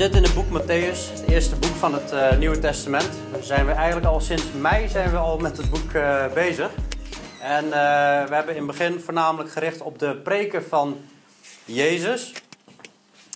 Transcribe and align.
zitten 0.00 0.22
in 0.22 0.26
het 0.26 0.34
boek 0.34 0.60
Matthäus, 0.60 1.20
het 1.20 1.28
eerste 1.28 1.56
boek 1.56 1.74
van 1.74 1.94
het 1.94 2.12
eh, 2.12 2.36
Nieuwe 2.36 2.58
Testament. 2.58 3.10
Daar 3.32 3.42
zijn 3.42 3.66
we 3.66 3.72
eigenlijk 3.72 4.06
al 4.06 4.20
sinds 4.20 4.44
mei 4.52 4.88
zijn 4.88 5.10
we 5.10 5.16
al 5.16 5.38
met 5.38 5.56
het 5.56 5.70
boek 5.70 5.92
eh, 5.92 6.32
bezig. 6.32 6.70
En 7.40 7.64
eh, 7.64 7.70
we 8.28 8.34
hebben 8.34 8.54
in 8.54 8.66
het 8.66 8.76
begin 8.76 9.00
voornamelijk 9.00 9.50
gericht 9.52 9.80
op 9.80 9.98
de 9.98 10.16
preken 10.16 10.64
van 10.64 10.96
Jezus. 11.64 12.32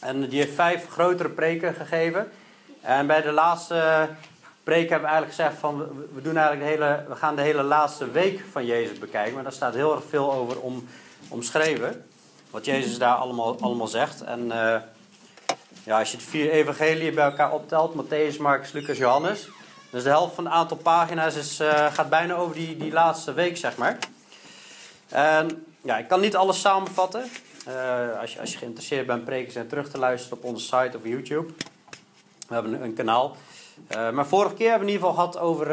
En 0.01 0.29
die 0.29 0.41
heeft 0.41 0.55
vijf 0.55 0.89
grotere 0.89 1.29
preken 1.29 1.75
gegeven. 1.75 2.31
En 2.81 3.07
bij 3.07 3.23
de 3.23 3.33
laatste 3.33 4.09
preek 4.63 4.89
hebben 4.89 5.09
we 5.09 5.15
eigenlijk 5.15 5.37
gezegd 5.37 5.59
van 5.59 5.79
we, 6.15 6.23
doen 6.23 6.37
eigenlijk 6.37 6.67
de 6.67 6.85
hele, 6.85 7.05
we 7.09 7.17
gaan 7.17 7.37
de 7.37 7.43
hele 7.43 7.63
laatste 7.63 8.11
week 8.11 8.45
van 8.51 8.67
Jezus 8.67 8.99
bekijken. 8.99 9.35
Maar 9.35 9.43
daar 9.43 9.53
staat 9.53 9.75
heel 9.75 9.95
erg 9.95 10.05
veel 10.09 10.33
over 10.33 10.61
om, 10.61 10.89
omschreven. 11.29 12.05
Wat 12.51 12.65
Jezus 12.65 12.99
daar 12.99 13.17
allemaal, 13.17 13.57
allemaal 13.61 13.89
zegt. 13.89 14.21
En 14.21 14.53
ja, 15.85 15.99
als 15.99 16.11
je 16.11 16.17
het 16.17 16.27
vier 16.27 16.51
evangeliën 16.51 17.15
bij 17.15 17.25
elkaar 17.25 17.53
optelt, 17.53 17.95
Matthäus, 17.95 18.41
Marcus, 18.41 18.73
Lucas, 18.73 18.99
Johannes. 18.99 19.49
Dus 19.91 20.03
de 20.03 20.09
helft 20.09 20.35
van 20.35 20.45
het 20.45 20.55
aantal 20.55 20.77
pagina's 20.77 21.37
is, 21.37 21.61
eh, 21.61 21.93
gaat 21.93 22.09
bijna 22.09 22.35
over 22.35 22.55
die, 22.55 22.77
die 22.77 22.93
laatste 22.93 23.33
week, 23.33 23.57
zeg 23.57 23.77
maar. 23.77 23.99
En 25.09 25.67
ja, 25.83 25.99
ik 25.99 26.09
kan 26.09 26.21
niet 26.21 26.37
alles 26.37 26.61
samenvatten. 26.61 27.25
Eh, 27.67 28.21
als, 28.21 28.33
je, 28.33 28.41
als 28.41 28.53
je 28.53 28.59
geïnteresseerd 28.59 29.07
bent, 29.07 29.25
preken 29.25 29.53
zijn 29.53 29.69
terug 29.69 29.91
te 29.91 29.99
luisteren 29.99 30.39
op 30.39 30.45
onze 30.45 30.65
site 30.65 30.97
of 30.97 31.05
YouTube. 31.05 31.53
We 32.49 32.55
hebben 32.55 32.83
een, 32.83 32.95
kanaal. 32.95 33.37
Uh, 33.97 34.11
maar 34.11 34.27
vorige 34.27 34.55
keer 34.55 34.69
hebben 34.69 34.87
we 34.87 34.93
in 34.93 35.01
ieder 35.01 35.09
geval 35.09 35.31
gehad 35.31 35.45
over 35.45 35.67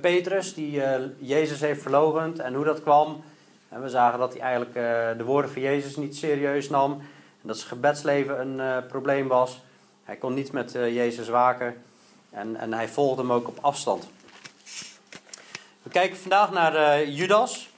Petrus, 0.00 0.54
die 0.54 0.82
Jezus 1.18 1.60
heeft 1.60 1.82
verlogend 1.82 2.38
en 2.38 2.54
hoe 2.54 2.64
dat 2.64 2.82
kwam. 2.82 3.24
En 3.68 3.82
we 3.82 3.88
zagen 3.88 4.18
dat 4.18 4.32
hij 4.32 4.42
eigenlijk 4.42 4.74
de 5.18 5.24
woorden 5.24 5.50
van 5.50 5.62
Jezus 5.62 5.96
niet 5.96 6.16
serieus 6.16 6.68
nam. 6.68 7.02
Dat 7.46 7.56
zijn 7.56 7.68
gebedsleven 7.68 8.40
een 8.40 8.86
probleem 8.86 9.28
was. 9.28 9.60
Hij 10.04 10.16
kon 10.16 10.34
niet 10.34 10.52
met 10.52 10.72
Jezus 10.72 11.28
waken. 11.28 11.82
En, 12.30 12.56
en 12.56 12.72
hij 12.72 12.88
volgde 12.88 13.22
hem 13.22 13.32
ook 13.32 13.48
op 13.48 13.58
afstand. 13.60 14.08
We 15.82 15.90
kijken 15.90 16.16
vandaag 16.16 16.50
naar 16.50 17.04
Judas. 17.08 17.68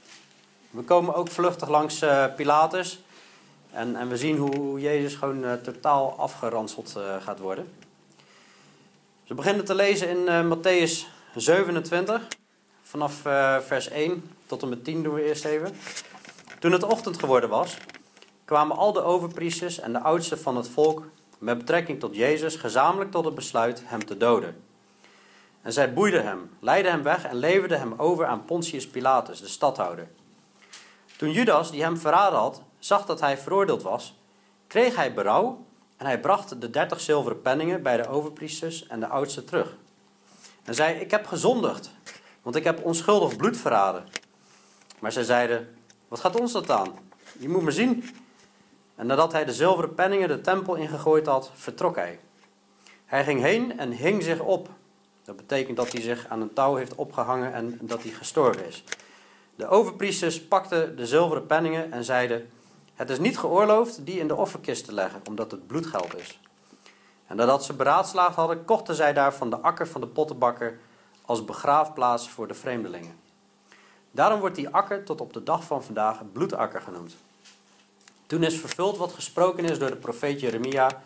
We 0.70 0.82
komen 0.82 1.14
ook 1.14 1.28
vluchtig 1.28 1.68
langs 1.68 2.04
Pilatus. 2.36 3.00
En, 3.70 3.96
en 3.96 4.08
we 4.08 4.16
zien 4.16 4.36
hoe 4.36 4.80
Jezus 4.80 5.14
gewoon 5.14 5.60
totaal 5.62 6.14
afgeranseld 6.18 6.98
gaat 7.20 7.38
worden. 7.38 7.72
We 9.26 9.34
beginnen 9.34 9.64
te 9.64 9.74
lezen 9.74 10.08
in 10.08 10.56
Matthäus 10.56 11.06
27, 11.34 12.26
vanaf 12.82 13.14
vers 13.66 13.88
1 13.88 14.30
tot 14.46 14.62
en 14.62 14.68
met 14.68 14.84
10 14.84 15.02
doen 15.02 15.14
we 15.14 15.22
eerst 15.22 15.44
even. 15.44 15.76
Toen 16.58 16.72
het 16.72 16.82
ochtend 16.82 17.18
geworden 17.18 17.50
was, 17.50 17.76
kwamen 18.48 18.76
al 18.76 18.92
de 18.92 19.02
overpriesters 19.02 19.80
en 19.80 19.92
de 19.92 20.00
oudsten 20.00 20.38
van 20.38 20.56
het 20.56 20.68
volk 20.68 21.06
met 21.38 21.58
betrekking 21.58 22.00
tot 22.00 22.16
Jezus 22.16 22.56
gezamenlijk 22.56 23.10
tot 23.10 23.24
het 23.24 23.34
besluit 23.34 23.82
hem 23.84 24.04
te 24.04 24.16
doden. 24.16 24.62
En 25.62 25.72
zij 25.72 25.92
boeiden 25.92 26.24
hem, 26.24 26.50
leidden 26.60 26.92
hem 26.92 27.02
weg 27.02 27.24
en 27.24 27.36
leverden 27.36 27.78
hem 27.78 27.94
over 27.96 28.26
aan 28.26 28.44
Pontius 28.44 28.88
Pilatus, 28.88 29.40
de 29.40 29.48
stadhouder. 29.48 30.08
Toen 31.16 31.30
Judas, 31.30 31.70
die 31.70 31.82
hem 31.82 31.96
verraden 31.96 32.38
had, 32.38 32.62
zag 32.78 33.06
dat 33.06 33.20
hij 33.20 33.38
veroordeeld 33.38 33.82
was, 33.82 34.18
kreeg 34.66 34.96
hij 34.96 35.14
berouw 35.14 35.64
en 35.96 36.06
hij 36.06 36.20
bracht 36.20 36.60
de 36.60 36.70
dertig 36.70 37.00
zilveren 37.00 37.42
penningen 37.42 37.82
bij 37.82 37.96
de 37.96 38.08
overpriesters 38.08 38.86
en 38.86 39.00
de 39.00 39.08
oudsten 39.08 39.44
terug. 39.44 39.76
En 40.64 40.74
zei: 40.74 40.98
Ik 40.98 41.10
heb 41.10 41.26
gezondigd, 41.26 41.90
want 42.42 42.56
ik 42.56 42.64
heb 42.64 42.84
onschuldig 42.84 43.36
bloed 43.36 43.56
verraden. 43.56 44.04
Maar 44.98 45.12
zij 45.12 45.24
zeiden: 45.24 45.76
Wat 46.08 46.20
gaat 46.20 46.40
ons 46.40 46.52
dat 46.52 46.70
aan? 46.70 46.94
Je 47.38 47.48
moet 47.48 47.62
me 47.62 47.70
zien. 47.70 48.04
En 48.98 49.06
nadat 49.06 49.32
hij 49.32 49.44
de 49.44 49.52
zilveren 49.52 49.94
penningen 49.94 50.28
de 50.28 50.40
tempel 50.40 50.74
ingegooid 50.74 51.26
had, 51.26 51.50
vertrok 51.54 51.96
hij. 51.96 52.18
Hij 53.04 53.24
ging 53.24 53.40
heen 53.40 53.78
en 53.78 53.90
hing 53.90 54.22
zich 54.22 54.40
op. 54.40 54.68
Dat 55.24 55.36
betekent 55.36 55.76
dat 55.76 55.92
hij 55.92 56.00
zich 56.00 56.26
aan 56.28 56.40
een 56.40 56.52
touw 56.52 56.74
heeft 56.74 56.94
opgehangen 56.94 57.52
en 57.52 57.78
dat 57.82 58.02
hij 58.02 58.12
gestorven 58.12 58.66
is. 58.66 58.84
De 59.54 59.66
overpriesters 59.66 60.42
pakten 60.42 60.96
de 60.96 61.06
zilveren 61.06 61.46
penningen 61.46 61.92
en 61.92 62.04
zeiden: 62.04 62.50
het 62.94 63.10
is 63.10 63.18
niet 63.18 63.38
geoorloofd 63.38 64.06
die 64.06 64.18
in 64.18 64.28
de 64.28 64.36
offerkist 64.36 64.84
te 64.84 64.94
leggen, 64.94 65.20
omdat 65.28 65.50
het 65.50 65.66
bloedgeld 65.66 66.18
is. 66.18 66.40
En 67.26 67.36
nadat 67.36 67.64
ze 67.64 67.72
beraadslaagd 67.74 68.34
hadden, 68.34 68.64
kochten 68.64 68.94
zij 68.94 69.12
daarvan 69.12 69.50
de 69.50 69.58
akker 69.58 69.88
van 69.88 70.00
de 70.00 70.06
pottenbakker 70.06 70.78
als 71.24 71.44
begraafplaats 71.44 72.28
voor 72.28 72.48
de 72.48 72.54
vreemdelingen. 72.54 73.20
Daarom 74.10 74.40
wordt 74.40 74.56
die 74.56 74.68
akker 74.68 75.04
tot 75.04 75.20
op 75.20 75.32
de 75.32 75.42
dag 75.42 75.64
van 75.64 75.82
vandaag 75.82 76.32
bloedakker 76.32 76.80
genoemd. 76.80 77.16
Toen 78.28 78.42
is 78.42 78.58
vervuld 78.58 78.96
wat 78.96 79.12
gesproken 79.12 79.64
is 79.64 79.78
door 79.78 79.90
de 79.90 79.96
profeet 79.96 80.40
Jeremia. 80.40 81.02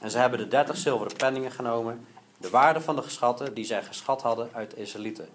En 0.00 0.10
ze 0.10 0.18
hebben 0.18 0.38
de 0.38 0.48
dertig 0.48 0.76
zilveren 0.76 1.16
penningen 1.16 1.50
genomen, 1.50 2.06
de 2.36 2.50
waarde 2.50 2.80
van 2.80 2.96
de 2.96 3.02
geschatten 3.02 3.54
die 3.54 3.64
zij 3.64 3.82
geschat 3.82 4.22
hadden 4.22 4.48
uit 4.52 4.76
Israëlieten. 4.76 5.28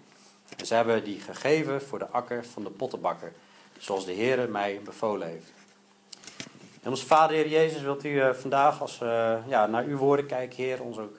En 0.56 0.66
ze 0.66 0.74
hebben 0.74 1.04
die 1.04 1.20
gegeven 1.20 1.82
voor 1.82 1.98
de 1.98 2.08
akker 2.08 2.44
van 2.44 2.64
de 2.64 2.70
pottenbakker, 2.70 3.32
zoals 3.78 4.04
de 4.04 4.14
Heere 4.14 4.46
mij 4.46 4.80
bevolen 4.84 5.28
heeft. 5.28 5.52
En 6.82 6.90
onze 6.90 7.06
Vader, 7.06 7.36
Heer 7.36 7.48
Jezus, 7.48 7.82
wilt 7.82 8.04
u 8.04 8.08
uh, 8.08 8.32
vandaag, 8.32 8.80
als 8.80 8.98
we 8.98 9.04
uh, 9.04 9.50
ja, 9.50 9.66
naar 9.66 9.84
uw 9.84 9.96
woorden 9.96 10.26
kijken, 10.26 10.56
Heer, 10.56 10.82
ons 10.82 10.98
ook 10.98 11.16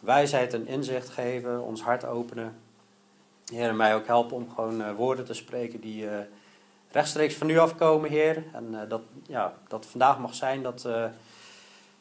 wijsheid 0.00 0.54
en 0.54 0.66
inzicht 0.66 1.08
geven, 1.08 1.62
ons 1.62 1.82
hart 1.82 2.04
openen. 2.04 2.60
Heer, 3.52 3.74
mij 3.74 3.94
ook 3.94 4.06
helpen 4.06 4.36
om 4.36 4.50
gewoon 4.54 4.80
uh, 4.80 4.94
woorden 4.94 5.24
te 5.24 5.34
spreken 5.34 5.80
die 5.80 6.06
rechtstreeks 6.92 7.34
van 7.34 7.50
u 7.50 7.58
afkomen, 7.58 8.10
Heer. 8.10 8.44
En 8.52 8.86
dat, 8.88 9.00
ja, 9.26 9.54
dat 9.68 9.86
vandaag 9.86 10.18
mag 10.18 10.34
zijn, 10.34 10.62
dat 10.62 10.88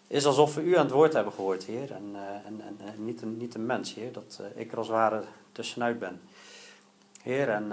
is 0.07 0.25
alsof 0.25 0.55
we 0.55 0.61
u 0.61 0.77
aan 0.77 0.85
het 0.85 0.93
woord 0.93 1.13
hebben 1.13 1.33
gehoord, 1.33 1.63
Heer. 1.63 1.91
En, 1.91 2.15
en, 2.45 2.61
en, 2.67 2.77
en, 2.87 3.05
niet, 3.05 3.21
een, 3.21 3.37
niet 3.37 3.55
een 3.55 3.65
mens, 3.65 3.93
Heer, 3.93 4.11
dat 4.11 4.41
ik 4.55 4.71
er 4.71 4.77
als 4.77 4.87
ware 4.87 5.23
tussenuit 5.51 5.99
ben. 5.99 6.21
Heer, 7.21 7.49
en 7.49 7.71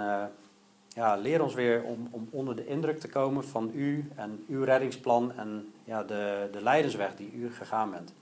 ja, 0.99 1.15
leer 1.15 1.43
ons 1.43 1.53
weer 1.53 1.83
om, 1.83 2.07
om 2.11 2.27
onder 2.31 2.55
de 2.55 2.67
indruk 2.67 2.99
te 2.99 3.07
komen 3.07 3.43
van 3.43 3.71
u 3.73 4.11
en 4.15 4.45
uw 4.47 4.63
reddingsplan 4.63 5.31
en 5.37 5.73
ja, 5.83 6.03
de, 6.03 6.49
de 6.51 6.63
leidensweg 6.63 7.15
die 7.15 7.31
u 7.33 7.53
gegaan 7.53 7.91
bent. 7.91 8.13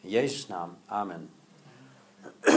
In 0.00 0.08
Jezus' 0.08 0.46
naam, 0.46 0.76
amen. 0.86 1.30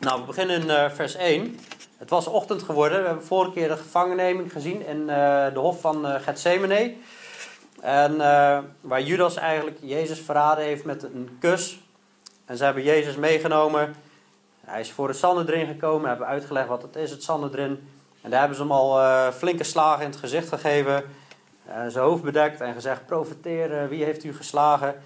nou, 0.00 0.20
we 0.20 0.26
beginnen 0.26 0.60
in 0.60 0.90
vers 0.90 1.14
1. 1.14 1.58
Het 1.98 2.10
was 2.10 2.26
ochtend 2.26 2.62
geworden. 2.62 3.00
We 3.00 3.06
hebben 3.06 3.24
vorige 3.24 3.52
keer 3.52 3.68
de 3.68 3.76
gevangenneming 3.76 4.52
gezien 4.52 4.86
in 4.86 5.00
uh, 5.00 5.06
de 5.52 5.58
hof 5.58 5.80
van 5.80 6.06
uh, 6.06 6.14
Gethsemane. 6.14 6.94
En 7.80 8.16
waar 8.80 9.02
Judas 9.02 9.36
eigenlijk 9.36 9.78
Jezus 9.80 10.20
verraden 10.20 10.64
heeft 10.64 10.84
met 10.84 11.02
een 11.02 11.36
kus. 11.40 11.80
En 12.44 12.56
ze 12.56 12.64
hebben 12.64 12.82
Jezus 12.82 13.16
meegenomen. 13.16 13.94
Hij 14.64 14.80
is 14.80 14.92
voor 14.92 15.08
het 15.08 15.16
Sanhedrin 15.16 15.66
gekomen, 15.66 16.08
hebben 16.08 16.26
uitgelegd 16.26 16.68
wat 16.68 16.82
het 16.82 16.96
is, 16.96 17.10
het 17.10 17.22
Sanhedrin. 17.22 17.88
En 18.22 18.30
daar 18.30 18.38
hebben 18.38 18.56
ze 18.56 18.62
hem 18.62 18.72
al 18.72 19.32
flinke 19.32 19.64
slagen 19.64 20.04
in 20.04 20.10
het 20.10 20.18
gezicht 20.18 20.48
gegeven. 20.48 21.04
Zijn 21.66 22.04
hoofd 22.04 22.22
bedekt 22.22 22.60
en 22.60 22.74
gezegd: 22.74 23.06
profiteer, 23.06 23.88
wie 23.88 24.04
heeft 24.04 24.24
u 24.24 24.34
geslagen? 24.34 25.02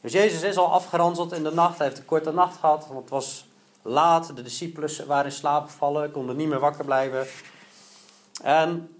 Dus 0.00 0.12
Jezus 0.12 0.42
is 0.42 0.56
al 0.56 0.72
afgeranseld 0.72 1.32
in 1.32 1.42
de 1.42 1.52
nacht. 1.52 1.78
Hij 1.78 1.86
heeft 1.86 1.98
een 1.98 2.04
korte 2.04 2.32
nacht 2.32 2.56
gehad, 2.56 2.86
want 2.86 3.00
het 3.00 3.10
was 3.10 3.46
laat. 3.84 4.36
De 4.36 4.42
discipelen 4.42 5.06
waren 5.06 5.24
in 5.24 5.32
slaap 5.32 5.64
gevallen, 5.64 6.10
konden 6.10 6.36
niet 6.36 6.48
meer 6.48 6.60
wakker 6.60 6.84
blijven. 6.84 7.26
En 8.42 8.96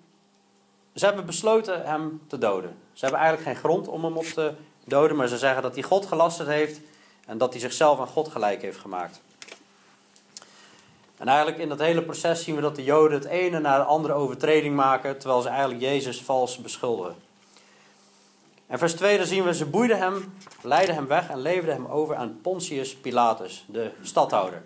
ze 0.94 1.04
hebben 1.04 1.26
besloten 1.26 1.86
hem 1.86 2.22
te 2.26 2.38
doden. 2.38 2.76
Ze 2.92 3.04
hebben 3.04 3.20
eigenlijk 3.20 3.50
geen 3.50 3.64
grond 3.64 3.88
om 3.88 4.04
hem 4.04 4.16
op 4.16 4.24
te 4.24 4.52
doden, 4.84 5.16
maar 5.16 5.28
ze 5.28 5.38
zeggen 5.38 5.62
dat 5.62 5.74
hij 5.74 5.82
God 5.82 6.06
gelasterd 6.06 6.48
heeft 6.48 6.80
en 7.26 7.38
dat 7.38 7.52
hij 7.52 7.60
zichzelf 7.60 8.00
aan 8.00 8.06
God 8.06 8.28
gelijk 8.28 8.62
heeft 8.62 8.78
gemaakt. 8.78 9.20
En 11.16 11.28
eigenlijk 11.28 11.58
in 11.58 11.68
dat 11.68 11.78
hele 11.78 12.02
proces 12.02 12.44
zien 12.44 12.54
we 12.54 12.60
dat 12.60 12.76
de 12.76 12.84
Joden 12.84 13.18
het 13.18 13.28
ene 13.28 13.60
na 13.60 13.76
de 13.76 13.84
andere 13.84 14.14
overtreding 14.14 14.76
maken, 14.76 15.18
terwijl 15.18 15.40
ze 15.40 15.48
eigenlijk 15.48 15.80
Jezus 15.80 16.22
vals 16.22 16.58
beschuldigen. 16.58 17.14
En 18.66 18.78
vers 18.78 18.94
2 18.94 19.16
dan 19.18 19.26
zien 19.26 19.44
we, 19.44 19.54
ze 19.54 19.66
boeiden 19.66 19.98
hem, 19.98 20.34
leidden 20.62 20.94
hem 20.94 21.06
weg 21.06 21.28
en 21.28 21.40
leverden 21.40 21.74
hem 21.74 21.86
over 21.86 22.16
aan 22.16 22.38
Pontius 22.42 22.96
Pilatus, 22.96 23.64
de 23.68 23.90
stadhouder. 24.02 24.62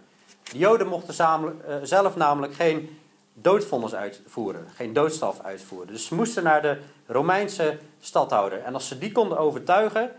De 0.52 0.58
Joden 0.58 0.86
mochten 0.86 1.14
uh, 1.42 1.74
zelf 1.82 2.16
namelijk 2.16 2.54
geen 2.54 2.98
doodvonnis 3.34 3.94
uitvoeren, 3.94 4.66
geen 4.74 4.92
doodstraf 4.92 5.40
uitvoeren. 5.40 5.92
Dus 5.92 6.06
ze 6.06 6.14
moesten 6.14 6.42
naar 6.42 6.62
de 6.62 6.78
Romeinse 7.06 7.78
stadhouder. 8.00 8.62
En 8.62 8.74
als 8.74 8.88
ze 8.88 8.98
die 8.98 9.12
konden 9.12 9.38
overtuigen, 9.38 10.10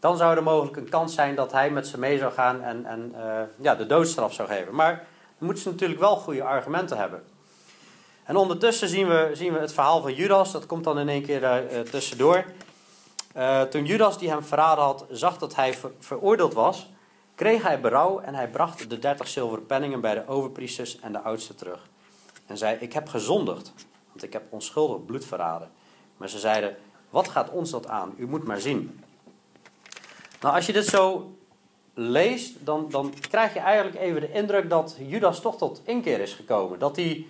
dan 0.00 0.16
zou 0.16 0.36
er 0.36 0.42
mogelijk 0.42 0.76
een 0.76 0.88
kans 0.88 1.14
zijn 1.14 1.34
dat 1.34 1.52
hij 1.52 1.70
met 1.70 1.86
ze 1.86 1.98
mee 1.98 2.18
zou 2.18 2.32
gaan 2.32 2.62
en, 2.62 2.86
en 2.86 3.14
uh, 3.16 3.40
ja, 3.56 3.74
de 3.74 3.86
doodstraf 3.86 4.32
zou 4.32 4.48
geven. 4.48 4.74
Maar 4.74 5.06
moeten 5.38 5.62
ze 5.62 5.70
natuurlijk 5.70 6.00
wel 6.00 6.16
goede 6.16 6.42
argumenten 6.42 6.96
hebben. 6.96 7.22
En 8.24 8.36
ondertussen 8.36 8.88
zien 8.88 9.08
we, 9.08 9.30
zien 9.32 9.52
we 9.52 9.58
het 9.58 9.72
verhaal 9.72 10.02
van 10.02 10.14
Judas, 10.14 10.52
dat 10.52 10.66
komt 10.66 10.84
dan 10.84 10.98
in 10.98 11.08
één 11.08 11.22
keer 11.22 11.42
uh, 11.42 11.80
tussendoor. 11.80 12.44
Toen 13.70 13.84
Judas 13.84 14.18
die 14.18 14.30
hem 14.30 14.44
verraden 14.44 14.84
had, 14.84 15.04
zag 15.10 15.38
dat 15.38 15.54
hij 15.54 15.74
ver, 15.74 15.90
veroordeeld 15.98 16.54
was, 16.54 16.88
kreeg 17.42 17.62
hij 17.62 17.80
berouw 17.80 18.20
en 18.20 18.34
hij 18.34 18.48
bracht 18.48 18.90
de 18.90 18.98
dertig 18.98 19.28
zilveren 19.28 19.66
penningen 19.66 20.00
bij 20.00 20.14
de 20.14 20.26
overpriesters 20.26 21.00
en 21.00 21.12
de 21.12 21.20
oudsten 21.20 21.56
terug. 21.56 21.88
En 22.46 22.58
zei, 22.58 22.76
ik 22.80 22.92
heb 22.92 23.08
gezondigd, 23.08 23.72
want 24.08 24.22
ik 24.22 24.32
heb 24.32 24.42
onschuldig 24.50 25.04
bloed 25.04 25.24
verraden. 25.24 25.70
Maar 26.16 26.28
ze 26.28 26.38
zeiden, 26.38 26.76
wat 27.10 27.28
gaat 27.28 27.50
ons 27.50 27.70
dat 27.70 27.88
aan? 27.88 28.14
U 28.16 28.26
moet 28.26 28.44
maar 28.44 28.60
zien. 28.60 29.00
Nou, 30.40 30.54
als 30.54 30.66
je 30.66 30.72
dit 30.72 30.86
zo 30.86 31.34
leest, 31.94 32.64
dan, 32.64 32.86
dan 32.90 33.14
krijg 33.30 33.54
je 33.54 33.60
eigenlijk 33.60 34.00
even 34.00 34.20
de 34.20 34.32
indruk 34.32 34.70
dat 34.70 34.96
Judas 35.06 35.40
toch 35.40 35.56
tot 35.56 35.80
inkeer 35.84 36.20
is 36.20 36.34
gekomen. 36.34 36.78
Dat 36.78 36.96
hij 36.96 37.26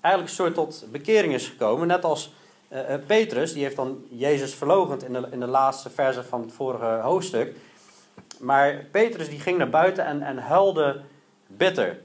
eigenlijk 0.00 0.28
een 0.28 0.44
soort 0.44 0.54
tot 0.54 0.86
bekering 0.92 1.34
is 1.34 1.48
gekomen. 1.48 1.86
Net 1.86 2.04
als 2.04 2.32
uh, 2.68 2.80
Petrus, 3.06 3.52
die 3.52 3.62
heeft 3.62 3.76
dan 3.76 4.04
Jezus 4.08 4.54
verlogend 4.54 5.04
in 5.04 5.12
de, 5.12 5.28
in 5.30 5.40
de 5.40 5.46
laatste 5.46 5.90
verse 5.90 6.24
van 6.24 6.40
het 6.40 6.52
vorige 6.52 7.00
hoofdstuk. 7.02 7.56
Maar 8.40 8.74
Petrus 8.90 9.28
die 9.28 9.40
ging 9.40 9.58
naar 9.58 9.70
buiten 9.70 10.04
en, 10.04 10.22
en 10.22 10.38
huilde 10.38 11.00
bitter. 11.46 11.98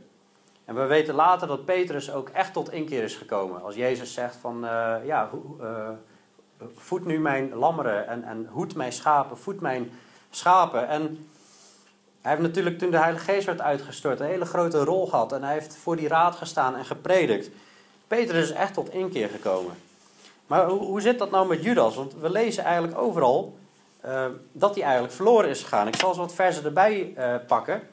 En 0.66 0.76
we 0.76 0.86
weten 0.86 1.16
later 1.16 1.48
dat 1.48 1.66
Petrus 1.66 2.12
ook 2.12 2.30
echt 2.30 2.54
tot 2.54 2.72
inkeer 2.72 3.04
is 3.04 3.16
gekomen. 3.16 3.64
Als 3.64 3.76
Jezus 3.76 4.14
zegt 4.14 4.36
van, 4.36 4.64
uh, 4.64 4.96
ja, 5.06 5.30
uh, 5.62 5.90
voed 6.76 7.06
nu 7.06 7.20
mijn 7.20 7.54
lammeren 7.54 8.08
en, 8.08 8.24
en 8.24 8.48
hoed 8.52 8.76
mijn 8.76 8.92
schapen, 8.92 9.38
voed 9.38 9.62
mijn 9.62 9.92
schapen. 10.30 10.88
En 10.88 11.30
hij 12.22 12.32
heeft 12.32 12.44
natuurlijk 12.44 12.78
toen 12.78 12.92
de 12.92 12.98
Heilige 12.98 13.24
Geest 13.24 13.46
werd 13.46 13.62
uitgestort 13.62 14.20
een 14.20 14.26
hele 14.26 14.46
grote 14.46 14.84
rol 14.84 15.08
gehad. 15.08 15.32
En 15.32 15.44
hij 15.44 15.54
heeft 15.54 15.78
voor 15.78 15.96
die 15.96 16.08
raad 16.08 16.36
gestaan 16.36 16.76
en 16.76 16.86
gepredikt. 16.86 17.50
Petrus 18.08 18.44
is 18.44 18.56
echt 18.56 18.74
tot 18.74 18.94
inkeer 18.94 19.30
gekomen. 19.30 19.74
Maar 20.48 20.66
hoe, 20.68 20.80
hoe 20.80 21.02
zit 21.02 21.20
dat 21.20 21.32
nou 21.32 21.48
met 21.48 21.64
Judas? 21.64 21.96
Want 21.96 22.14
we 22.14 22.30
lezen 22.30 22.64
eigenlijk 22.64 22.98
overal 22.98 23.58
uh, 24.06 24.26
dat 24.52 24.76
hij 24.76 24.84
eigenlijk 24.84 25.14
verloren 25.14 25.50
is 25.50 25.62
gegaan. 25.62 25.88
Ik 25.88 25.96
zal 25.96 26.10
eens 26.10 26.18
wat 26.18 26.34
versen 26.34 26.64
erbij 26.64 27.14
uh, 27.18 27.36
pakken. 27.48 27.90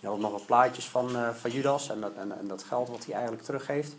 Je 0.00 0.06
had 0.06 0.18
nog 0.18 0.32
wat 0.32 0.46
plaatjes 0.46 0.86
van, 0.88 1.10
uh, 1.16 1.28
van 1.28 1.50
Judas 1.50 1.90
en 1.90 2.00
dat, 2.00 2.12
en, 2.16 2.38
en 2.38 2.48
dat 2.48 2.62
geld 2.62 2.88
wat 2.88 3.04
hij 3.04 3.14
eigenlijk 3.14 3.44
teruggeeft. 3.44 3.96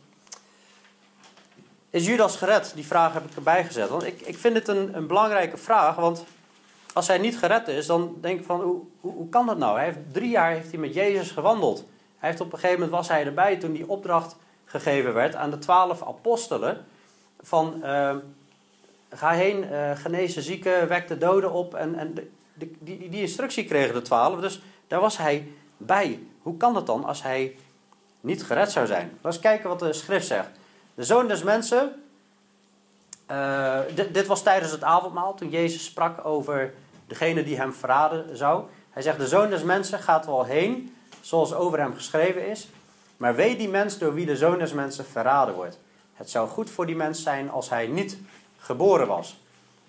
Is 1.90 2.06
Judas 2.06 2.36
gered? 2.36 2.72
Die 2.76 2.86
vraag 2.86 3.14
heb 3.14 3.26
ik 3.26 3.36
erbij 3.36 3.66
gezet. 3.66 3.90
Want 3.90 4.04
ik, 4.04 4.22
ik 4.22 4.38
vind 4.38 4.56
het 4.56 4.68
een, 4.68 4.96
een 4.96 5.08
belangrijke 5.08 5.58
vraag. 5.58 5.96
Want 5.96 6.24
als 6.94 7.08
hij 7.08 7.18
niet 7.18 7.38
gered 7.38 7.68
is, 7.68 7.86
dan 7.86 8.18
denk 8.22 8.40
ik 8.40 8.46
van 8.46 8.62
hoe, 8.62 8.82
hoe, 9.00 9.30
kan 9.30 9.46
dat 9.46 9.58
nou? 9.58 9.76
Hij 9.76 9.86
heeft, 9.86 9.98
drie 10.12 10.30
jaar 10.30 10.52
heeft 10.52 10.72
hij 10.72 10.80
met 10.80 10.94
Jezus 10.94 11.32
gewandeld. 11.32 11.86
Hij 12.18 12.30
heeft 12.30 12.42
op 12.42 12.54
een 12.54 12.60
gegeven 12.60 12.80
moment 12.80 12.98
was 12.98 13.08
hij 13.08 13.26
erbij 13.26 13.58
toen 13.58 13.74
die 13.74 13.90
opdracht 13.90 14.36
gegeven 14.66 15.14
werd 15.14 15.36
aan 15.36 15.50
de 15.50 15.60
twaalf 15.60 16.04
apostelen. 16.04 16.86
Van 17.42 17.82
uh, 17.84 18.16
ga 19.10 19.32
heen, 19.32 19.64
uh, 19.64 19.92
genees 19.96 20.34
de 20.34 20.42
zieken, 20.42 20.88
wek 20.88 21.08
de 21.08 21.18
doden 21.18 21.52
op. 21.52 21.76
En, 21.76 21.96
en 21.96 22.14
de, 22.14 22.28
die, 22.80 23.10
die 23.10 23.22
instructie 23.22 23.66
kregen 23.66 23.94
de 23.94 24.02
twaalf. 24.02 24.40
Dus 24.40 24.62
daar 24.88 25.00
was 25.00 25.18
hij 25.18 25.48
bij. 25.78 26.20
Hoe 26.42 26.58
kan 26.58 26.74
dat 26.74 26.86
dan 26.86 27.06
als 27.06 27.24
hij 27.24 27.56
niet 28.22 28.44
gered 28.44 28.72
zou 28.72 28.88
zijn? 28.88 29.18
Laten 29.22 29.42
we 29.42 29.48
kijken 29.48 29.70
wat 29.70 29.80
de 29.80 29.94
schrift 29.94 30.28
zegt. 30.28 30.50
De 30.96 31.04
zoon 31.04 31.28
des 31.28 31.44
mensen. 31.44 32.04
Uh, 33.32 33.80
dit, 33.96 34.14
dit, 34.14 34.28
was 34.28 34.44
tijdens 34.44 34.72
het 34.72 34.84
avondmaal 34.84 35.34
toen 35.34 35.50
Jezus 35.50 35.86
sprak 35.86 36.26
over 36.26 36.74
degene 37.08 37.44
die 37.44 37.58
hem 37.58 37.74
verraden 37.74 38.38
zou. 38.38 38.64
Hij 38.90 39.02
zegt: 39.02 39.18
De 39.18 39.28
zoon 39.28 39.50
des 39.50 39.64
mensen 39.64 40.00
gaat 40.00 40.26
wel 40.26 40.44
heen, 40.44 40.96
zoals 41.22 41.54
over 41.54 41.80
hem 41.80 41.96
geschreven 41.96 42.48
is. 42.48 42.68
Maar 43.18 43.36
weet 43.36 43.58
die 43.58 43.70
mens 43.70 43.98
door 43.98 44.14
wie 44.14 44.26
de 44.26 44.36
zoon 44.36 44.58
des 44.58 44.74
mensen 44.74 45.06
verraden 45.06 45.56
wordt. 45.56 45.80
Het 46.14 46.30
zou 46.30 46.50
goed 46.50 46.70
voor 46.70 46.86
die 46.86 46.96
mens 46.96 47.24
zijn 47.24 47.52
als 47.52 47.70
hij 47.70 47.88
niet 47.88 48.18
geboren 48.60 49.08
was. 49.08 49.38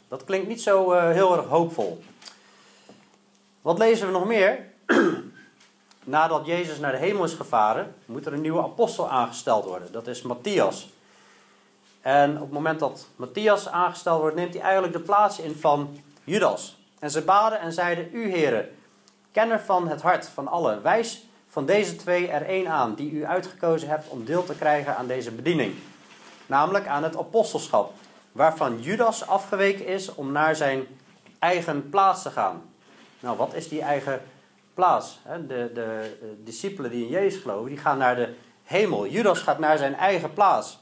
Dat 0.08 0.24
klinkt 0.24 0.48
niet 0.48 0.62
zo 0.62 0.92
uh, 0.92 1.10
heel 1.10 1.36
erg 1.36 1.46
hoopvol. 1.46 2.02
Wat 3.62 3.78
lezen 3.78 4.06
we 4.06 4.12
nog 4.12 4.26
meer? 4.26 4.66
Nadat 6.04 6.46
Jezus 6.46 6.78
naar 6.78 6.92
de 6.92 6.98
hemel 6.98 7.24
is 7.24 7.34
gevaren, 7.34 7.94
moet 8.06 8.26
er 8.26 8.32
een 8.32 8.40
nieuwe 8.40 8.62
apostel 8.62 9.08
aangesteld 9.08 9.64
worden. 9.64 9.92
Dat 9.92 10.06
is 10.06 10.22
Matthias. 10.22 10.90
En 12.00 12.34
op 12.34 12.40
het 12.40 12.52
moment 12.52 12.78
dat 12.80 13.06
Matthias 13.16 13.68
aangesteld 13.68 14.20
wordt, 14.20 14.36
neemt 14.36 14.54
hij 14.54 14.62
eigenlijk 14.62 14.92
de 14.92 15.00
plaats 15.00 15.38
in 15.38 15.54
van 15.54 15.98
Judas. 16.24 16.78
En 16.98 17.10
ze 17.10 17.22
baden 17.22 17.60
en 17.60 17.72
zeiden: 17.72 18.08
U, 18.12 18.30
heren, 18.30 18.68
kenner 19.32 19.60
van 19.60 19.88
het 19.88 20.02
hart 20.02 20.28
van 20.28 20.48
allen, 20.48 20.82
wijs 20.82 21.24
van 21.48 21.66
deze 21.66 21.96
twee 21.96 22.28
er 22.28 22.46
één 22.46 22.68
aan, 22.68 22.94
die 22.94 23.10
u 23.10 23.26
uitgekozen 23.26 23.88
hebt 23.88 24.08
om 24.08 24.24
deel 24.24 24.44
te 24.44 24.54
krijgen 24.54 24.96
aan 24.96 25.06
deze 25.06 25.30
bediening. 25.30 25.74
Namelijk 26.46 26.86
aan 26.86 27.02
het 27.02 27.16
apostelschap, 27.16 27.92
waarvan 28.32 28.80
Judas 28.80 29.26
afgeweken 29.26 29.86
is 29.86 30.14
om 30.14 30.32
naar 30.32 30.56
zijn 30.56 30.86
eigen 31.38 31.88
plaats 31.88 32.22
te 32.22 32.30
gaan. 32.30 32.62
Nou, 33.20 33.36
wat 33.36 33.54
is 33.54 33.68
die 33.68 33.82
eigen 33.82 34.22
plaats? 34.74 35.20
De, 35.46 35.70
de, 35.74 36.16
discipelen 36.44 36.90
die 36.90 37.04
in 37.04 37.10
Jezus 37.10 37.42
geloven, 37.42 37.68
die 37.68 37.78
gaan 37.78 37.98
naar 37.98 38.16
de 38.16 38.34
hemel. 38.64 39.06
Judas 39.06 39.38
gaat 39.38 39.58
naar 39.58 39.78
zijn 39.78 39.94
eigen 39.94 40.32
plaats. 40.32 40.78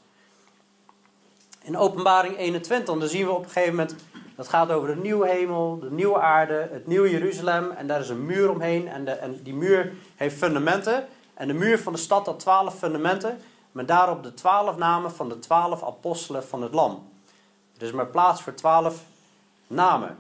In 1.63 1.77
openbaring 1.77 2.37
21, 2.37 2.99
dan 2.99 3.09
zien 3.09 3.27
we 3.27 3.33
op 3.33 3.45
een 3.45 3.51
gegeven 3.51 3.75
moment, 3.75 3.95
dat 4.37 4.49
gaat 4.49 4.71
over 4.71 4.89
de 4.95 5.01
nieuwe 5.01 5.29
hemel, 5.29 5.79
de 5.79 5.91
nieuwe 5.91 6.21
aarde, 6.21 6.69
het 6.73 6.87
nieuwe 6.87 7.11
Jeruzalem. 7.11 7.71
En 7.71 7.87
daar 7.87 8.01
is 8.01 8.09
een 8.09 8.27
muur 8.27 8.51
omheen 8.51 8.89
en, 8.89 9.05
de, 9.05 9.11
en 9.11 9.43
die 9.43 9.55
muur 9.55 9.93
heeft 10.17 10.37
fundamenten. 10.37 11.07
En 11.35 11.49
de 11.49 11.55
muur 11.55 11.79
van 11.79 11.93
de 11.93 11.99
stad 11.99 12.27
had 12.27 12.41
twaalf 12.41 12.79
fundamenten, 12.79 13.39
maar 13.73 13.87
daarop 13.87 14.23
de 14.23 14.35
twaalf 14.35 14.77
namen 14.77 15.13
van 15.13 15.29
de 15.29 15.39
twaalf 15.39 15.85
apostelen 15.85 16.45
van 16.45 16.63
het 16.63 16.75
lam. 16.75 17.09
Er 17.79 17.87
is 17.87 17.93
maar 17.93 18.07
plaats 18.07 18.43
voor 18.43 18.55
twaalf 18.55 19.03
namen. 19.67 20.19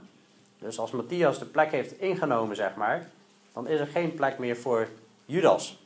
Dus 0.58 0.78
als 0.78 0.90
Matthias 0.90 1.38
de 1.38 1.44
plek 1.44 1.70
heeft 1.70 2.00
ingenomen, 2.00 2.56
zeg 2.56 2.74
maar, 2.74 3.10
dan 3.52 3.66
is 3.66 3.80
er 3.80 3.86
geen 3.86 4.14
plek 4.14 4.38
meer 4.38 4.56
voor 4.56 4.88
Judas. 5.24 5.78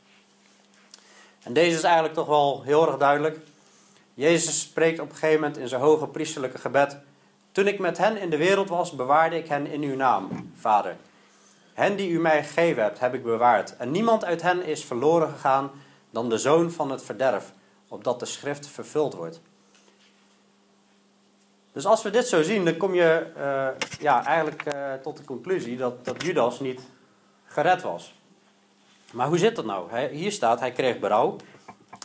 En 1.43 1.53
deze 1.53 1.77
is 1.77 1.83
eigenlijk 1.83 2.13
toch 2.13 2.27
wel 2.27 2.61
heel 2.63 2.87
erg 2.87 2.97
duidelijk. 2.97 3.37
Jezus 4.13 4.61
spreekt 4.61 4.99
op 4.99 5.09
een 5.09 5.15
gegeven 5.15 5.41
moment 5.41 5.57
in 5.57 5.67
zijn 5.67 5.81
hoge 5.81 6.07
priesterlijke 6.07 6.57
gebed: 6.57 6.97
Toen 7.51 7.67
ik 7.67 7.79
met 7.79 7.97
hen 7.97 8.17
in 8.17 8.29
de 8.29 8.37
wereld 8.37 8.69
was, 8.69 8.95
bewaarde 8.95 9.37
ik 9.37 9.47
hen 9.47 9.67
in 9.67 9.81
uw 9.81 9.95
naam, 9.95 10.51
Vader. 10.55 10.95
Hen 11.73 11.95
die 11.95 12.09
u 12.09 12.19
mij 12.19 12.43
gegeven 12.43 12.83
hebt, 12.83 12.99
heb 12.99 13.13
ik 13.13 13.23
bewaard. 13.23 13.77
En 13.77 13.91
niemand 13.91 14.25
uit 14.25 14.41
hen 14.41 14.65
is 14.65 14.85
verloren 14.85 15.29
gegaan 15.29 15.71
dan 16.09 16.29
de 16.29 16.37
zoon 16.37 16.71
van 16.71 16.91
het 16.91 17.03
verderf, 17.03 17.53
opdat 17.87 18.19
de 18.19 18.25
schrift 18.25 18.67
vervuld 18.67 19.13
wordt. 19.13 19.41
Dus 21.73 21.85
als 21.85 22.01
we 22.01 22.09
dit 22.09 22.27
zo 22.27 22.41
zien, 22.41 22.65
dan 22.65 22.77
kom 22.77 22.93
je 22.93 23.25
uh, 23.37 23.67
ja, 23.99 24.25
eigenlijk 24.25 24.73
uh, 24.73 24.93
tot 24.93 25.17
de 25.17 25.23
conclusie 25.23 25.77
dat, 25.77 26.05
dat 26.05 26.23
Judas 26.23 26.59
niet 26.59 26.81
gered 27.45 27.81
was. 27.81 28.13
Maar 29.11 29.27
hoe 29.27 29.37
zit 29.37 29.55
dat 29.55 29.65
nou? 29.65 29.97
Hier 30.07 30.31
staat, 30.31 30.59
hij 30.59 30.71
kreeg 30.71 30.99
berouw 30.99 31.35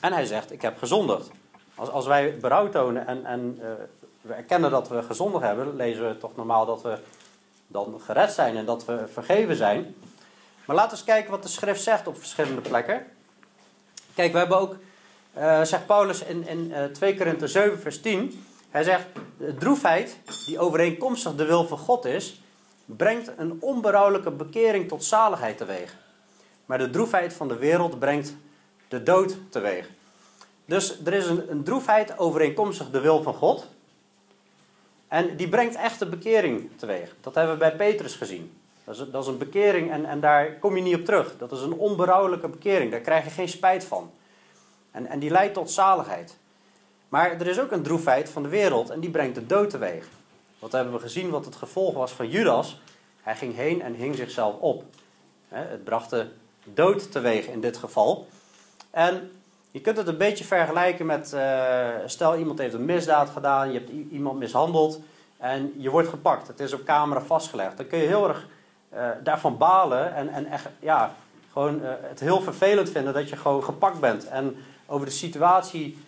en 0.01 0.13
hij 0.13 0.25
zegt, 0.25 0.53
ik 0.53 0.63
heb 0.63 0.79
gezondigd. 0.79 1.31
Als, 1.75 1.89
als 1.89 2.07
wij 2.07 2.37
berouw 2.37 2.69
tonen 2.69 3.07
en, 3.07 3.25
en 3.25 3.59
uh, 3.61 3.67
we 4.21 4.33
erkennen 4.33 4.71
dat 4.71 4.89
we 4.89 5.03
gezondigd 5.03 5.45
hebben, 5.45 5.77
lezen 5.77 6.09
we 6.09 6.19
toch 6.19 6.37
normaal 6.37 6.67
dat 6.67 6.83
we 6.83 6.99
dan 7.67 8.01
gered 8.01 8.33
zijn 8.33 8.57
en 8.57 8.65
dat 8.65 8.85
we 8.85 9.05
vergeven 9.13 9.57
zijn. 9.57 9.95
Maar 10.65 10.77
laten 10.77 10.91
we 10.91 10.97
eens 10.97 11.07
kijken 11.07 11.31
wat 11.31 11.43
de 11.43 11.49
schrift 11.49 11.83
zegt 11.83 12.07
op 12.07 12.19
verschillende 12.19 12.61
plekken. 12.61 13.07
Kijk, 14.15 14.33
we 14.33 14.39
hebben 14.39 14.59
ook, 14.59 14.77
zegt 15.67 15.87
Paulus 15.87 16.23
in, 16.23 16.47
in 16.47 16.71
uh, 16.71 16.85
2 16.85 17.17
Korinthe 17.17 17.47
7 17.47 17.81
vers 17.81 18.01
10, 18.01 18.47
hij 18.71 18.83
zegt, 18.83 19.07
de 19.37 19.55
droefheid 19.55 20.19
die 20.47 20.59
overeenkomstig 20.59 21.35
de 21.35 21.45
wil 21.45 21.67
van 21.67 21.79
God 21.79 22.05
is, 22.05 22.43
brengt 22.85 23.31
een 23.37 23.57
onberouwelijke 23.61 24.31
bekering 24.31 24.89
tot 24.89 25.05
zaligheid 25.05 25.57
teweeg. 25.57 25.97
Maar 26.67 26.79
de 26.79 26.91
droefheid 26.91 27.33
van 27.33 27.49
de 27.49 27.57
wereld 27.57 27.99
brengt 27.99 28.35
de 28.89 29.03
dood 29.03 29.37
teweeg. 29.51 29.91
Dus 30.65 31.05
er 31.05 31.13
is 31.13 31.27
een, 31.27 31.65
droefheid 31.65 32.19
overeenkomstig 32.19 32.91
de 32.91 33.01
wil 33.01 33.23
van 33.23 33.35
God. 33.35 33.67
En 35.09 35.37
die 35.37 35.49
brengt 35.49 35.75
echte 35.75 36.07
bekering 36.07 36.71
teweeg. 36.77 37.15
Dat 37.21 37.35
hebben 37.35 37.53
we 37.53 37.59
bij 37.59 37.77
Petrus 37.77 38.15
gezien. 38.15 38.61
Dat 38.85 38.95
is, 38.95 39.11
dat 39.11 39.23
is 39.23 39.29
een 39.29 39.39
bekering 39.39 39.91
en, 39.91 40.05
en 40.05 40.21
daar 40.21 40.53
kom 40.53 40.77
je 40.77 40.83
niet 40.83 40.95
op 40.95 41.05
terug. 41.05 41.39
Dat 41.39 41.53
is 41.53 41.61
een 41.61 41.75
onberouwelijke 41.75 42.49
bekering. 42.49 42.91
Daar 42.91 43.01
krijg 43.01 43.25
je 43.25 43.31
geen 43.31 43.49
spijt 43.49 43.85
van. 43.85 44.11
En, 44.91 45.07
en 45.07 45.19
die 45.19 45.31
leidt 45.31 45.55
tot 45.55 45.71
zaligheid. 45.71 46.37
Maar 47.09 47.31
er 47.31 47.47
is 47.47 47.61
ook 47.61 47.71
een 47.71 47.83
droefheid 47.83 48.31
van 48.31 48.43
de 48.43 48.49
wereld 48.49 48.91
en 48.91 49.01
die 49.01 49.11
brengt 49.11 49.35
de 49.35 49.47
dood 49.47 49.71
teweeg. 49.71 50.09
Wat 50.59 50.73
hebben 50.73 50.93
we 50.93 51.01
gezien 51.01 51.31
wat 51.31 51.45
het 51.45 51.57
gevolg 51.57 51.95
was 51.95 52.13
van 52.13 52.29
Judas? 52.29 52.81
Hij 53.23 53.37
ging 53.37 53.55
heen 53.55 53.83
en 53.83 53.95
hing 53.95 54.17
zichzelf 54.17 54.57
op. 54.59 54.85
Het 55.49 55.85
bracht 55.85 56.11
de 56.11 56.27
dood 56.65 57.13
teweeg 57.13 57.47
in 57.47 57.61
dit 57.61 57.77
geval. 57.77 58.29
En 58.91 59.31
je 59.71 59.81
kunt 59.81 59.97
het 59.97 60.09
een 60.09 60.17
beetje 60.17 60.45
vergelijken 60.45 61.07
met, 61.07 61.33
uh, 61.35 61.89
stel 62.07 62.37
iemand 62.37 62.59
heeft 62.59 62.75
een 62.75 62.85
misdaad 62.85 63.31
gedaan, 63.31 63.73
je 63.73 63.79
hebt 63.79 63.91
iemand 64.11 64.39
mishandeld 64.39 65.01
en 65.37 65.73
je 65.77 65.91
wordt 65.91 66.09
gepakt. 66.09 66.47
Het 66.47 66.61
is 66.61 66.73
op 66.73 66.85
camera 66.85 67.21
vastgelegd. 67.21 67.77
Dan 67.77 67.87
kun 67.87 67.99
je 67.99 68.07
heel 68.07 68.29
erg 68.29 68.47
uh, 68.95 69.09
daarvan 69.23 69.57
balen 69.57 70.15
en, 70.15 70.29
en 70.29 70.47
echt, 70.47 70.67
ja, 70.81 71.15
gewoon 71.53 71.81
uh, 71.83 71.89
het 72.01 72.21
heel 72.21 72.41
vervelend 72.41 72.91
vinden 72.91 73.15
dat 73.15 73.29
je 73.29 73.37
gewoon 73.37 73.65
gepakt 73.65 74.01
bent. 74.01 74.29
En 74.29 74.57
over 74.87 75.07
de 75.07 75.13
situatie 75.13 75.99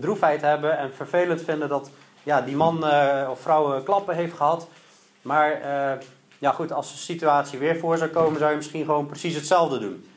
droefheid 0.00 0.40
hebben 0.40 0.78
en 0.78 0.92
vervelend 0.94 1.42
vinden 1.42 1.68
dat 1.68 1.90
ja, 2.22 2.40
die 2.40 2.56
man 2.56 2.84
of 3.30 3.40
vrouw 3.40 3.82
klappen 3.82 4.14
heeft 4.14 4.36
gehad. 4.36 4.68
Maar 5.22 5.60
ja, 6.38 6.52
goed, 6.52 6.72
als 6.72 6.92
de 6.92 6.98
situatie 6.98 7.58
weer 7.58 7.78
voor 7.78 7.98
zou 7.98 8.10
komen, 8.10 8.38
zou 8.38 8.50
je 8.50 8.56
misschien 8.56 8.84
gewoon 8.84 9.06
precies 9.06 9.34
hetzelfde 9.34 9.78
doen. 9.78 10.08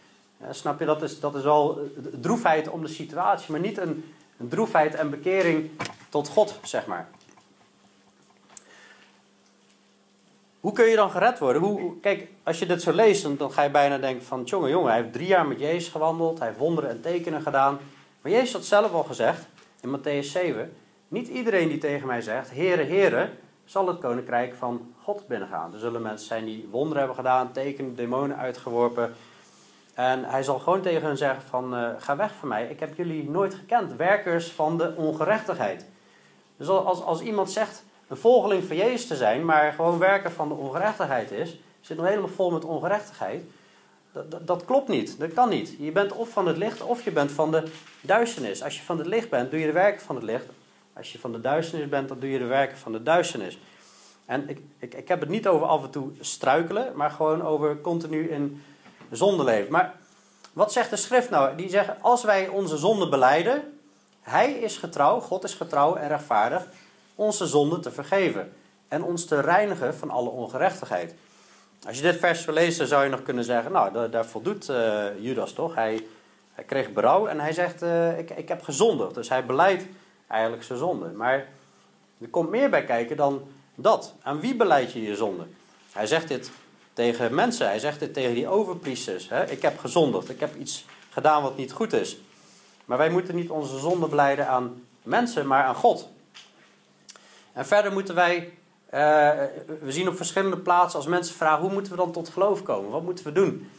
snap 0.52 0.80
je, 0.80 0.86
dat 0.86 1.02
is, 1.02 1.20
dat 1.20 1.36
is 1.36 1.44
wel 1.44 1.92
droefheid 2.22 2.70
om 2.70 2.82
de 2.82 2.88
situatie, 2.88 3.52
maar 3.52 3.60
niet 3.60 3.78
een, 3.78 4.14
een 4.38 4.48
droefheid 4.48 4.96
en 4.96 5.10
bekering 5.10 5.70
tot 6.10 6.28
God, 6.28 6.60
zeg 6.64 6.86
maar. 6.86 7.08
Hoe 10.60 10.72
kun 10.72 10.86
je 10.86 10.96
dan 10.96 11.12
gered 11.12 11.40
worden? 11.40 11.62
Hoe, 11.62 12.00
kijk, 12.00 12.28
als 12.44 12.60
je 12.60 12.66
dit 12.66 12.82
zo 12.82 12.92
leest, 12.92 13.24
dan, 13.24 13.38
dan 13.38 13.52
ga 13.52 13.64
je 13.64 13.70
bijna 13.70 13.98
denken 13.98 14.26
van... 14.26 14.44
Jongen, 14.44 14.70
jongen, 14.70 14.92
hij 14.92 15.02
heeft 15.02 15.14
drie 15.14 15.28
jaar 15.28 15.48
met 15.48 15.60
Jezus 15.60 15.88
gewandeld. 15.88 16.40
Hij 16.40 16.48
heeft 16.48 16.60
wonderen 16.60 16.90
en 16.90 17.02
tekenen 17.02 17.42
gedaan. 17.42 17.80
Maar 18.24 18.32
Jezus 18.32 18.54
had 18.54 18.66
zelf 18.66 18.94
al 18.94 19.04
gezegd, 19.04 19.46
in 19.82 20.00
Matthäus 20.00 20.32
7... 20.32 20.74
Niet 21.14 21.28
iedereen 21.28 21.68
die 21.68 21.78
tegen 21.78 22.08
mij 22.08 22.22
zegt, 22.22 22.52
Heere, 22.52 22.84
Heere, 22.84 23.30
zal 23.66 23.88
het 23.88 24.00
koninkrijk 24.00 24.56
van 24.56 24.94
God 25.02 25.28
binnengaan. 25.28 25.74
Er 25.74 25.80
zullen 25.80 26.02
mensen 26.02 26.28
zijn 26.28 26.46
die 26.46 26.68
wonderen 26.72 26.98
hebben 26.98 27.16
gedaan, 27.16 27.52
tekenen, 27.52 27.96
demonen 27.96 28.38
uitgeworpen. 28.38 29.14
En 29.94 30.24
hij 30.24 30.44
zal 30.44 30.60
gewoon 30.60 30.82
tegen 30.82 31.08
hen 31.08 31.18
zeggen 31.18 31.44
van, 31.44 31.74
uh, 31.76 31.90
ga 31.98 32.16
weg 32.16 32.34
van 32.40 32.48
mij. 32.48 32.68
Ik 32.68 32.80
heb 32.80 32.98
jullie 32.98 33.30
nooit 33.30 33.54
gekend, 33.54 33.96
werkers 33.96 34.52
van 34.52 34.78
de 34.78 34.94
ongerechtigheid. 34.98 35.86
Dus 36.58 36.68
als, 36.68 37.02
als 37.02 37.22
iemand 37.22 37.52
zegt 37.52 37.84
een 38.08 38.18
volgeling 38.18 38.64
van 38.64 38.76
Jezus 38.76 39.08
te 39.08 39.16
zijn, 39.16 39.46
maar 39.46 39.74
gewoon 39.74 39.98
werker 39.98 40.32
van 40.32 40.48
de 40.48 40.54
ongerechtigheid 40.54 41.32
is, 41.32 41.60
zit 41.82 41.98
nog 41.98 42.06
helemaal 42.06 42.30
vol 42.30 42.52
met 42.52 42.66
ongerechtigheid, 42.66 43.44
dat, 44.14 44.48
dat, 44.48 44.66
klopt 44.66 44.88
niet. 44.88 45.20
Dat 45.20 45.34
kan 45.34 45.50
niet. 45.50 45.76
Je 45.80 45.92
bent 45.92 46.12
of 46.12 46.30
van 46.30 46.48
het 46.48 46.58
licht 46.58 46.82
of 46.82 47.04
je 47.04 47.12
bent 47.12 47.32
van 47.32 47.52
de 47.52 47.64
duisternis. 48.02 48.64
Als 48.64 48.78
je 48.78 48.84
van 48.84 48.98
het 48.98 49.08
licht 49.08 49.30
bent, 49.30 49.52
doe 49.52 49.60
je 49.60 49.66
de 49.66 49.72
werken 49.72 50.02
van 50.02 50.16
het 50.16 50.24
licht. 50.24 50.46
Als 50.94 51.12
je 51.12 51.20
van 51.20 51.32
de 51.32 51.42
duisternis 51.42 51.90
bent, 51.90 52.08
dan 52.08 52.20
doe 52.20 52.30
je 52.30 52.40
de 52.40 52.46
werken 52.46 52.78
van 52.78 52.92
de 52.92 53.04
duisternis. 53.04 53.60
En 54.26 54.50
ik, 54.50 54.60
ik, 54.78 54.94
ik 54.94 55.08
heb 55.08 55.20
het 55.20 55.30
niet 55.30 55.48
over 55.48 55.68
af 55.68 55.84
en 55.84 55.90
toe 55.90 56.12
struikelen, 56.20 56.92
maar 56.96 57.10
gewoon 57.10 57.42
over 57.42 57.82
continu 57.82 58.30
in 58.30 58.64
zonde 59.12 59.44
leven. 59.44 59.72
Maar 59.72 59.96
wat 60.54 60.72
zegt 60.72 60.90
de 60.90 60.96
schrift 60.96 61.30
nou? 61.30 61.56
Die 61.56 61.70
zegt, 61.70 61.90
als 62.02 62.24
wij 62.24 62.48
onze 62.48 62.78
zonde 62.78 63.10
beleiden, 63.10 63.78
hij 64.22 64.52
is 64.52 64.78
getrouw, 64.78 65.20
God 65.20 65.44
is 65.44 65.54
getrouw 65.54 65.96
en 65.96 66.08
rechtvaardig, 66.08 66.68
onze 67.16 67.48
zonde 67.48 67.80
te 67.80 67.92
vergeven. 67.92 68.54
En 68.88 69.04
ons 69.04 69.26
te 69.26 69.40
reinigen 69.40 69.96
van 69.96 70.10
alle 70.10 70.30
ongerechtigheid. 70.30 71.16
Als 71.88 71.98
je 71.98 72.04
dit 72.04 72.20
vers 72.20 72.44
zou 72.44 72.56
lezen, 72.56 72.88
zou 72.88 73.04
je 73.04 73.10
nog 73.10 73.24
kunnen 73.24 73.44
zeggen, 73.44 73.72
nou, 73.72 74.10
daar, 74.10 74.26
voldoet 74.26 74.70
uh, 74.70 75.06
Judas 75.20 75.54
toch? 75.54 75.76
Hij, 75.76 76.06
hij 76.54 76.64
kreeg 76.64 76.92
berouw 76.92 77.28
en 77.28 77.40
hij 77.40 77.54
zegt, 77.54 77.84
uh, 77.84 78.20
ik, 78.20 78.30
ik 78.30 78.48
heb 78.48 78.62
gezondigd. 78.62 79.14
Dus 79.14 79.30
hij 79.30 79.46
beleidt 79.46 79.86
eigenlijk 80.28 80.64
zijn 80.64 80.80
zonde. 80.80 81.10
Maar 81.10 81.48
er 82.22 82.28
komt 82.30 82.50
meer 82.50 82.70
bij 82.70 82.84
kijken 82.84 83.18
dan 83.18 83.48
dat. 83.76 84.14
Aan 84.22 84.40
wie 84.40 84.56
beleid 84.56 84.92
je 84.92 85.02
je 85.02 85.16
zonde? 85.16 85.44
Hij 85.92 86.08
zegt 86.08 86.28
dit 86.28 86.52
tegen 86.94 87.36
mensen, 87.36 87.68
hij 87.68 87.80
zegt 87.80 88.00
dit 88.00 88.14
tegen 88.14 88.34
die 88.34 88.48
overpriesters. 88.48 89.30
Hè? 89.30 89.50
Ik 89.50 89.62
heb 89.62 89.80
gezondigd, 89.80 90.30
ik 90.30 90.40
heb 90.40 90.56
iets 90.56 90.86
gedaan 91.10 91.42
wat 91.42 91.58
niet 91.58 91.72
goed 91.72 91.94
is. 91.94 92.18
Maar 92.86 92.98
wij 92.98 93.10
moeten 93.10 93.36
niet 93.36 93.50
onze 93.50 93.80
zonde 93.80 94.08
beleiden 94.08 94.48
aan 94.48 94.86
mensen, 95.04 95.48
maar 95.48 95.64
aan 95.64 95.76
God. 95.76 96.10
En 97.54 97.66
verder 97.66 97.92
moeten 97.92 98.16
wij, 98.16 98.54
uh, 98.94 99.00
we 99.80 99.92
zien 99.92 100.08
op 100.08 100.16
verschillende 100.16 100.58
plaatsen 100.58 101.00
als 101.00 101.08
mensen 101.08 101.36
vragen, 101.36 101.62
hoe 101.62 101.74
moeten 101.74 101.92
we 101.92 101.98
dan 101.98 102.12
tot 102.12 102.30
geloof 102.30 102.64
komen? 102.64 102.92
Wat 102.92 103.04
moeten 103.04 103.26
we 103.26 103.32
doen? 103.32 103.70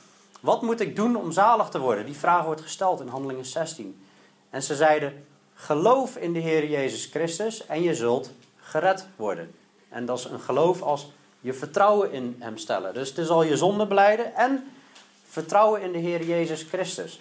Wat 0.41 0.63
moet 0.63 0.81
ik 0.81 0.97
doen 0.97 1.17
om 1.17 1.33
zalig 1.33 1.69
te 1.69 1.79
worden? 1.79 2.07
Die 2.07 2.17
vraag 2.17 2.45
wordt 2.45 2.61
gesteld 2.61 3.01
in 3.01 3.09
Handelingen 3.09 3.45
16. 3.45 4.05
En 4.51 4.63
ze 4.63 4.75
zeiden, 4.75 5.27
geloof 5.55 6.17
in 6.17 6.33
de 6.33 6.39
Heer 6.39 6.69
Jezus 6.69 7.07
Christus 7.07 7.67
en 7.67 7.83
je 7.83 7.95
zult 7.95 8.31
gered 8.61 9.07
worden. 9.17 9.55
En 9.89 10.07
dat 10.07 10.19
is 10.19 10.25
een 10.25 10.41
geloof 10.41 10.83
als 10.83 11.11
je 11.41 11.53
vertrouwen 11.53 12.13
in 12.13 12.37
Hem 12.39 12.59
stellen. 12.59 12.95
Dus 12.95 13.09
het 13.09 13.19
is 13.19 13.29
al 13.29 13.43
je 13.43 13.57
zonde 13.57 13.87
beleiden 13.87 14.35
en 14.35 14.73
vertrouwen 15.29 15.83
in 15.83 15.93
de 15.93 15.99
Heer 15.99 16.25
Jezus 16.25 16.63
Christus. 16.63 17.21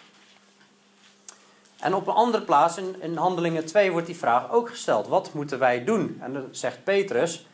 En 1.80 1.94
op 1.94 2.08
een 2.08 2.14
andere 2.14 2.44
plaats, 2.44 2.78
in, 2.78 2.96
in 3.00 3.16
Handelingen 3.16 3.66
2, 3.66 3.92
wordt 3.92 4.08
die 4.08 4.16
vraag 4.16 4.52
ook 4.52 4.70
gesteld. 4.70 5.08
Wat 5.08 5.34
moeten 5.34 5.60
wij 5.60 5.84
doen? 5.84 6.18
En 6.22 6.34
dan 6.34 6.48
zegt 6.52 6.84
Petrus, 6.84 7.46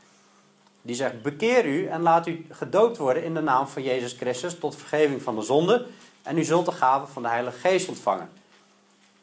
die 0.81 0.95
zegt, 0.95 1.21
bekeer 1.21 1.65
u 1.65 1.87
en 1.87 2.01
laat 2.01 2.27
u 2.27 2.45
gedoopt 2.49 2.97
worden 2.97 3.23
in 3.23 3.33
de 3.33 3.41
naam 3.41 3.67
van 3.67 3.83
Jezus 3.83 4.13
Christus 4.13 4.59
tot 4.59 4.75
vergeving 4.75 5.21
van 5.21 5.35
de 5.35 5.41
zonde. 5.41 5.85
En 6.23 6.37
u 6.37 6.43
zult 6.43 6.65
de 6.65 6.71
gave 6.71 7.11
van 7.11 7.21
de 7.21 7.27
Heilige 7.27 7.57
Geest 7.57 7.89
ontvangen. 7.89 8.29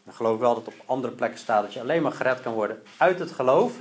Dan 0.04 0.14
geloof 0.14 0.38
wel 0.38 0.54
dat 0.54 0.66
op 0.66 0.74
andere 0.86 1.12
plekken 1.12 1.38
staat 1.38 1.62
dat 1.62 1.72
je 1.72 1.80
alleen 1.80 2.02
maar 2.02 2.12
gered 2.12 2.40
kan 2.40 2.52
worden 2.52 2.82
uit 2.96 3.18
het 3.18 3.30
geloof. 3.30 3.72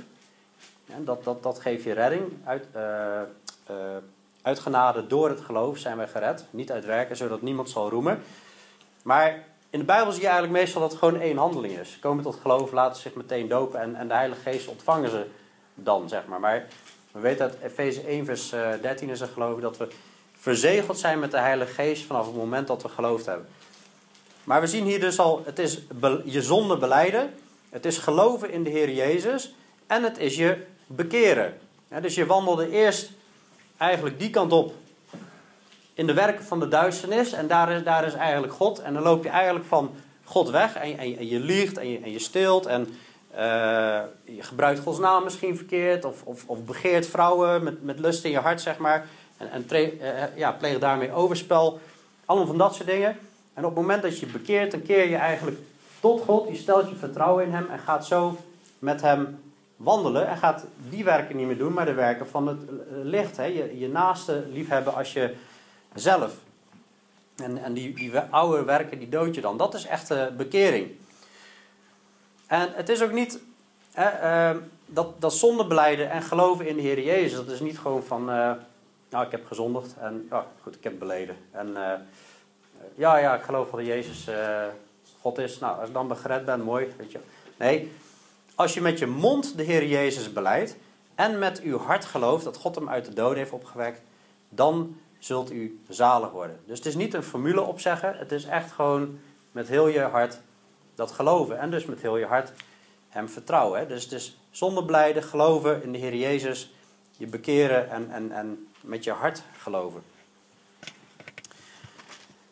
En 0.86 1.04
dat, 1.04 1.24
dat, 1.24 1.42
dat 1.42 1.60
geeft 1.60 1.84
je 1.84 1.92
redding. 1.92 2.32
Uit, 2.44 2.66
uh, 2.76 2.82
uh, 3.70 3.76
uit 4.42 4.58
genade 4.58 5.06
door 5.06 5.28
het 5.28 5.40
geloof 5.40 5.78
zijn 5.78 5.96
wij 5.96 6.08
gered. 6.08 6.44
Niet 6.50 6.72
uit 6.72 6.84
werken, 6.84 7.16
zodat 7.16 7.42
niemand 7.42 7.70
zal 7.70 7.90
roemen. 7.90 8.22
Maar 9.02 9.44
in 9.70 9.78
de 9.78 9.84
Bijbel 9.84 10.12
zie 10.12 10.22
je 10.22 10.28
eigenlijk 10.28 10.58
meestal 10.58 10.80
dat 10.80 10.90
het 10.90 10.98
gewoon 10.98 11.20
één 11.20 11.36
handeling 11.36 11.78
is. 11.78 11.98
Komen 11.98 12.24
tot 12.24 12.38
geloof, 12.42 12.72
laten 12.72 13.02
zich 13.02 13.14
meteen 13.14 13.48
dopen 13.48 13.80
en, 13.80 13.94
en 13.94 14.08
de 14.08 14.14
Heilige 14.14 14.40
Geest 14.40 14.68
ontvangen 14.68 15.10
ze 15.10 15.26
dan, 15.74 16.08
zeg 16.08 16.26
maar. 16.26 16.40
Maar 16.40 16.66
we 17.16 17.22
weten 17.22 17.44
uit 17.44 17.56
Efeze 17.62 18.00
1 18.00 18.24
vers 18.24 18.50
13 18.50 19.08
is 19.08 19.20
er 19.20 19.28
geloof 19.28 19.56
ik 19.56 19.62
dat 19.62 19.76
we 19.76 19.88
verzegeld 20.38 20.98
zijn 20.98 21.18
met 21.18 21.30
de 21.30 21.38
Heilige 21.38 21.72
Geest 21.72 22.04
vanaf 22.04 22.26
het 22.26 22.36
moment 22.36 22.66
dat 22.66 22.82
we 22.82 22.88
geloofd 22.88 23.26
hebben. 23.26 23.46
Maar 24.44 24.60
we 24.60 24.66
zien 24.66 24.84
hier 24.84 25.00
dus 25.00 25.18
al, 25.18 25.42
het 25.44 25.58
is 25.58 25.80
je 26.24 26.42
zonde 26.42 26.76
beleiden, 26.76 27.34
het 27.68 27.84
is 27.84 27.98
geloven 27.98 28.50
in 28.50 28.62
de 28.62 28.70
Heer 28.70 28.90
Jezus 28.90 29.54
en 29.86 30.02
het 30.02 30.18
is 30.18 30.36
je 30.36 30.64
bekeren. 30.86 31.58
dus 32.00 32.14
je 32.14 32.26
wandelde 32.26 32.70
eerst 32.70 33.10
eigenlijk 33.76 34.18
die 34.18 34.30
kant 34.30 34.52
op 34.52 34.74
in 35.94 36.06
de 36.06 36.14
werken 36.14 36.44
van 36.44 36.60
de 36.60 36.68
duisternis 36.68 37.32
en 37.32 37.46
daar 37.46 37.72
is, 37.72 37.82
daar 37.82 38.06
is 38.06 38.14
eigenlijk 38.14 38.52
God. 38.52 38.78
En 38.78 38.94
dan 38.94 39.02
loop 39.02 39.22
je 39.22 39.28
eigenlijk 39.28 39.66
van 39.66 39.94
God 40.24 40.50
weg 40.50 40.74
en, 40.74 40.98
en, 40.98 41.18
en 41.18 41.28
je 41.28 41.40
liegt 41.40 41.78
en 41.78 41.88
je, 41.88 41.98
en 41.98 42.12
je 42.12 42.18
steelt 42.18 42.66
en 42.66 42.88
je 44.24 44.42
gebruikt 44.42 44.80
Gods 44.80 44.98
naam 44.98 45.24
misschien 45.24 45.56
verkeerd 45.56 46.04
of, 46.04 46.22
of, 46.22 46.44
of 46.46 46.64
begeert 46.64 47.06
vrouwen 47.06 47.62
met, 47.62 47.82
met 47.84 47.98
lust 47.98 48.24
in 48.24 48.30
je 48.30 48.38
hart, 48.38 48.60
zeg 48.60 48.78
maar. 48.78 49.06
En, 49.36 49.50
en 49.50 49.66
tre, 49.66 49.92
uh, 49.92 50.36
ja, 50.36 50.52
pleeg 50.52 50.78
daarmee 50.78 51.12
overspel. 51.12 51.80
Allemaal 52.24 52.46
van 52.46 52.58
dat 52.58 52.74
soort 52.74 52.88
dingen. 52.88 53.18
En 53.54 53.64
op 53.64 53.70
het 53.70 53.80
moment 53.80 54.02
dat 54.02 54.18
je 54.18 54.26
bekeert, 54.26 54.70
dan 54.70 54.82
keer 54.82 55.08
je 55.08 55.16
eigenlijk 55.16 55.58
tot 56.00 56.20
God. 56.20 56.48
Je 56.48 56.56
stelt 56.56 56.88
je 56.88 56.94
vertrouwen 56.94 57.44
in 57.44 57.52
Hem 57.52 57.68
en 57.70 57.78
gaat 57.78 58.06
zo 58.06 58.36
met 58.78 59.00
Hem 59.00 59.38
wandelen. 59.76 60.28
En 60.28 60.36
gaat 60.36 60.64
die 60.88 61.04
werken 61.04 61.36
niet 61.36 61.46
meer 61.46 61.58
doen, 61.58 61.72
maar 61.72 61.86
de 61.86 61.94
werken 61.94 62.28
van 62.28 62.46
het 62.46 62.58
licht. 63.02 63.36
Hè? 63.36 63.44
Je, 63.44 63.78
je 63.78 63.88
naaste 63.88 64.44
liefhebben 64.52 64.94
als 64.94 65.12
je 65.12 65.34
zelf. 65.94 66.34
En, 67.36 67.62
en 67.62 67.72
die, 67.72 67.94
die 67.94 68.18
oude 68.18 68.64
werken, 68.64 68.98
die 68.98 69.08
dood 69.08 69.34
je 69.34 69.40
dan. 69.40 69.56
Dat 69.56 69.74
is 69.74 69.86
echte 69.86 70.32
bekering. 70.36 70.90
En 72.46 72.72
het 72.72 72.88
is 72.88 73.02
ook 73.02 73.12
niet 73.12 73.38
hè, 73.92 74.50
uh, 74.50 74.60
dat, 74.86 75.20
dat 75.20 75.34
zondebeleiden 75.34 76.10
en 76.10 76.22
geloven 76.22 76.66
in 76.66 76.76
de 76.76 76.82
Heer 76.82 77.00
Jezus. 77.00 77.36
Dat 77.36 77.50
is 77.50 77.60
niet 77.60 77.78
gewoon 77.78 78.02
van, 78.02 78.20
uh, 78.20 78.50
nou 79.10 79.24
ik 79.24 79.30
heb 79.30 79.46
gezondigd 79.46 79.94
en 80.00 80.26
oh, 80.30 80.42
goed, 80.62 80.74
ik 80.74 80.84
heb 80.84 80.98
beleden. 80.98 81.36
En 81.50 81.68
uh, 81.68 81.92
ja, 82.94 83.16
ja, 83.16 83.34
ik 83.34 83.42
geloof 83.42 83.70
dat 83.70 83.86
Jezus 83.86 84.28
God 85.20 85.38
is. 85.38 85.58
Nou, 85.58 85.78
als 85.78 85.88
ik 85.88 85.94
dan 85.94 86.16
gered 86.16 86.44
ben, 86.44 86.60
mooi, 86.60 86.94
weet 86.96 87.12
je. 87.12 87.18
Nee, 87.56 87.92
als 88.54 88.74
je 88.74 88.80
met 88.80 88.98
je 88.98 89.06
mond 89.06 89.56
de 89.56 89.62
Heer 89.62 89.86
Jezus 89.86 90.32
beleidt 90.32 90.76
en 91.14 91.38
met 91.38 91.60
uw 91.60 91.78
hart 91.78 92.04
gelooft 92.04 92.44
dat 92.44 92.56
God 92.56 92.74
hem 92.74 92.88
uit 92.88 93.04
de 93.04 93.14
dood 93.14 93.36
heeft 93.36 93.50
opgewekt, 93.50 94.00
dan 94.48 94.96
zult 95.18 95.52
u 95.52 95.80
zalig 95.88 96.30
worden. 96.30 96.60
Dus 96.66 96.78
het 96.78 96.86
is 96.86 96.94
niet 96.94 97.14
een 97.14 97.22
formule 97.22 97.60
opzeggen, 97.60 98.16
het 98.18 98.32
is 98.32 98.44
echt 98.44 98.72
gewoon 98.72 99.18
met 99.52 99.68
heel 99.68 99.88
je 99.88 100.00
hart 100.00 100.40
dat 100.96 101.12
geloven. 101.12 101.58
En 101.58 101.70
dus 101.70 101.84
met 101.84 102.00
heel 102.00 102.16
je 102.16 102.26
hart 102.26 102.52
hem 103.08 103.28
vertrouwen. 103.28 103.88
Dus 103.88 104.02
het 104.02 104.12
is 104.12 104.38
zonder 104.50 104.84
blijden, 104.84 105.22
geloven 105.22 105.82
in 105.82 105.92
de 105.92 105.98
Heer 105.98 106.14
Jezus, 106.14 106.70
je 107.16 107.26
bekeren 107.26 107.90
en, 107.90 108.10
en, 108.10 108.32
en 108.32 108.68
met 108.80 109.04
je 109.04 109.12
hart 109.12 109.42
geloven. 109.58 110.02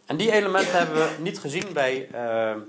En 0.06 0.16
die 0.16 0.32
elementen 0.32 0.78
hebben 0.78 0.94
we 0.94 1.16
niet 1.18 1.38
gezien 1.38 1.72
bij 1.72 2.08
uh, 2.14 2.62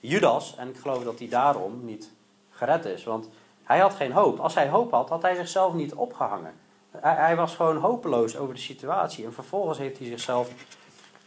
Judas. 0.00 0.54
En 0.56 0.68
ik 0.68 0.76
geloof 0.76 1.04
dat 1.04 1.18
hij 1.18 1.28
daarom 1.28 1.84
niet 1.84 2.10
gered 2.50 2.84
is. 2.84 3.04
Want 3.04 3.28
hij 3.62 3.78
had 3.78 3.94
geen 3.94 4.12
hoop. 4.12 4.38
Als 4.38 4.54
hij 4.54 4.68
hoop 4.68 4.90
had, 4.90 5.08
had 5.08 5.22
hij 5.22 5.34
zichzelf 5.34 5.74
niet 5.74 5.94
opgehangen. 5.94 6.54
Hij, 6.90 7.14
hij 7.14 7.36
was 7.36 7.54
gewoon 7.54 7.76
hopeloos 7.76 8.36
over 8.36 8.54
de 8.54 8.60
situatie. 8.60 9.24
En 9.24 9.32
vervolgens 9.32 9.78
heeft 9.78 9.98
hij 9.98 10.06
zichzelf 10.06 10.50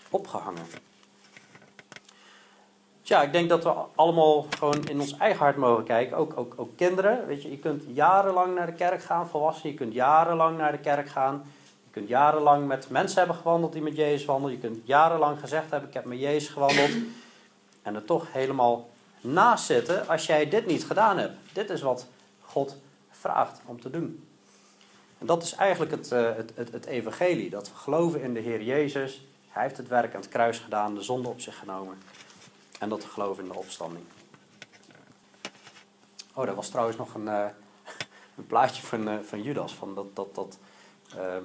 opgehangen. 0.10 0.66
Ja, 3.02 3.22
ik 3.22 3.32
denk 3.32 3.50
dat 3.50 3.64
we 3.64 3.74
allemaal 3.96 4.46
gewoon 4.58 4.88
in 4.88 5.00
ons 5.00 5.18
eigen 5.18 5.40
hart 5.40 5.58
mogen 5.58 5.84
kijken. 5.84 6.18
Ook, 6.18 6.34
ook, 6.36 6.54
ook 6.56 6.78
kinderen. 6.78 7.28
Weet 7.28 7.42
je, 7.42 7.52
je 7.52 7.58
kunt 7.58 7.84
jarenlang 7.88 8.56
naar 8.56 8.66
de 8.66 8.74
kerk 8.74 9.04
gaan, 9.04 9.28
volwassenen. 9.28 9.72
Je 9.72 9.78
kunt 9.78 9.94
jarenlang 9.94 10.58
naar 10.58 10.72
de 10.72 10.78
kerk 10.78 11.10
gaan. 11.10 11.44
Je 11.84 11.92
kunt 11.92 12.08
jarenlang 12.08 12.68
met 12.68 12.90
mensen 12.90 13.18
hebben 13.18 13.36
gewandeld 13.36 13.74
die 13.74 13.82
met 13.82 13.96
Jezus 13.96 14.26
wandelen. 14.26 14.56
Je 14.56 14.62
kunt 14.62 14.80
jarenlang 14.84 15.40
gezegd 15.40 15.72
hebben, 15.72 15.90
ik 15.90 15.96
heb 15.96 16.06
met 16.06 16.20
Jezus 16.20 16.50
gewandeld. 16.50 16.92
En 17.82 17.96
er 17.96 18.06
toch 18.06 18.34
helemaal 18.34 18.90
naast 19.22 19.66
zitten 19.66 20.08
als 20.08 20.26
jij 20.26 20.50
dit 20.50 20.66
niet 20.66 20.86
gedaan 20.86 21.18
hebt. 21.18 21.34
Dit 21.54 21.70
is 21.70 21.82
wat 21.82 22.08
God 22.42 22.78
vraagt 23.10 23.62
om 23.66 23.82
te 23.82 23.90
doen. 23.90 24.28
En 25.18 25.26
dat 25.26 25.44
is 25.44 25.54
eigenlijk 25.54 25.92
het, 25.92 26.10
het, 26.10 26.52
het, 26.56 26.72
het, 26.72 26.86
evangelie. 26.86 27.50
Dat 27.50 27.70
we 27.70 27.76
geloven 27.76 28.22
in 28.22 28.34
de 28.34 28.40
Heer 28.40 28.62
Jezus. 28.62 29.26
Hij 29.50 29.64
heeft 29.64 29.78
het 29.78 29.88
werk 29.88 30.14
aan 30.16 30.22
het 30.22 30.30
kruis 30.30 30.60
gedaan, 30.60 30.96
de 30.96 31.02
zonde 31.02 31.30
op 31.30 31.42
zich 31.42 31.58
genomen. 31.58 31.98
En 32.82 32.90
dat 32.90 33.04
we 33.04 33.10
geloven 33.10 33.44
in 33.44 33.50
de 33.50 33.58
opstanding. 33.58 34.06
Oh, 36.34 36.46
daar 36.46 36.56
was 36.56 36.70
trouwens 36.70 36.98
nog 36.98 37.14
een, 37.14 37.26
uh, 37.26 37.46
een 38.38 38.48
plaatje 38.48 38.84
van, 38.84 39.08
uh, 39.08 39.20
van 39.20 39.42
Judas. 39.42 39.76
Van 39.76 39.96
dat, 39.96 40.16
dat, 40.16 40.36
dat 40.36 40.58
Uh, 41.18 41.36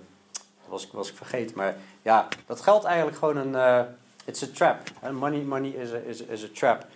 was, 0.68 0.86
ik, 0.86 0.92
was 0.92 1.10
ik 1.10 1.16
vergeten. 1.16 1.56
Maar 1.56 1.76
ja, 2.02 2.28
dat 2.46 2.60
geldt 2.60 2.84
eigenlijk 2.84 3.16
gewoon 3.16 3.36
een... 3.36 3.86
It's 4.24 4.42
a 4.42 4.46
trap. 4.54 4.78
Money, 5.12 5.40
money 5.40 5.70
is 5.70 5.92
a, 5.92 5.96
is, 5.96 6.20
is 6.20 6.44
a 6.44 6.48
trap. 6.52 6.86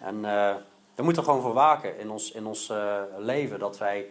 En 0.00 0.20
we 0.94 1.02
moeten 1.02 1.24
gewoon 1.24 1.42
voor 1.42 1.52
waken 1.52 1.98
in 1.98 2.10
ons, 2.10 2.30
in 2.30 2.46
ons 2.46 2.72
leven. 3.18 3.58
Dat 3.58 3.78
wij... 3.78 4.10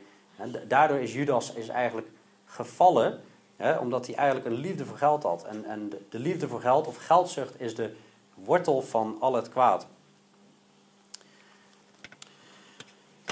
Daardoor 0.67 0.97
is 0.97 1.13
Judas 1.13 1.53
is 1.53 1.67
eigenlijk 1.67 2.07
gevallen... 2.45 3.21
Hè, 3.55 3.77
omdat 3.77 4.05
hij 4.05 4.15
eigenlijk 4.15 4.47
een 4.47 4.61
liefde 4.61 4.85
voor 4.85 4.97
geld 4.97 5.23
had. 5.23 5.43
En, 5.43 5.65
en 5.65 5.89
de, 5.89 6.01
de 6.09 6.19
liefde 6.19 6.47
voor 6.47 6.61
geld 6.61 6.87
of 6.87 7.05
geldzucht 7.05 7.61
is 7.61 7.75
de 7.75 7.95
wortel 8.43 8.81
van 8.81 9.17
al 9.19 9.33
het 9.33 9.49
kwaad. 9.49 9.87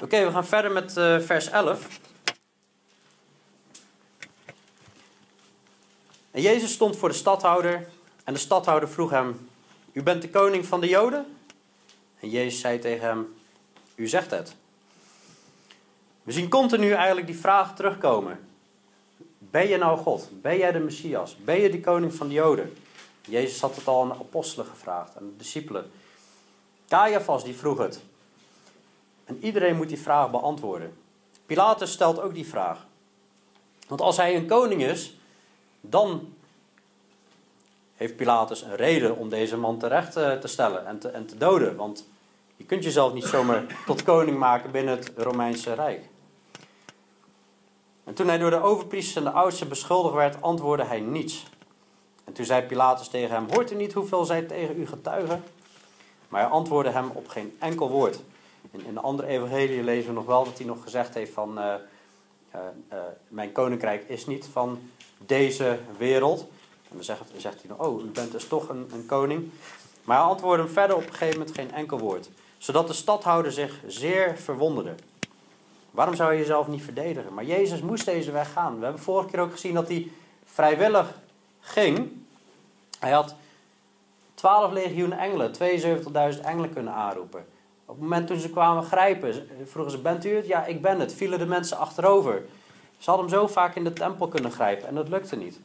Oké, 0.03 0.25
we 0.25 0.32
gaan 0.32 0.46
verder 0.46 0.72
met 0.72 0.98
uh, 0.98 1.20
vers 1.20 1.50
11. 1.50 2.00
En 6.32 6.41
Jezus 6.41 6.72
stond 6.72 6.98
voor 6.98 7.10
de 7.10 7.15
stadhouder 7.15 7.88
en 8.24 8.34
de 8.34 8.39
stadhouder 8.39 8.89
vroeg 8.89 9.10
hem: 9.10 9.50
U 9.91 10.03
bent 10.03 10.22
de 10.22 10.30
koning 10.30 10.65
van 10.65 10.82
de 10.82 10.88
Joden? 10.88 11.38
En 12.20 12.30
Jezus 12.30 12.60
zei 12.60 12.80
tegen 12.80 13.08
hem: 13.08 13.36
U 13.96 14.08
zegt 14.08 14.32
het. 14.32 14.56
We 16.24 16.32
zien 16.32 16.50
continu 16.50 16.91
eigenlijk 16.91 17.27
die 17.27 17.39
vraag 17.39 17.75
terugkomen. 17.75 18.39
Ben 19.38 19.68
je 19.68 19.77
nou 19.77 19.98
God? 19.98 20.30
Ben 20.41 20.58
jij 20.58 20.72
de 20.72 20.80
Messias? 20.80 21.38
Ben 21.38 21.62
je 21.62 21.70
de 21.70 21.80
koning 21.80 22.13
van 22.13 22.27
de 22.27 22.34
Joden? 22.34 22.74
Jezus 23.28 23.62
had 23.62 23.75
het 23.75 23.88
al 23.88 24.01
aan 24.01 24.08
de 24.08 24.13
apostelen 24.13 24.66
gevraagd, 24.66 25.18
aan 25.18 25.25
de 25.25 25.36
discipelen. 25.38 25.92
Caiaphas 26.88 27.44
die 27.44 27.56
vroeg 27.56 27.78
het. 27.78 28.01
En 29.25 29.38
iedereen 29.42 29.75
moet 29.75 29.90
die 29.90 30.00
vraag 30.00 30.32
beantwoorden. 30.32 30.98
Pilatus 31.46 31.92
stelt 31.92 32.22
ook 32.22 32.34
die 32.34 32.48
vraag. 32.48 32.86
Want 33.88 34.01
als 34.01 34.18
hij 34.18 34.36
een 34.36 34.48
koning 34.48 34.84
is, 34.84 35.16
dan 35.82 36.34
heeft 37.96 38.16
Pilatus 38.16 38.62
een 38.62 38.75
reden 38.75 39.18
om 39.18 39.30
deze 39.30 39.58
man 39.58 39.78
terecht 39.78 40.16
eh, 40.16 40.34
te 40.34 40.48
stellen 40.48 40.86
en 40.86 41.00
te, 41.00 41.10
en 41.10 41.25
te 41.25 41.38
doden. 41.38 41.75
Want 41.75 42.06
je 42.56 42.63
kunt 42.63 42.84
jezelf 42.84 43.13
niet 43.13 43.25
zomaar 43.25 43.84
tot 43.86 44.04
koning 44.04 44.38
maken 44.38 44.72
binnen 44.72 44.98
het 44.98 45.12
Romeinse 45.16 45.74
Rijk. 45.74 46.10
En 48.04 48.13
toen 48.13 48.28
hij 48.28 48.38
door 48.38 48.50
de 48.50 48.62
overpriesters 48.62 49.16
en 49.16 49.24
de 49.24 49.38
oudsten 49.38 49.70
beschuldigd 49.70 50.16
werd, 50.16 50.42
antwoordde 50.42 50.86
hij 50.86 51.00
niets. 51.00 51.46
En 52.32 52.38
toen 52.38 52.46
zei 52.46 52.62
Pilatus 52.62 53.08
tegen 53.08 53.36
hem: 53.36 53.46
Hoort 53.50 53.72
u 53.72 53.76
niet 53.76 53.94
hoeveel 53.94 54.26
zij 54.26 54.42
tegen 54.42 54.80
u 54.80 54.88
getuigen? 54.88 55.44
Maar 56.30 56.42
hij 56.42 56.50
antwoordde 56.50 56.92
hem 56.92 57.10
op 57.14 57.28
geen 57.28 57.56
enkel 57.60 57.90
woord. 57.90 58.20
In, 58.72 58.86
in 58.86 58.94
de 58.94 59.00
andere 59.00 59.28
evangelie 59.28 59.84
lezen 59.84 60.08
we 60.08 60.16
nog 60.16 60.26
wel 60.26 60.44
dat 60.44 60.58
hij 60.58 60.68
nog 60.68 60.84
gezegd 60.84 61.14
heeft 61.14 61.34
van... 61.34 61.58
Uh, 61.58 61.74
uh, 62.56 63.00
mijn 63.28 63.52
koninkrijk 63.52 64.10
is 64.10 64.26
niet 64.26 64.46
van 64.52 64.80
deze 65.18 65.80
wereld. 65.98 66.40
En 66.90 66.96
dan 66.96 67.04
zegt, 67.04 67.22
zegt 67.38 67.62
hij 67.62 67.70
nog, 67.70 67.88
oh, 67.88 68.02
u 68.02 68.06
bent 68.06 68.32
dus 68.32 68.48
toch 68.48 68.70
een, 68.70 68.90
een 68.94 69.06
koning. 69.06 69.50
Maar 70.04 70.18
hij 70.18 70.26
antwoordde 70.26 70.64
hem 70.64 70.74
verder 70.74 70.96
op 70.96 71.04
een 71.04 71.14
gegeven 71.14 71.40
moment 71.40 71.56
geen 71.56 71.72
enkel 71.72 72.00
woord. 72.00 72.30
Zodat 72.58 72.88
de 72.88 72.94
stadhouder 72.94 73.52
zich 73.52 73.80
zeer 73.88 74.38
verwonderde. 74.38 74.96
Waarom 75.92 76.16
zou 76.16 76.32
je 76.32 76.40
jezelf 76.40 76.68
niet 76.68 76.84
verdedigen? 76.84 77.34
Maar 77.34 77.46
Jezus 77.46 77.82
moest 77.82 78.06
deze 78.06 78.32
weg 78.32 78.52
gaan. 78.52 78.78
We 78.78 78.84
hebben 78.84 79.02
vorige 79.02 79.30
keer 79.30 79.40
ook 79.40 79.52
gezien 79.52 79.74
dat 79.74 79.88
hij 79.88 80.12
vrijwillig 80.46 81.20
ging. 81.62 82.21
Hij 83.01 83.12
had 83.12 83.36
12 84.34 84.72
legioen 84.72 85.13
engelen, 85.13 85.53
72.000 86.36 86.41
engelen 86.41 86.74
kunnen 86.74 86.93
aanroepen. 86.93 87.46
Op 87.86 87.93
het 87.96 88.03
moment 88.03 88.27
toen 88.27 88.40
ze 88.40 88.50
kwamen 88.50 88.83
grijpen, 88.83 89.50
vroegen 89.66 89.92
ze: 89.92 90.01
Bent 90.01 90.25
u 90.25 90.35
het? 90.35 90.48
Ja, 90.48 90.66
ik 90.66 90.81
ben 90.81 91.00
het. 91.00 91.14
Vielen 91.14 91.40
de 91.40 91.46
mensen 91.46 91.77
achterover. 91.77 92.44
Ze 92.98 93.09
hadden 93.09 93.29
hem 93.29 93.40
zo 93.40 93.48
vaak 93.48 93.75
in 93.75 93.83
de 93.83 93.94
tempel 93.94 94.27
kunnen 94.27 94.51
grijpen 94.51 94.87
en 94.87 94.96
dat 94.96 95.09
lukte 95.09 95.35
niet. 95.35 95.59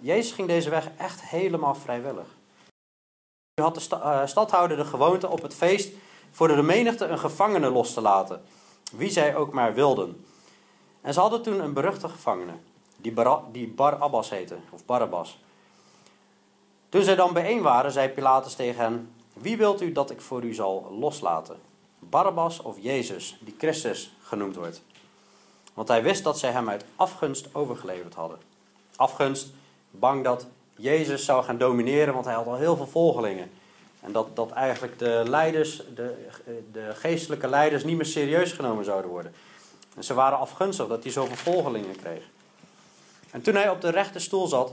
Jezus 0.00 0.32
ging 0.32 0.48
deze 0.48 0.70
weg 0.70 0.88
echt 0.96 1.22
helemaal 1.22 1.74
vrijwillig. 1.74 2.26
Nu 3.54 3.64
had 3.64 3.74
de 3.74 3.96
uh, 3.96 4.26
stadhouder 4.26 4.76
de 4.76 4.84
gewoonte 4.84 5.28
op 5.28 5.42
het 5.42 5.54
feest 5.54 5.92
voor 6.30 6.48
de 6.48 6.62
menigte 6.62 7.04
een 7.04 7.18
gevangene 7.18 7.70
los 7.70 7.94
te 7.94 8.00
laten, 8.00 8.42
wie 8.92 9.10
zij 9.10 9.36
ook 9.36 9.52
maar 9.52 9.74
wilden. 9.74 10.24
En 11.00 11.14
ze 11.14 11.20
hadden 11.20 11.42
toen 11.42 11.60
een 11.60 11.72
beruchte 11.72 12.08
gevangene, 12.08 12.52
die, 12.96 13.12
Bar 13.12 13.42
die 13.52 13.68
Barabbas 13.68 14.30
heette, 14.30 14.56
of 14.70 14.84
Barabbas. 14.84 15.38
Toen 16.88 17.02
zij 17.02 17.14
dan 17.14 17.32
bijeen 17.32 17.62
waren, 17.62 17.92
zei 17.92 18.08
Pilatus 18.08 18.54
tegen 18.54 18.82
hen: 18.82 19.10
Wie 19.32 19.56
wilt 19.56 19.82
u 19.82 19.92
dat 19.92 20.10
ik 20.10 20.20
voor 20.20 20.42
u 20.42 20.54
zal 20.54 20.96
loslaten? 20.98 21.56
Barabbas 21.98 22.60
of 22.60 22.76
Jezus, 22.80 23.38
die 23.40 23.54
Christus 23.58 24.16
genoemd 24.22 24.56
wordt? 24.56 24.82
Want 25.74 25.88
hij 25.88 26.02
wist 26.02 26.24
dat 26.24 26.38
zij 26.38 26.50
hem 26.50 26.68
uit 26.68 26.84
afgunst 26.96 27.48
overgeleverd 27.52 28.14
hadden. 28.14 28.38
Afgunst, 28.96 29.48
bang 29.90 30.24
dat 30.24 30.46
Jezus 30.76 31.24
zou 31.24 31.44
gaan 31.44 31.58
domineren, 31.58 32.14
want 32.14 32.24
hij 32.24 32.34
had 32.34 32.46
al 32.46 32.56
heel 32.56 32.76
veel 32.76 32.86
volgelingen. 32.86 33.50
En 34.00 34.12
dat, 34.12 34.36
dat 34.36 34.50
eigenlijk 34.50 34.98
de 34.98 35.22
leiders, 35.26 35.82
de, 35.94 36.26
de 36.72 36.90
geestelijke 36.94 37.48
leiders, 37.48 37.84
niet 37.84 37.96
meer 37.96 38.06
serieus 38.06 38.52
genomen 38.52 38.84
zouden 38.84 39.10
worden. 39.10 39.34
En 39.96 40.04
ze 40.04 40.14
waren 40.14 40.38
afgunstig 40.38 40.86
dat 40.86 41.02
hij 41.02 41.12
zoveel 41.12 41.36
volgelingen 41.36 41.96
kreeg. 41.96 42.22
En 43.30 43.42
toen 43.42 43.54
hij 43.54 43.70
op 43.70 43.80
de 43.80 43.90
rechte 43.90 44.18
stoel 44.18 44.46
zat, 44.46 44.72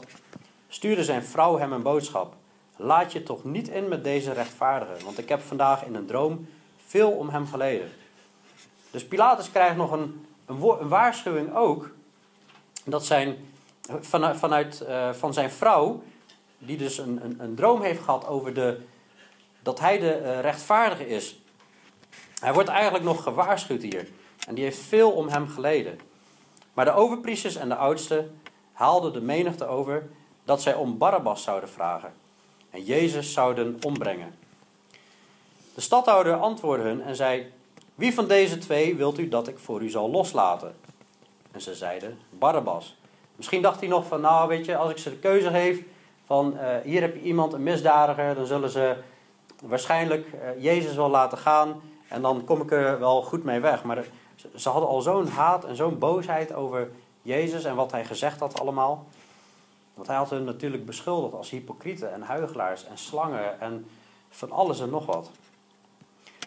stuurde 0.73 1.03
zijn 1.03 1.23
vrouw 1.23 1.57
hem 1.57 1.71
een 1.71 1.81
boodschap. 1.81 2.35
Laat 2.75 3.11
je 3.11 3.23
toch 3.23 3.43
niet 3.43 3.67
in 3.67 3.87
met 3.87 4.03
deze 4.03 4.31
rechtvaardige, 4.31 5.03
want 5.03 5.17
ik 5.17 5.29
heb 5.29 5.41
vandaag 5.41 5.85
in 5.85 5.95
een 5.95 6.05
droom 6.05 6.47
veel 6.85 7.11
om 7.11 7.29
hem 7.29 7.47
geleden. 7.47 7.91
Dus 8.91 9.07
Pilatus 9.07 9.51
krijgt 9.51 9.75
nog 9.75 9.91
een, 9.91 10.25
een, 10.45 10.87
waarschuwing 10.87 11.55
ook, 11.55 11.89
dat 12.85 13.05
zijn, 13.05 13.35
vanuit, 13.99 14.37
vanuit 14.37 14.83
uh, 14.87 15.13
van 15.13 15.33
zijn 15.33 15.51
vrouw, 15.51 16.03
die 16.57 16.77
dus 16.77 16.97
een, 16.97 17.23
een, 17.23 17.35
een, 17.39 17.55
droom 17.55 17.81
heeft 17.81 18.03
gehad 18.03 18.27
over 18.27 18.53
de, 18.53 18.81
dat 19.61 19.79
hij 19.79 19.99
de 19.99 20.21
uh, 20.21 20.39
rechtvaardige 20.39 21.07
is. 21.07 21.39
Hij 22.39 22.53
wordt 22.53 22.69
eigenlijk 22.69 23.03
nog 23.03 23.23
gewaarschuwd 23.23 23.81
hier. 23.81 24.07
En 24.47 24.55
die 24.55 24.63
heeft 24.63 24.79
veel 24.79 25.11
om 25.11 25.27
hem 25.27 25.47
geleden. 25.47 25.99
Maar 26.73 26.85
de 26.85 26.91
overpriesters 26.91 27.55
en 27.55 27.69
de 27.69 27.75
oudsten 27.75 28.41
haalden 28.71 29.13
de 29.13 29.21
menigte 29.21 29.65
over 29.65 30.09
dat 30.43 30.61
zij 30.61 30.73
om 30.73 30.97
Barabbas 30.97 31.43
zouden 31.43 31.69
vragen 31.69 32.13
en 32.69 32.83
Jezus 32.83 33.33
zouden 33.33 33.77
ombrengen. 33.81 34.35
De 35.75 35.81
stadhouder 35.81 36.35
antwoordde 36.35 36.87
hun 36.87 37.01
en 37.01 37.15
zei: 37.15 37.51
Wie 37.95 38.13
van 38.13 38.27
deze 38.27 38.57
twee 38.57 38.95
wilt 38.95 39.19
u 39.19 39.27
dat 39.27 39.47
ik 39.47 39.59
voor 39.59 39.81
u 39.81 39.89
zal 39.89 40.09
loslaten? 40.09 40.75
En 41.51 41.61
ze 41.61 41.75
zeiden: 41.75 42.19
Barabbas. 42.29 42.95
Misschien 43.35 43.61
dacht 43.61 43.79
hij 43.79 43.89
nog 43.89 44.07
van: 44.07 44.21
Nou, 44.21 44.47
weet 44.47 44.65
je, 44.65 44.77
als 44.77 44.91
ik 44.91 44.97
ze 44.97 45.09
de 45.09 45.17
keuze 45.17 45.49
geef 45.49 45.81
van 46.25 46.53
uh, 46.53 46.77
hier 46.83 47.01
heb 47.01 47.15
je 47.15 47.21
iemand, 47.21 47.53
een 47.53 47.63
misdadiger, 47.63 48.35
dan 48.35 48.45
zullen 48.45 48.69
ze 48.69 48.95
waarschijnlijk 49.61 50.27
uh, 50.27 50.63
Jezus 50.63 50.95
wel 50.95 51.09
laten 51.09 51.37
gaan 51.37 51.81
en 52.07 52.21
dan 52.21 52.43
kom 52.45 52.61
ik 52.61 52.71
er 52.71 52.99
wel 52.99 53.21
goed 53.21 53.43
mee 53.43 53.59
weg. 53.59 53.83
Maar 53.83 54.05
ze 54.55 54.69
hadden 54.69 54.89
al 54.89 55.01
zo'n 55.01 55.27
haat 55.27 55.65
en 55.65 55.75
zo'n 55.75 55.99
boosheid 55.99 56.53
over 56.53 56.89
Jezus 57.21 57.63
en 57.63 57.75
wat 57.75 57.91
hij 57.91 58.05
gezegd 58.05 58.39
had 58.39 58.59
allemaal. 58.59 59.05
Want 59.93 60.07
hij 60.07 60.15
had 60.15 60.29
hen 60.29 60.43
natuurlijk 60.43 60.85
beschuldigd 60.85 61.33
als 61.33 61.49
hypocrieten 61.49 62.13
en 62.13 62.21
huigelaars 62.21 62.85
en 62.85 62.97
slangen 62.97 63.59
en 63.61 63.87
van 64.29 64.51
alles 64.51 64.79
en 64.79 64.89
nog 64.89 65.05
wat. 65.05 65.31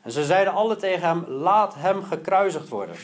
En 0.03 0.13
ze 0.13 0.25
zeiden 0.25 0.53
alle 0.53 0.77
tegen 0.77 1.09
hem: 1.09 1.25
Laat 1.29 1.75
hem 1.75 2.03
gekruisigd 2.03 2.69
worden. 2.69 2.97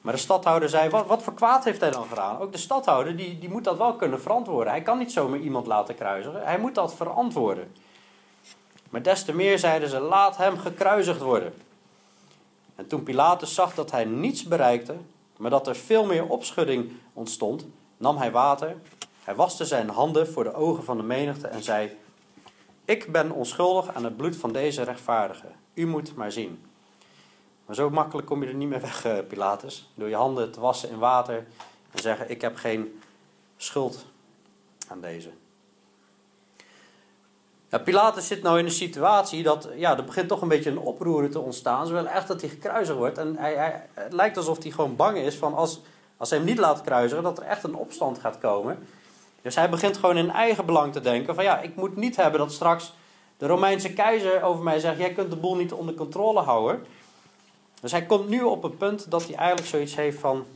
Maar 0.00 0.12
de 0.12 0.18
stadhouder 0.18 0.68
zei: 0.68 0.90
Wat, 0.90 1.06
wat 1.06 1.22
voor 1.22 1.34
kwaad 1.34 1.64
heeft 1.64 1.80
hij 1.80 1.90
dan 1.90 2.06
gedaan? 2.06 2.38
Ook 2.38 2.52
de 2.52 2.58
stadhouder 2.58 3.16
die, 3.16 3.38
die 3.38 3.48
moet 3.48 3.64
dat 3.64 3.78
wel 3.78 3.94
kunnen 3.94 4.20
verantwoorden. 4.20 4.72
Hij 4.72 4.82
kan 4.82 4.98
niet 4.98 5.12
zomaar 5.12 5.38
iemand 5.38 5.66
laten 5.66 5.94
kruisigen. 5.94 6.44
Hij 6.44 6.58
moet 6.58 6.74
dat 6.74 6.94
verantwoorden. 6.94 7.72
Maar 8.90 9.02
des 9.02 9.24
te 9.24 9.34
meer 9.34 9.58
zeiden 9.58 9.88
ze: 9.88 10.00
Laat 10.00 10.36
hem 10.36 10.58
gekruisigd 10.58 11.20
worden. 11.20 11.54
En 12.74 12.86
toen 12.86 13.02
Pilatus 13.02 13.54
zag 13.54 13.74
dat 13.74 13.90
hij 13.90 14.04
niets 14.04 14.42
bereikte, 14.42 14.94
maar 15.36 15.50
dat 15.50 15.66
er 15.66 15.76
veel 15.76 16.04
meer 16.04 16.26
opschudding 16.26 16.92
ontstond, 17.12 17.66
nam 17.96 18.16
hij 18.16 18.30
water 18.30 18.76
hij 19.24 19.34
waste 19.34 19.64
zijn 19.64 19.88
handen 19.88 20.28
voor 20.28 20.44
de 20.44 20.54
ogen 20.54 20.84
van 20.84 20.96
de 20.96 21.02
menigte 21.02 21.48
en 21.48 21.62
zei: 21.62 21.96
Ik 22.84 23.12
ben 23.12 23.30
onschuldig 23.30 23.94
aan 23.94 24.04
het 24.04 24.16
bloed 24.16 24.36
van 24.36 24.52
deze 24.52 24.82
rechtvaardige. 24.82 25.46
U 25.74 25.86
moet 25.86 26.14
maar 26.14 26.32
zien. 26.32 26.64
Maar 27.66 27.74
zo 27.74 27.90
makkelijk 27.90 28.26
kom 28.26 28.42
je 28.42 28.48
er 28.48 28.54
niet 28.54 28.68
meer 28.68 28.80
weg, 28.80 29.04
eh, 29.04 29.18
Pilatus. 29.28 29.90
Door 29.94 30.08
je 30.08 30.14
handen 30.14 30.52
te 30.52 30.60
wassen 30.60 30.90
in 30.90 30.98
water 30.98 31.46
en 31.90 32.02
zeggen: 32.02 32.30
Ik 32.30 32.40
heb 32.40 32.56
geen 32.56 33.00
schuld 33.56 34.04
aan 34.88 35.00
deze. 35.00 35.30
Ja, 37.68 37.78
Pilatus 37.78 38.26
zit 38.26 38.42
nou 38.42 38.58
in 38.58 38.64
een 38.64 38.70
situatie 38.70 39.42
dat, 39.42 39.68
ja, 39.76 39.96
er 39.96 40.04
begint 40.04 40.28
toch 40.28 40.42
een 40.42 40.48
beetje 40.48 40.70
een 40.70 40.78
oproer 40.78 41.30
te 41.30 41.40
ontstaan. 41.40 41.86
Ze 41.86 41.92
willen 41.92 42.10
echt 42.10 42.28
dat 42.28 42.40
hij 42.40 42.50
gekruisigd 42.50 42.98
wordt. 42.98 43.18
En 43.18 43.36
hij, 43.36 43.54
hij, 43.54 43.86
het 43.94 44.12
lijkt 44.12 44.36
alsof 44.36 44.62
hij 44.62 44.70
gewoon 44.70 44.96
bang 44.96 45.16
is 45.16 45.36
van 45.36 45.54
als, 45.54 45.80
als 46.16 46.30
hij 46.30 46.38
hem 46.38 46.48
niet 46.48 46.58
laat 46.58 46.80
kruisigen, 46.80 47.24
dat 47.24 47.38
er 47.38 47.44
echt 47.44 47.64
een 47.64 47.74
opstand 47.74 48.18
gaat 48.18 48.38
komen. 48.38 48.86
Dus 49.44 49.54
hij 49.54 49.70
begint 49.70 49.96
gewoon 49.96 50.16
in 50.16 50.30
eigen 50.30 50.66
belang 50.66 50.92
te 50.92 51.00
denken: 51.00 51.34
van 51.34 51.44
ja, 51.44 51.60
ik 51.60 51.76
moet 51.76 51.96
niet 51.96 52.16
hebben 52.16 52.40
dat 52.40 52.52
straks 52.52 52.92
de 53.36 53.46
Romeinse 53.46 53.92
keizer 53.92 54.42
over 54.42 54.64
mij 54.64 54.78
zegt: 54.78 54.98
jij 54.98 55.12
kunt 55.12 55.30
de 55.30 55.36
boel 55.36 55.56
niet 55.56 55.72
onder 55.72 55.94
controle 55.94 56.40
houden. 56.40 56.86
Dus 57.80 57.92
hij 57.92 58.06
komt 58.06 58.28
nu 58.28 58.42
op 58.42 58.64
een 58.64 58.76
punt 58.76 59.10
dat 59.10 59.26
hij 59.26 59.36
eigenlijk 59.36 59.68
zoiets 59.68 59.94
heeft 59.94 60.18
van: 60.18 60.46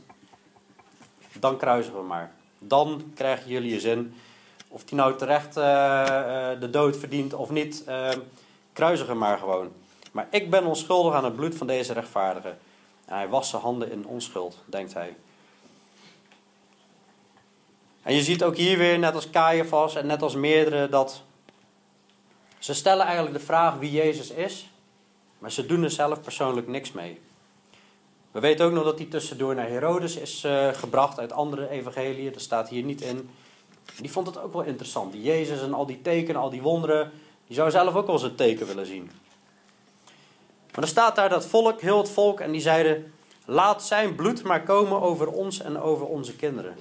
dan 1.39 1.57
kruisen 1.57 1.93
we 1.93 2.01
maar. 2.01 2.31
Dan 2.59 3.11
krijgen 3.15 3.49
jullie 3.49 3.73
je 3.73 3.79
zin. 3.79 4.13
Of 4.67 4.83
die 4.83 4.97
nou 4.97 5.15
terecht 5.15 5.57
uh, 5.57 5.63
de 6.59 6.69
dood 6.71 6.97
verdient 6.97 7.33
of 7.33 7.49
niet, 7.49 7.83
uh, 7.87 8.09
hem 9.07 9.17
maar 9.17 9.37
gewoon. 9.37 9.71
Maar 10.11 10.27
ik 10.29 10.49
ben 10.49 10.65
onschuldig 10.65 11.13
aan 11.13 11.23
het 11.23 11.35
bloed 11.35 11.55
van 11.55 11.67
deze 11.67 11.93
rechtvaardige. 11.93 12.53
En 13.05 13.15
hij 13.15 13.27
was 13.27 13.49
zijn 13.49 13.61
handen 13.61 13.91
in 13.91 14.05
onschuld, 14.05 14.57
denkt 14.65 14.93
hij. 14.93 15.15
En 18.01 18.13
je 18.13 18.23
ziet 18.23 18.43
ook 18.43 18.55
hier 18.55 18.77
weer, 18.77 18.99
net 18.99 19.15
als 19.15 19.29
Caiaphas 19.29 19.95
en 19.95 20.05
net 20.05 20.21
als 20.21 20.35
meerdere, 20.35 20.89
dat 20.89 21.21
ze 22.59 22.73
stellen 22.73 23.05
eigenlijk 23.05 23.37
de 23.37 23.45
vraag 23.45 23.77
wie 23.77 23.91
Jezus 23.91 24.29
is, 24.29 24.69
maar 25.37 25.51
ze 25.51 25.65
doen 25.65 25.83
er 25.83 25.91
zelf 25.91 26.21
persoonlijk 26.21 26.67
niks 26.67 26.91
mee. 26.91 27.19
We 28.31 28.39
weten 28.39 28.65
ook 28.65 28.71
nog 28.71 28.83
dat 28.83 28.97
hij 28.97 29.07
tussendoor 29.07 29.55
naar 29.55 29.67
Herodes 29.67 30.15
is 30.15 30.43
uh, 30.45 30.67
gebracht 30.67 31.19
uit 31.19 31.31
andere 31.31 31.69
evangeliën, 31.69 32.31
dat 32.33 32.41
staat 32.41 32.69
hier 32.69 32.83
niet 32.83 33.01
in. 33.01 33.29
Die 33.97 34.11
vond 34.11 34.27
het 34.27 34.41
ook 34.41 34.53
wel 34.53 34.61
interessant. 34.61 35.11
Die 35.11 35.21
Jezus 35.21 35.61
en 35.61 35.73
al 35.73 35.85
die 35.85 36.01
tekenen, 36.01 36.41
al 36.41 36.49
die 36.49 36.61
wonderen, 36.61 37.11
die 37.47 37.55
zou 37.55 37.71
zelf 37.71 37.95
ook 37.95 38.05
wel 38.05 38.15
eens 38.15 38.23
een 38.23 38.35
teken 38.35 38.67
willen 38.67 38.85
zien. 38.85 39.11
Maar 40.71 40.83
er 40.83 40.87
staat 40.87 41.15
daar 41.15 41.29
dat 41.29 41.45
volk, 41.45 41.81
heel 41.81 41.97
het 41.97 42.09
volk, 42.09 42.39
en 42.39 42.51
die 42.51 42.61
zeiden: 42.61 43.13
Laat 43.45 43.83
zijn 43.83 44.15
bloed 44.15 44.43
maar 44.43 44.63
komen 44.63 45.01
over 45.01 45.27
ons 45.27 45.61
en 45.61 45.79
over 45.79 46.05
onze 46.05 46.35
kinderen. 46.35 46.75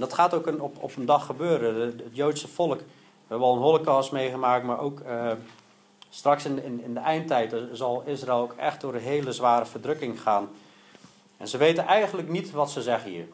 En 0.00 0.06
dat 0.06 0.14
gaat 0.14 0.34
ook 0.34 0.46
een, 0.46 0.60
op, 0.60 0.82
op 0.82 0.96
een 0.96 1.04
dag 1.04 1.26
gebeuren. 1.26 1.80
het 1.80 2.02
Joodse 2.12 2.48
volk, 2.48 2.78
we 2.78 2.84
hebben 3.26 3.46
al 3.46 3.54
een 3.54 3.62
holocaust 3.62 4.12
meegemaakt, 4.12 4.64
maar 4.64 4.78
ook 4.78 5.00
uh, 5.00 5.32
straks 6.10 6.44
in, 6.44 6.82
in, 6.82 6.94
de 6.94 7.00
eindtijd 7.00 7.54
zal 7.72 8.02
Israël 8.06 8.38
ook 8.38 8.52
echt 8.56 8.80
door 8.80 8.94
een 8.94 9.00
hele 9.00 9.32
zware 9.32 9.66
verdrukking 9.66 10.20
gaan. 10.20 10.48
En 11.36 11.48
ze 11.48 11.56
weten 11.56 11.86
eigenlijk 11.86 12.28
niet 12.28 12.50
wat 12.50 12.70
ze 12.70 12.82
zeggen 12.82 13.10
hier. 13.10 13.28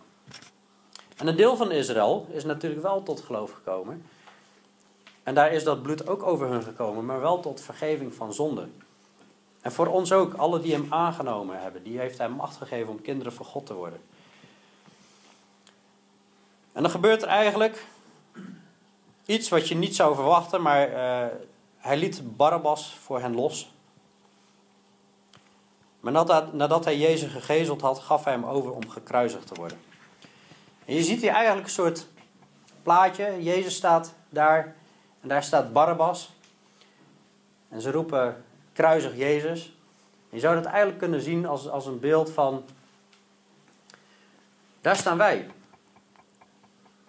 En 1.16 1.26
een 1.26 1.37
deel 1.37 1.57
van 1.57 1.70
Israël 1.70 2.26
is 2.31 2.44
natuurlijk 2.44 2.83
wel 2.83 3.02
tot 3.02 3.20
geloof 3.20 3.52
gekomen. 3.52 4.05
En 5.22 5.35
daar 5.35 5.52
is 5.52 5.64
dat 5.64 5.83
bloed 5.83 6.09
ook 6.09 6.22
over 6.22 6.48
hun 6.48 6.62
gekomen, 6.62 7.05
maar 7.05 7.20
wel 7.20 7.40
tot 7.40 7.61
vergeving 7.61 8.14
van 8.14 8.33
zonde. 8.33 8.68
En 9.61 9.72
voor 9.72 9.87
ons 9.87 10.12
ook, 10.12 10.35
alle 10.35 10.61
die 10.61 10.72
hem 10.72 10.87
aangenomen 10.88 11.61
hebben, 11.61 11.83
die 11.83 11.98
heeft 11.98 12.18
hij 12.18 12.29
macht 12.29 12.57
gegeven 12.57 12.88
om 12.88 13.02
kinderen 13.02 13.33
van 13.33 13.46
God 13.46 13.66
te 13.66 13.74
worden. 13.74 14.00
En 16.76 16.82
dan 16.82 16.90
gebeurt 16.90 17.22
er 17.22 17.28
eigenlijk 17.28 17.86
iets 19.26 19.48
wat 19.48 19.68
je 19.68 19.74
niet 19.74 19.96
zou 19.96 20.14
verwachten, 20.14 20.62
maar 20.62 20.90
uh, 20.90 21.26
hij 21.76 21.96
liet 21.96 22.36
Barabbas 22.36 22.96
voor 23.02 23.20
hen 23.20 23.34
los. 23.34 23.70
Maar 26.00 26.12
nadat, 26.12 26.52
nadat 26.52 26.84
hij 26.84 26.98
Jezus 26.98 27.32
gegezeld 27.32 27.80
had, 27.80 27.98
gaf 27.98 28.24
hij 28.24 28.32
hem 28.32 28.44
over 28.44 28.72
om 28.72 28.88
gekruisigd 28.88 29.46
te 29.46 29.54
worden. 29.54 29.78
En 30.84 30.94
je 30.94 31.02
ziet 31.02 31.20
hier 31.20 31.30
eigenlijk 31.30 31.66
een 31.66 31.72
soort 31.72 32.06
plaatje. 32.82 33.42
Jezus 33.42 33.74
staat 33.74 34.14
daar 34.28 34.74
en 35.20 35.28
daar 35.28 35.42
staat 35.42 35.72
Barabbas. 35.72 36.32
En 37.68 37.80
ze 37.80 37.90
roepen 37.90 38.44
kruisig 38.72 39.16
Jezus. 39.16 39.72
je 40.28 40.40
zou 40.40 40.54
dat 40.54 40.64
eigenlijk 40.64 40.98
kunnen 40.98 41.20
zien 41.20 41.46
als, 41.46 41.68
als 41.68 41.86
een 41.86 42.00
beeld 42.00 42.30
van. 42.30 42.64
Daar 44.80 44.96
staan 44.96 45.16
wij. 45.16 45.50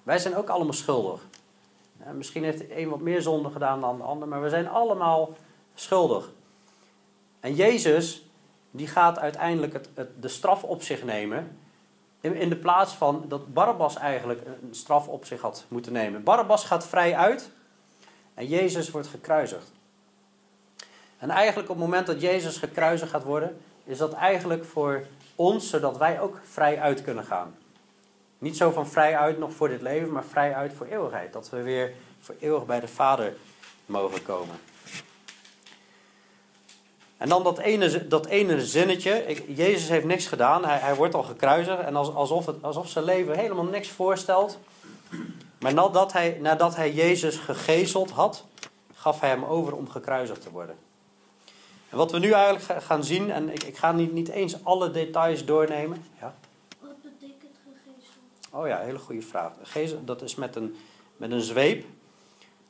Wij 0.08 0.20
zijn 0.20 0.36
ook 0.36 0.50
allemaal 0.50 0.74
schuldig. 0.74 1.22
misschien 2.13 2.43
heeft 2.43 2.58
de 2.58 2.78
een 2.80 2.89
wat 2.89 3.00
meer 3.00 3.22
zonde 3.22 3.50
gedaan 3.50 3.82
dan 3.82 3.98
de 3.98 4.04
ander, 4.04 4.28
maar 4.28 4.41
we 4.41 4.50
zijn 4.50 4.70
allemaal 4.70 5.34
schuldig. 5.76 6.32
En 7.39 7.56
Jezus, 7.56 8.26
die 8.72 8.88
gaat 8.88 9.20
uiteindelijk 9.20 9.74
het, 9.74 9.89
de 10.20 10.28
straf 10.28 10.63
op 10.63 10.82
zich 10.82 11.04
nemen. 11.04 11.58
In, 12.22 12.36
in 12.36 12.50
de 12.50 12.56
plaats 12.56 12.93
van 12.93 13.26
dat 13.28 13.54
Barabbas 13.54 13.96
eigenlijk 13.96 14.41
een 14.46 14.76
straf 14.76 15.08
op 15.08 15.26
zich 15.26 15.41
had 15.41 15.65
moeten 15.67 15.93
nemen. 15.93 16.24
Barabbas 16.24 16.65
gaat 16.65 16.88
vrij 16.88 17.15
uit 17.15 17.52
en 18.34 18.48
Jezus 18.48 18.91
wordt 18.91 19.08
gekruisigd. 19.08 19.72
En 21.17 21.30
eigenlijk 21.30 21.70
op 21.70 21.76
het 21.76 21.86
moment 21.86 22.08
dat 22.08 22.22
Jezus 22.22 22.58
gekruisigd 22.58 23.12
gaat 23.12 23.24
worden, 23.24 23.58
is 23.84 23.98
dat 23.98 24.13
eigenlijk 24.13 24.65
voor 24.65 25.04
ons, 25.36 25.70
zodat 25.70 25.98
wij 25.98 26.20
ook 26.20 26.39
vrij 26.43 26.80
uit 26.80 27.02
kunnen 27.02 27.24
gaan. 27.24 27.56
Niet 28.38 28.58
zo 28.58 28.71
van 28.71 28.88
vrij 28.88 29.17
uit 29.17 29.38
nog 29.38 29.54
voor 29.54 29.69
dit 29.69 29.82
leven, 29.82 30.12
maar 30.12 30.23
vrij 30.23 30.56
uit 30.56 30.73
voor 30.73 30.86
eeuwigheid. 30.86 31.34
Dat 31.34 31.50
we 31.50 31.62
weer 31.62 31.93
voor 32.19 32.36
eeuwig 32.39 32.65
bij 32.65 32.80
de 32.80 32.88
Vader 32.88 33.36
mogen 33.86 34.23
komen. 34.23 34.60
En 37.17 37.30
dan 37.30 37.43
dat 37.43 37.58
ene, 37.58 38.08
dat 38.08 38.26
ene 38.26 38.65
zinnetje. 38.65 39.43
Jezus 39.47 39.89
heeft 39.89 40.06
niks 40.06 40.28
gedaan. 40.28 40.65
Hij, 40.65 40.78
hij 40.78 40.95
wordt 40.95 41.13
al 41.13 41.23
gekruisigd. 41.23 41.80
En 41.80 41.95
alsof, 41.95 42.45
het, 42.45 42.63
alsof 42.63 42.89
zijn 42.89 43.06
leven 43.06 43.38
helemaal 43.38 43.63
niks 43.63 43.89
voorstelt. 43.89 44.60
Maar 45.60 45.73
nadat 45.73 46.13
hij, 46.13 46.38
nadat 46.41 46.76
hij 46.76 46.93
Jezus 46.93 47.38
gegezeld 47.38 48.12
had, 48.12 48.45
gaf 48.93 49.19
hij 49.19 49.30
hem 49.30 49.43
over 49.43 49.76
om 49.76 49.89
gekruisigd 49.89 50.41
te 50.41 50.52
worden. 50.52 50.76
En 51.89 51.97
wat 51.97 52.12
we 52.12 52.19
nu 52.19 52.32
eigenlijk 52.32 52.84
gaan 52.84 53.04
zien, 53.04 53.32
en 53.32 53.50
ik, 53.50 53.63
ik 53.63 53.78
ga 53.78 53.91
niet, 53.91 54.13
niet 54.13 54.30
eens 54.30 54.63
alle 54.63 54.91
details 54.91 55.45
doornemen. 55.45 56.06
Ja? 56.19 56.36
Oh 58.58 58.67
ja, 58.67 58.80
hele 58.80 59.00
goede 59.00 59.22
vraag. 59.22 59.52
Dat 60.06 60.22
is 60.22 60.36
met 60.36 60.56
een, 60.56 60.76
met 61.17 61.32
een 61.32 61.41
zweep. 61.41 61.86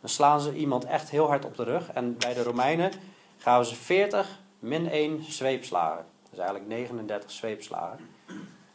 Dan 0.02 0.10
slaan 0.10 0.42
ze 0.42 0.56
iemand 0.56 0.86
echt 0.86 1.10
heel 1.10 1.28
hard 1.28 1.46
op 1.46 1.56
de 1.56 1.64
rug. 1.64 1.92
En 1.92 2.18
bij 2.18 2.34
de 2.34 2.44
Romeinen 2.44 2.92
gaven 3.38 3.66
ze 3.66 3.76
40 3.76 4.40
min 4.60 4.90
1 4.90 5.24
zweepslagen. 5.24 6.06
Dat 6.24 6.32
is 6.32 6.38
eigenlijk 6.38 6.68
39 6.68 7.32
zweepslagen. 7.32 8.10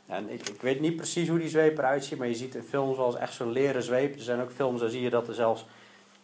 En 0.07 0.31
ik, 0.31 0.49
ik 0.49 0.63
weet 0.63 0.81
niet 0.81 0.97
precies 0.97 1.29
hoe 1.29 1.39
die 1.39 1.49
zweep 1.49 1.79
eruit 1.79 2.05
ziet, 2.05 2.19
maar 2.19 2.29
je 2.29 2.35
ziet 2.35 2.55
in 2.55 2.63
films 2.63 2.97
wel 2.97 3.07
eens 3.07 3.17
echt 3.17 3.35
zo'n 3.35 3.53
leren 3.53 3.83
zweep. 3.83 4.15
Er 4.15 4.21
zijn 4.21 4.41
ook 4.41 4.53
films, 4.53 4.81
daar 4.81 4.89
zie 4.89 5.03
je 5.03 5.11
dat 5.11 5.29
er 5.29 5.35
zelfs 5.35 5.67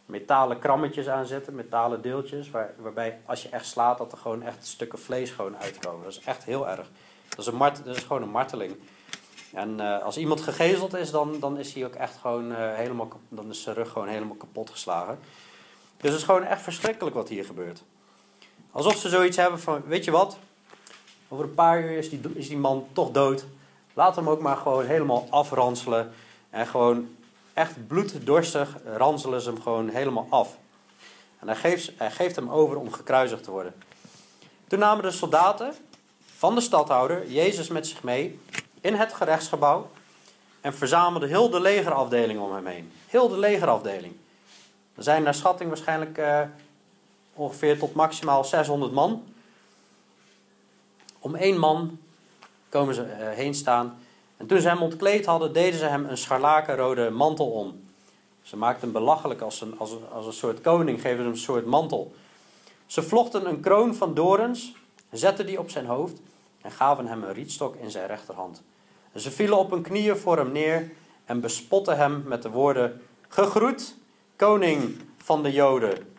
metalen 0.07 0.59
krammetjes 0.59 1.09
aan 1.09 1.27
zitten, 1.27 1.55
metalen 1.55 2.03
deeltjes, 2.03 2.51
waar, 2.51 2.75
waarbij 2.79 3.21
als 3.27 3.43
je 3.43 3.49
echt 3.49 3.67
slaat, 3.67 3.99
dat 3.99 4.13
er 4.13 4.19
gewoon 4.19 4.43
echt 4.43 4.67
stukken 4.67 4.99
vlees 4.99 5.31
gewoon 5.31 5.57
uitkomen. 5.57 6.03
Dat 6.03 6.13
is 6.13 6.21
echt 6.25 6.45
heel 6.45 6.69
erg. 6.69 6.91
Dat 7.29 7.39
is, 7.39 7.47
een 7.47 7.55
mart, 7.55 7.85
dat 7.85 7.97
is 7.97 8.03
gewoon 8.03 8.23
een 8.23 8.31
marteling. 8.31 8.77
En 9.53 9.77
uh, 9.81 10.03
als 10.03 10.17
iemand 10.17 10.41
gegezeld 10.41 10.95
is, 10.95 11.11
dan, 11.11 11.41
dan 11.41 11.59
is 11.59 11.75
hij 11.75 11.85
ook 11.85 11.95
echt 11.95 12.17
gewoon 12.17 12.51
uh, 12.51 12.75
helemaal, 12.75 13.09
dan 13.29 13.51
is 13.51 13.63
zijn 13.63 13.75
rug 13.75 13.91
gewoon 13.91 14.09
helemaal 14.09 14.37
kapot 14.37 14.71
geslagen. 14.71 15.19
Dus 15.97 16.11
het 16.11 16.19
is 16.19 16.25
gewoon 16.25 16.45
echt 16.45 16.63
verschrikkelijk 16.63 17.17
wat 17.17 17.29
hier 17.29 17.45
gebeurt. 17.45 17.83
Alsof 18.71 18.97
ze 18.97 19.09
zoiets 19.09 19.37
hebben 19.37 19.61
van, 19.61 19.83
weet 19.87 20.05
je 20.05 20.11
wat, 20.11 20.39
over 21.29 21.45
een 21.45 21.55
paar 21.55 21.83
uur 21.83 21.99
is 21.99 22.11
die, 22.11 22.21
is 22.35 22.49
die 22.49 22.59
man 22.59 22.87
toch 22.93 23.11
dood. 23.11 23.45
Laat 23.95 24.17
hem 24.17 24.29
ook 24.29 24.41
maar 24.41 24.57
gewoon 24.57 24.85
helemaal 24.85 25.27
afranselen 25.31 26.13
en 26.51 26.67
gewoon 26.67 27.17
echt 27.55 27.87
bloeddorstig 27.87 28.77
ranselen 28.97 29.41
ze 29.41 29.51
hem 29.51 29.61
gewoon 29.61 29.89
helemaal 29.89 30.27
af. 30.31 30.57
En 31.39 31.49
hij 31.49 31.57
geeft, 31.57 31.93
hij 31.97 32.11
geeft 32.11 32.37
hem 32.37 32.51
over 32.51 32.77
om 32.77 32.93
gekruisigd 32.93 33.45
te 33.45 33.51
worden. 33.51 33.75
Toen 34.67 34.79
namen 34.79 35.03
de 35.03 35.11
soldaten 35.11 35.75
van 36.37 36.55
de 36.55 36.61
stadhouder 36.61 37.31
Jezus 37.31 37.69
met 37.69 37.87
zich 37.87 38.03
mee 38.03 38.41
in 38.81 38.95
het 38.95 39.15
gerechtsgebouw 39.15 39.91
en 40.61 40.75
verzamelden 40.75 41.29
heel 41.29 41.51
de 41.51 41.61
legerafdeling 41.61 42.41
om 42.41 42.53
hem 42.53 42.67
heen. 42.67 42.93
Heel 43.07 43.29
de 43.29 43.39
legerafdeling. 43.39 44.15
Er 44.95 45.03
zijn 45.03 45.23
naar 45.23 45.35
schatting 45.35 45.69
waarschijnlijk 45.69 46.19
uh, 46.19 46.41
ongeveer 47.35 47.79
tot 47.79 47.95
maximaal 47.95 48.45
600 48.45 48.93
man. 48.93 49.25
Om 51.19 51.35
één 51.35 51.59
man 51.59 51.99
komen 52.69 52.95
ze 52.95 53.03
uh, 53.03 53.29
heen 53.29 53.55
staan 53.55 53.99
en 54.37 54.47
toen 54.47 54.61
ze 54.61 54.69
hem 54.69 54.83
ontkleed 54.83 55.27
hadden, 55.27 55.53
deden 55.53 55.79
ze 55.79 55.85
hem 55.85 56.05
een 56.05 56.19
scharlakenrode 56.19 57.11
mantel 57.11 57.51
om. 57.51 57.81
Ze 58.43 58.57
maakten 58.57 58.83
hem 58.83 58.93
belachelijk 58.93 59.41
als 59.41 59.61
een, 59.61 59.79
als, 59.79 59.97
als 60.13 60.27
een 60.27 60.33
soort 60.33 60.61
koning, 60.61 61.01
geven 61.01 61.19
hem 61.19 61.33
een 61.33 61.39
soort 61.39 61.67
mantel. 61.67 62.15
Ze 62.87 63.03
vlochten 63.03 63.49
een 63.49 63.61
kroon 63.61 63.95
van 63.95 64.15
dorens, 64.15 64.73
zetten 65.11 65.47
die 65.47 65.59
op 65.59 65.71
zijn 65.71 65.87
hoofd 65.87 66.21
en 66.69 66.75
gaven 66.75 67.07
hem 67.07 67.23
een 67.23 67.33
rietstok 67.33 67.77
in 67.77 67.91
zijn 67.91 68.07
rechterhand. 68.07 68.63
ze 69.15 69.31
vielen 69.31 69.59
op 69.59 69.71
hun 69.71 69.83
knieën 69.83 70.17
voor 70.17 70.37
hem 70.37 70.53
neer 70.53 70.91
en 71.25 71.41
bespotten 71.41 71.97
hem 71.97 72.23
met 72.27 72.43
de 72.43 72.51
woorden: 72.51 73.03
Gegroet, 73.29 73.95
koning 74.37 75.01
van 75.17 75.43
de 75.43 75.53
Joden. 75.53 76.15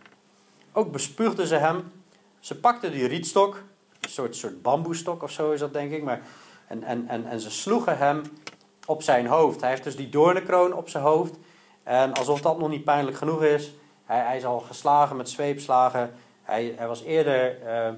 Ook 0.71 0.91
bespuugden 0.91 1.47
ze 1.47 1.55
hem. 1.55 1.91
Ze 2.39 2.59
pakten 2.59 2.91
die 2.91 3.07
rietstok, 3.07 3.63
een 3.99 4.09
soort, 4.09 4.35
soort 4.35 4.61
bamboestok 4.61 5.23
of 5.23 5.31
zo 5.31 5.51
is 5.51 5.59
dat 5.59 5.73
denk 5.73 5.91
ik, 5.91 6.03
maar 6.03 6.21
en, 6.67 6.83
en, 6.83 7.07
en, 7.07 7.25
en 7.25 7.39
ze 7.39 7.51
sloegen 7.51 7.97
hem 7.97 8.21
op 8.85 9.03
zijn 9.03 9.25
hoofd. 9.25 9.61
Hij 9.61 9.69
heeft 9.69 9.83
dus 9.83 9.95
die 9.95 10.09
doornenkroon 10.09 10.73
op 10.73 10.89
zijn 10.89 11.03
hoofd. 11.03 11.35
En 11.83 12.13
alsof 12.13 12.41
dat 12.41 12.59
nog 12.59 12.69
niet 12.69 12.83
pijnlijk 12.83 13.17
genoeg 13.17 13.43
is, 13.43 13.71
hij, 14.05 14.19
hij 14.19 14.37
is 14.37 14.45
al 14.45 14.59
geslagen 14.59 15.15
met 15.15 15.29
zweepslagen. 15.29 16.13
Hij, 16.43 16.73
hij 16.77 16.87
was 16.87 17.03
eerder 17.03 17.57
uh, 17.65 17.89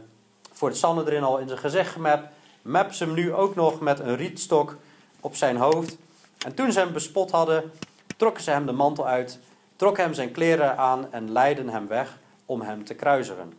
voor 0.51 0.69
het 0.69 1.07
erin 1.07 1.23
al 1.23 1.37
in 1.37 1.47
zijn 1.47 1.59
gezicht 1.59 1.91
gemapt. 1.91 2.39
Map 2.61 2.93
ze 2.93 3.03
hem 3.03 3.13
nu 3.13 3.33
ook 3.33 3.55
nog 3.55 3.79
met 3.79 3.99
een 3.99 4.15
rietstok 4.15 4.77
op 5.19 5.35
zijn 5.35 5.57
hoofd. 5.57 5.97
En 6.45 6.53
toen 6.53 6.71
ze 6.71 6.79
hem 6.79 6.93
bespot 6.93 7.31
hadden, 7.31 7.71
trokken 8.17 8.43
ze 8.43 8.51
hem 8.51 8.65
de 8.65 8.71
mantel 8.71 9.07
uit, 9.07 9.39
trokken 9.75 10.03
hem 10.03 10.13
zijn 10.13 10.31
kleren 10.31 10.77
aan 10.77 11.11
en 11.11 11.31
leidden 11.31 11.69
hem 11.69 11.87
weg 11.87 12.17
om 12.45 12.61
hem 12.61 12.85
te 12.85 12.93
kruisigen. 12.93 13.53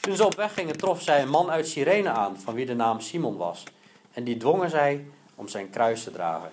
Toen 0.00 0.16
ze 0.16 0.24
op 0.24 0.34
weg 0.34 0.54
gingen, 0.54 0.76
trof 0.76 1.02
zij 1.02 1.22
een 1.22 1.28
man 1.28 1.50
uit 1.50 1.68
Cyrene 1.68 2.08
aan, 2.08 2.40
van 2.40 2.54
wie 2.54 2.66
de 2.66 2.74
naam 2.74 3.00
Simon 3.00 3.36
was. 3.36 3.64
En 4.12 4.24
die 4.24 4.36
dwongen 4.36 4.70
zij 4.70 5.06
om 5.34 5.48
zijn 5.48 5.70
kruis 5.70 6.04
te 6.04 6.10
dragen. 6.10 6.50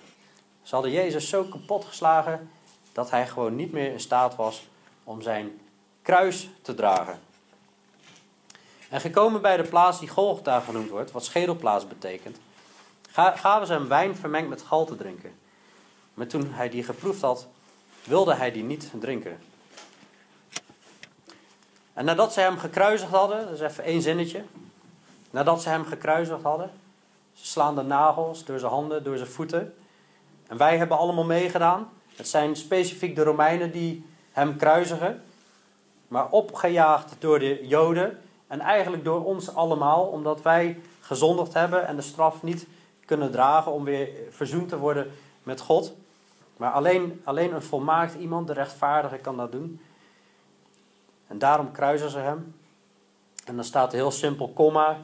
Ze 0.62 0.74
hadden 0.74 0.92
Jezus 0.92 1.28
zo 1.28 1.44
kapot 1.44 1.84
geslagen 1.84 2.50
dat 2.92 3.10
hij 3.10 3.26
gewoon 3.26 3.56
niet 3.56 3.72
meer 3.72 3.92
in 3.92 4.00
staat 4.00 4.36
was 4.36 4.68
om 5.04 5.22
zijn 5.22 5.60
kruis 6.02 6.48
te 6.62 6.74
dragen. 6.74 7.18
En 8.94 9.00
gekomen 9.00 9.42
bij 9.42 9.56
de 9.56 9.62
plaats 9.62 9.98
die 9.98 10.08
Golgotha 10.08 10.60
genoemd 10.60 10.90
wordt, 10.90 11.10
wat 11.10 11.24
schedelplaats 11.24 11.88
betekent, 11.88 12.38
gaven 13.12 13.66
ze 13.66 13.72
hem 13.72 13.88
wijn 13.88 14.16
vermengd 14.16 14.48
met 14.48 14.62
gal 14.62 14.84
te 14.84 14.96
drinken. 14.96 15.32
Maar 16.14 16.26
toen 16.26 16.50
hij 16.52 16.68
die 16.68 16.84
geproefd 16.84 17.20
had, 17.20 17.46
wilde 18.04 18.34
hij 18.34 18.52
die 18.52 18.62
niet 18.62 18.90
drinken. 19.00 19.38
En 21.92 22.04
nadat 22.04 22.32
ze 22.32 22.40
hem 22.40 22.58
gekruisigd 22.58 23.10
hadden, 23.10 23.44
dat 23.44 23.54
is 23.54 23.60
even 23.60 23.84
één 23.84 24.02
zinnetje. 24.02 24.44
Nadat 25.30 25.62
ze 25.62 25.68
hem 25.68 25.84
gekruisigd 25.84 26.42
hadden, 26.42 26.70
ze 27.32 27.46
slaan 27.46 27.74
de 27.74 27.82
nagels 27.82 28.44
door 28.44 28.58
zijn 28.58 28.72
handen, 28.72 29.04
door 29.04 29.16
zijn 29.16 29.30
voeten. 29.30 29.74
En 30.46 30.56
wij 30.56 30.76
hebben 30.78 30.98
allemaal 30.98 31.24
meegedaan. 31.24 31.88
Het 32.16 32.28
zijn 32.28 32.56
specifiek 32.56 33.16
de 33.16 33.22
Romeinen 33.22 33.70
die 33.70 34.06
hem 34.32 34.56
kruisigen. 34.56 35.22
Maar 36.08 36.30
opgejaagd 36.30 37.16
door 37.18 37.38
de 37.38 37.66
Joden. 37.66 38.18
En 38.46 38.60
eigenlijk 38.60 39.04
door 39.04 39.24
ons 39.24 39.54
allemaal, 39.54 40.06
omdat 40.06 40.42
wij 40.42 40.80
gezondigd 41.00 41.54
hebben 41.54 41.86
en 41.86 41.96
de 41.96 42.02
straf 42.02 42.42
niet 42.42 42.66
kunnen 43.04 43.30
dragen 43.30 43.72
om 43.72 43.84
weer 43.84 44.08
verzoend 44.30 44.68
te 44.68 44.78
worden 44.78 45.10
met 45.42 45.60
God. 45.60 45.94
Maar 46.56 46.70
alleen, 46.70 47.20
alleen 47.24 47.54
een 47.54 47.62
volmaakt 47.62 48.14
iemand, 48.14 48.46
de 48.46 48.52
rechtvaardige, 48.52 49.16
kan 49.16 49.36
dat 49.36 49.52
doen. 49.52 49.80
En 51.26 51.38
daarom 51.38 51.72
kruisen 51.72 52.10
ze 52.10 52.18
hem. 52.18 52.54
En 53.44 53.54
dan 53.54 53.64
staat 53.64 53.92
heel 53.92 54.10
simpel, 54.10 54.48
komma. 54.48 54.98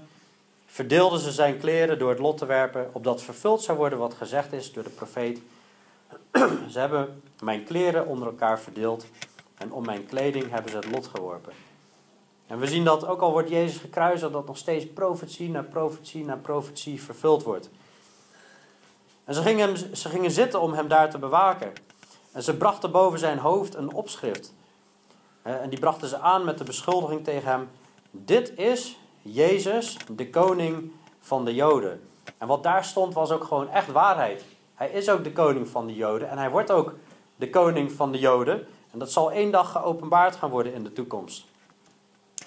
Verdeelden 0.66 1.20
ze 1.20 1.31
zijn 1.31 1.59
kleren 1.59 1.98
door 1.98 2.11
het 2.11 2.18
lot 2.18 2.38
te 2.38 2.46
werpen, 2.46 2.90
opdat 2.92 3.22
vervuld 3.22 3.62
zou 3.62 3.79
worden 3.79 3.98
wat 3.98 4.14
gezegd 4.14 4.53
is 4.53 4.72
door 4.72 4.83
de 4.83 4.90
profeet. 4.90 5.40
ze 6.72 6.79
hebben 6.79 7.22
mijn 7.40 7.64
kleren 7.64 8.07
onder 8.07 8.26
elkaar 8.26 8.61
verdeeld 8.61 9.07
en 9.57 9.72
om 9.72 9.85
mijn 9.85 10.07
kleding 10.07 10.50
hebben 10.50 10.70
ze 10.70 10.76
het 10.76 10.90
lot 10.90 11.07
geworpen. 11.07 11.53
En 12.50 12.58
we 12.58 12.66
zien 12.66 12.84
dat 12.84 13.06
ook 13.06 13.20
al 13.20 13.32
wordt 13.32 13.48
Jezus 13.48 13.80
gekruisigd, 13.80 14.32
dat 14.32 14.46
nog 14.46 14.56
steeds 14.56 14.86
profetie 14.92 15.50
na 15.50 15.62
profetie 15.62 16.24
na 16.24 16.36
profetie 16.36 17.02
vervuld 17.02 17.42
wordt. 17.42 17.70
En 19.24 19.34
ze 19.34 19.42
gingen, 19.42 19.96
ze 19.96 20.08
gingen 20.08 20.30
zitten 20.30 20.60
om 20.60 20.72
hem 20.72 20.88
daar 20.88 21.10
te 21.10 21.18
bewaken. 21.18 21.72
En 22.32 22.42
ze 22.42 22.56
brachten 22.56 22.90
boven 22.90 23.18
zijn 23.18 23.38
hoofd 23.38 23.74
een 23.74 23.92
opschrift. 23.92 24.54
En 25.42 25.70
die 25.70 25.78
brachten 25.78 26.08
ze 26.08 26.18
aan 26.18 26.44
met 26.44 26.58
de 26.58 26.64
beschuldiging 26.64 27.24
tegen 27.24 27.50
hem: 27.50 27.68
Dit 28.10 28.58
is 28.58 28.98
Jezus, 29.22 29.96
de 30.08 30.30
koning 30.30 30.92
van 31.20 31.44
de 31.44 31.54
Joden. 31.54 32.08
En 32.38 32.46
wat 32.46 32.62
daar 32.62 32.84
stond 32.84 33.14
was 33.14 33.30
ook 33.30 33.44
gewoon 33.44 33.68
echt 33.68 33.92
waarheid. 33.92 34.44
Hij 34.74 34.90
is 34.90 35.08
ook 35.08 35.24
de 35.24 35.32
koning 35.32 35.68
van 35.68 35.86
de 35.86 35.94
Joden 35.94 36.28
en 36.28 36.38
hij 36.38 36.50
wordt 36.50 36.70
ook 36.70 36.94
de 37.36 37.50
koning 37.50 37.92
van 37.92 38.12
de 38.12 38.18
Joden. 38.18 38.66
En 38.90 38.98
dat 38.98 39.12
zal 39.12 39.32
één 39.32 39.50
dag 39.50 39.72
geopenbaard 39.72 40.36
gaan 40.36 40.50
worden 40.50 40.74
in 40.74 40.84
de 40.84 40.92
toekomst. 40.92 41.49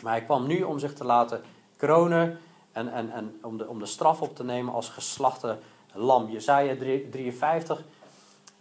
Maar 0.04 0.14
hij 0.14 0.24
kwam 0.24 0.48
nu 0.48 0.64
om 0.64 0.80
zich 0.80 0.94
te 0.94 1.04
laten 1.04 1.42
kronen 1.78 2.40
en, 2.72 2.94
en, 2.94 3.12
en 3.12 3.40
om, 3.42 3.58
de, 3.58 3.68
om 3.68 3.80
de 3.80 3.86
straf 3.86 4.22
op 4.22 4.36
te 4.36 4.44
nemen 4.44 4.74
als 4.74 4.90
geslachte 4.90 5.58
lam. 5.94 6.30
Jezaja 6.30 6.76
53 7.12 7.82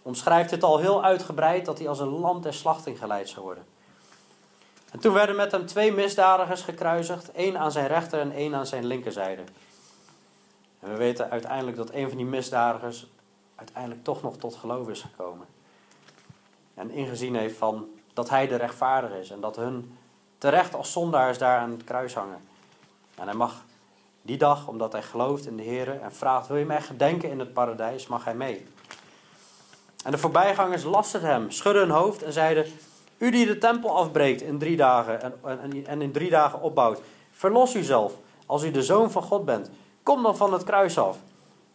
omschrijft 0.02 0.50
dit 0.50 0.62
al 0.62 0.78
heel 0.78 1.05
uitgebreid 1.05 1.64
dat 1.64 1.78
hij 1.78 1.88
als 1.88 2.00
een 2.00 2.09
lam 2.09 2.40
ter 2.40 2.55
slachting 2.55 2.98
geleid 2.98 3.28
zou 3.28 3.44
worden. 3.44 3.64
En 4.90 4.98
toen 4.98 5.12
werden 5.12 5.37
met 5.37 5.52
hem 5.52 5.66
twee 5.66 5.92
misdadigers 5.92 6.62
gekruisigd, 6.62 7.33
één 7.33 7.59
aan 7.59 7.72
zijn 7.72 7.87
rechter 7.87 8.20
en 8.20 8.33
één 8.33 8.55
aan 8.55 8.66
zijn 8.66 8.85
linkerzijde. 8.85 9.42
En 10.81 10.90
we 10.90 10.96
weten 10.96 11.31
uiteindelijk 11.31 11.76
dat 11.76 11.92
een 11.92 12.09
van 12.09 12.16
die 12.16 12.26
misdadigers 12.26 13.07
uiteindelijk 13.55 14.05
toch 14.05 14.22
nog 14.22 14.37
tot 14.37 14.55
geloof 14.55 14.88
is 14.88 15.00
gekomen. 15.00 15.46
En 16.74 16.90
ingezien 16.90 17.35
heeft 17.35 17.57
van 17.57 17.87
dat 18.12 18.28
hij 18.28 18.46
de 18.46 18.57
rechtvaardige 18.57 19.18
is 19.18 19.31
en 19.31 19.40
dat 19.40 19.57
hun 19.57 19.96
terecht 20.42 20.74
als 20.74 20.92
zondaars 20.92 21.38
daar 21.38 21.59
aan 21.59 21.70
het 21.70 21.85
kruis 21.85 22.14
hangen. 22.14 22.40
En 23.14 23.24
hij 23.24 23.35
mag 23.35 23.64
die 24.22 24.37
dag, 24.37 24.68
omdat 24.68 24.92
hij 24.92 25.02
gelooft 25.02 25.46
in 25.46 25.57
de 25.57 25.62
Heer 25.62 26.00
en 26.00 26.12
vraagt: 26.12 26.46
Wil 26.46 26.57
je 26.57 26.64
mij 26.64 26.81
gedenken 26.81 27.31
in 27.31 27.38
het 27.38 27.52
paradijs? 27.52 28.07
Mag 28.07 28.24
hij 28.24 28.35
mee. 28.35 28.66
En 30.05 30.11
de 30.11 30.18
voorbijgangers 30.18 30.85
lasten 30.85 31.20
hem, 31.20 31.50
schudden 31.50 31.83
hun 31.83 31.90
hoofd 31.90 32.22
en 32.22 32.33
zeiden: 32.33 32.66
U 33.18 33.31
die 33.31 33.46
de 33.46 33.59
tempel 33.59 33.96
afbreekt 33.96 34.40
in 34.40 34.59
drie 34.59 34.76
dagen 34.76 35.22
en, 35.22 35.35
en, 35.44 35.87
en 35.87 36.02
in 36.02 36.12
drie 36.12 36.31
dagen 36.31 36.61
opbouwt, 36.61 37.00
verlos 37.33 37.74
uzelf 37.74 38.12
als 38.46 38.62
u 38.62 38.70
de 38.70 38.83
zoon 38.83 39.11
van 39.11 39.22
God 39.22 39.44
bent. 39.44 39.70
Kom 40.02 40.22
dan 40.22 40.37
van 40.37 40.52
het 40.52 40.64
kruis 40.64 40.98
af. 40.98 41.18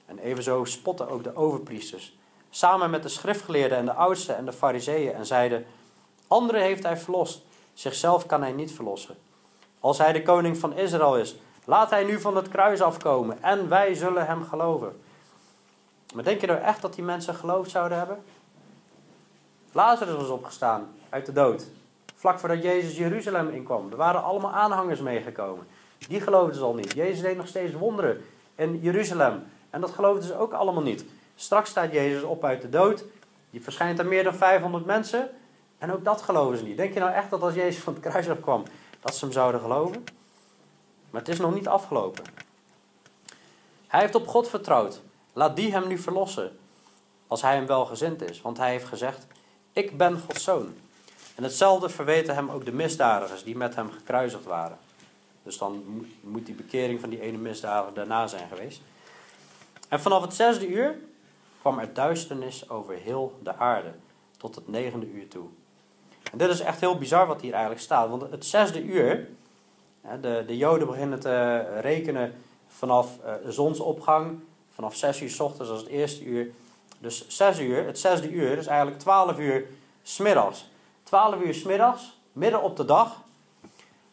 En 0.05 0.19
evenzo 0.19 0.65
spotten 0.65 1.09
ook 1.09 1.23
de 1.23 1.35
overpriesters, 1.35 2.17
samen 2.49 2.89
met 2.89 3.03
de 3.03 3.09
schriftgeleerden 3.09 3.77
en 3.77 3.85
de 3.85 3.93
oudsten 3.93 4.37
en 4.37 4.45
de 4.45 4.53
fariseeën, 4.53 5.13
en 5.13 5.25
zeiden: 5.25 5.65
Anderen 6.27 6.61
heeft 6.61 6.83
hij 6.83 6.97
verlost, 6.97 7.45
zichzelf 7.79 8.25
kan 8.25 8.41
hij 8.41 8.51
niet 8.51 8.71
verlossen. 8.71 9.15
Als 9.79 9.97
hij 9.97 10.13
de 10.13 10.23
koning 10.23 10.57
van 10.57 10.73
Israël 10.73 11.17
is, 11.17 11.35
laat 11.65 11.89
hij 11.89 12.03
nu 12.03 12.19
van 12.19 12.35
het 12.35 12.49
kruis 12.49 12.81
afkomen 12.81 13.43
en 13.43 13.69
wij 13.69 13.93
zullen 13.93 14.25
hem 14.25 14.43
geloven. 14.43 15.01
Maar 16.13 16.23
denk 16.23 16.41
je 16.41 16.47
nou 16.47 16.59
echt 16.59 16.81
dat 16.81 16.93
die 16.93 17.03
mensen 17.03 17.35
geloofd 17.35 17.69
zouden 17.69 17.97
hebben? 17.97 18.23
Lazarus 19.71 20.15
was 20.15 20.29
opgestaan 20.29 20.87
uit 21.09 21.25
de 21.25 21.31
dood. 21.31 21.67
Vlak 22.15 22.39
voordat 22.39 22.63
Jezus 22.63 22.97
Jeruzalem 22.97 23.49
inkwam. 23.49 23.91
Er 23.91 23.97
waren 23.97 24.23
allemaal 24.23 24.51
aanhangers 24.51 24.99
meegekomen. 24.99 25.67
Die 26.07 26.21
geloofden 26.21 26.55
ze 26.55 26.61
al 26.61 26.73
niet. 26.73 26.93
Jezus 26.93 27.21
deed 27.21 27.37
nog 27.37 27.47
steeds 27.47 27.73
wonderen 27.73 28.21
in 28.55 28.79
Jeruzalem. 28.79 29.43
En 29.69 29.81
dat 29.81 29.91
geloofden 29.91 30.23
ze 30.23 30.37
ook 30.37 30.53
allemaal 30.53 30.83
niet. 30.83 31.05
Straks 31.35 31.69
staat 31.69 31.91
Jezus 31.91 32.23
op 32.23 32.43
uit 32.43 32.61
de 32.61 32.69
dood. 32.69 33.03
Die 33.49 33.63
verschijnt 33.63 33.99
aan 33.99 34.07
meer 34.07 34.23
dan 34.23 34.33
500 34.33 34.85
mensen. 34.85 35.29
En 35.77 35.91
ook 35.91 36.03
dat 36.03 36.21
geloven 36.21 36.57
ze 36.57 36.63
niet. 36.63 36.77
Denk 36.77 36.93
je 36.93 36.99
nou 36.99 37.11
echt 37.11 37.29
dat 37.29 37.41
als 37.41 37.53
Jezus 37.53 37.83
van 37.83 37.93
het 37.93 38.01
kruis 38.01 38.29
afkwam, 38.29 38.63
dat 38.99 39.15
ze 39.15 39.25
hem 39.25 39.33
zouden 39.33 39.61
geloven? 39.61 40.03
Maar 41.09 41.21
het 41.21 41.29
is 41.29 41.39
nog 41.39 41.53
niet 41.53 41.67
afgelopen. 41.67 42.23
Hij 43.87 43.99
heeft 43.99 44.15
op 44.15 44.27
God 44.27 44.49
vertrouwd. 44.49 45.01
Laat 45.33 45.55
die 45.55 45.71
hem 45.71 45.87
nu 45.87 45.97
verlossen. 45.97 46.57
Als 47.27 47.41
hij 47.41 47.55
hem 47.55 47.65
welgezind 47.65 48.21
is. 48.21 48.41
Want 48.41 48.57
hij 48.57 48.71
heeft 48.71 48.85
gezegd: 48.85 49.27
Ik 49.73 49.97
ben 49.97 50.19
Gods 50.19 50.43
zoon. 50.43 50.73
En 51.35 51.43
hetzelfde 51.43 51.89
verweten 51.89 52.35
hem 52.35 52.49
ook 52.49 52.65
de 52.65 52.71
misdadigers 52.71 53.43
die 53.43 53.57
met 53.57 53.75
hem 53.75 53.91
gekruisigd 53.91 54.43
waren. 54.43 54.77
Dus 55.43 55.57
dan 55.57 56.05
moet 56.21 56.45
die 56.45 56.55
bekering 56.55 56.99
van 56.99 57.09
die 57.09 57.21
ene 57.21 57.37
misdadiger 57.37 57.93
daarna 57.93 58.27
zijn 58.27 58.47
geweest. 58.47 58.81
En 59.89 60.01
vanaf 60.01 60.21
het 60.21 60.33
zesde 60.33 60.67
uur 60.67 60.95
kwam 61.59 61.79
er 61.79 61.93
duisternis 61.93 62.69
over 62.69 62.95
heel 62.95 63.39
de 63.43 63.55
aarde, 63.55 63.93
tot 64.37 64.55
het 64.55 64.67
negende 64.67 65.11
uur 65.11 65.27
toe. 65.27 65.47
Dit 66.33 66.49
is 66.49 66.59
echt 66.59 66.79
heel 66.79 66.97
bizar 66.97 67.27
wat 67.27 67.41
hier 67.41 67.51
eigenlijk 67.51 67.81
staat, 67.81 68.09
want 68.09 68.31
het 68.31 68.45
zesde 68.45 68.83
uur, 68.83 69.27
de, 70.21 70.43
de 70.47 70.57
Joden 70.57 70.87
beginnen 70.87 71.19
te 71.19 71.59
rekenen 71.79 72.33
vanaf 72.67 73.19
eh, 73.23 73.33
zonsopgang, 73.47 74.39
vanaf 74.73 74.95
zes 74.95 75.21
uur 75.21 75.29
s 75.29 75.39
ochtends 75.39 75.71
als 75.71 75.79
het 75.79 75.89
eerste 75.89 76.23
uur. 76.23 76.51
Dus 76.99 77.27
zes 77.27 77.59
uur, 77.59 77.85
het 77.85 77.99
zesde 77.99 78.29
uur 78.29 78.57
is 78.57 78.67
eigenlijk 78.67 78.99
twaalf 78.99 79.39
uur 79.39 79.65
smiddags. 80.03 80.69
Twaalf 81.03 81.41
uur 81.41 81.53
smiddags, 81.53 82.19
midden 82.33 82.61
op 82.61 82.77
de 82.77 82.85
dag, 82.85 83.21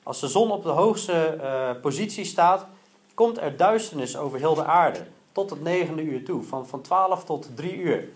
als 0.03 0.21
de 0.21 0.29
zon 0.29 0.51
op 0.51 0.63
de 0.63 0.69
hoogste 0.69 1.39
uh, 1.41 1.81
positie 1.81 2.25
staat, 2.25 2.67
komt 3.15 3.39
er 3.39 3.57
duisternis 3.57 4.17
over 4.17 4.39
heel 4.39 4.55
de 4.55 4.65
aarde 4.65 5.07
tot 5.33 5.51
het 5.51 5.63
negende 5.63 6.03
uur 6.03 6.25
toe. 6.25 6.43
Van, 6.43 6.67
van 6.67 6.81
12 6.81 7.25
tot 7.25 7.49
3 7.55 7.77
uur. 7.77 8.09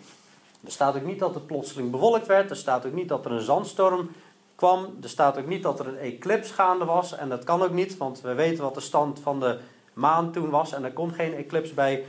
Er 0.65 0.71
staat 0.71 0.97
ook 0.97 1.05
niet 1.05 1.19
dat 1.19 1.35
het 1.35 1.47
plotseling 1.47 1.91
bewolkt 1.91 2.27
werd. 2.27 2.51
Er 2.51 2.57
staat 2.57 2.87
ook 2.87 2.93
niet 2.93 3.09
dat 3.09 3.25
er 3.25 3.33
een 3.33 3.41
zandstorm 3.41 4.11
kwam. 4.55 4.99
Er 5.03 5.09
staat 5.09 5.39
ook 5.39 5.47
niet 5.47 5.63
dat 5.63 5.81
er 5.81 5.89
een 5.89 5.99
eclips 5.99 6.51
gaande 6.51 6.85
was. 6.85 7.17
En 7.17 7.29
dat 7.29 7.45
kan 7.45 7.63
ook 7.63 7.73
niet, 7.73 7.97
want 7.97 8.21
we 8.21 8.35
weten 8.35 8.65
wat 8.65 8.75
de 8.75 8.81
stand 8.81 9.21
van 9.21 9.41
de 9.41 9.59
maan 9.93 10.33
toen 10.33 10.51
was. 10.51 10.73
En 10.73 10.85
er 10.85 10.93
kon 10.93 11.13
geen 11.13 11.35
eclips 11.35 11.75
bij 11.75 12.05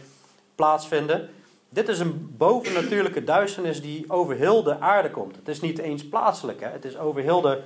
plaatsvinden. 0.55 1.29
Dit 1.69 1.87
is 1.87 1.99
een 1.99 2.35
bovennatuurlijke 2.37 3.23
duisternis 3.23 3.81
die 3.81 4.05
over 4.07 4.35
heel 4.35 4.63
de 4.63 4.79
aarde 4.79 5.11
komt. 5.11 5.35
Het 5.35 5.47
is 5.47 5.61
niet 5.61 5.77
eens 5.77 6.07
plaatselijk, 6.07 6.59
hè? 6.59 6.67
het 6.67 6.85
is 6.85 6.97
over 6.97 7.21
heel 7.21 7.41
de 7.41 7.61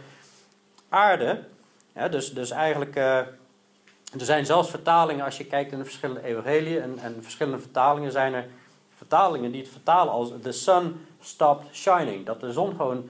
aarde. 0.89 1.43
Dus, 2.10 2.34
dus 2.34 2.52
eigenlijk. 2.52 2.96
Uh, 2.96 3.17
er 4.19 4.26
zijn 4.26 4.46
zelfs 4.46 4.69
vertalingen, 4.69 5.26
als 5.26 5.38
je 5.38 5.46
kijkt 5.46 5.72
in 5.72 5.78
de 5.78 5.84
verschillende 5.84 6.24
evangeliën 6.24 6.82
en, 6.82 6.98
en 7.00 7.17
verschillende 7.22 7.60
vertalingen, 7.60 8.12
zijn 8.12 8.34
er 8.34 8.46
vertalingen 9.04 9.52
die 9.52 9.62
het 9.62 9.72
vertalen 9.72 10.13
als 10.13 10.32
the 10.42 10.52
sun 10.52 11.06
stopped 11.20 11.76
shining. 11.76 12.26
Dat 12.26 12.39
de 12.39 12.52
zon 12.52 12.76
gewoon 12.76 13.10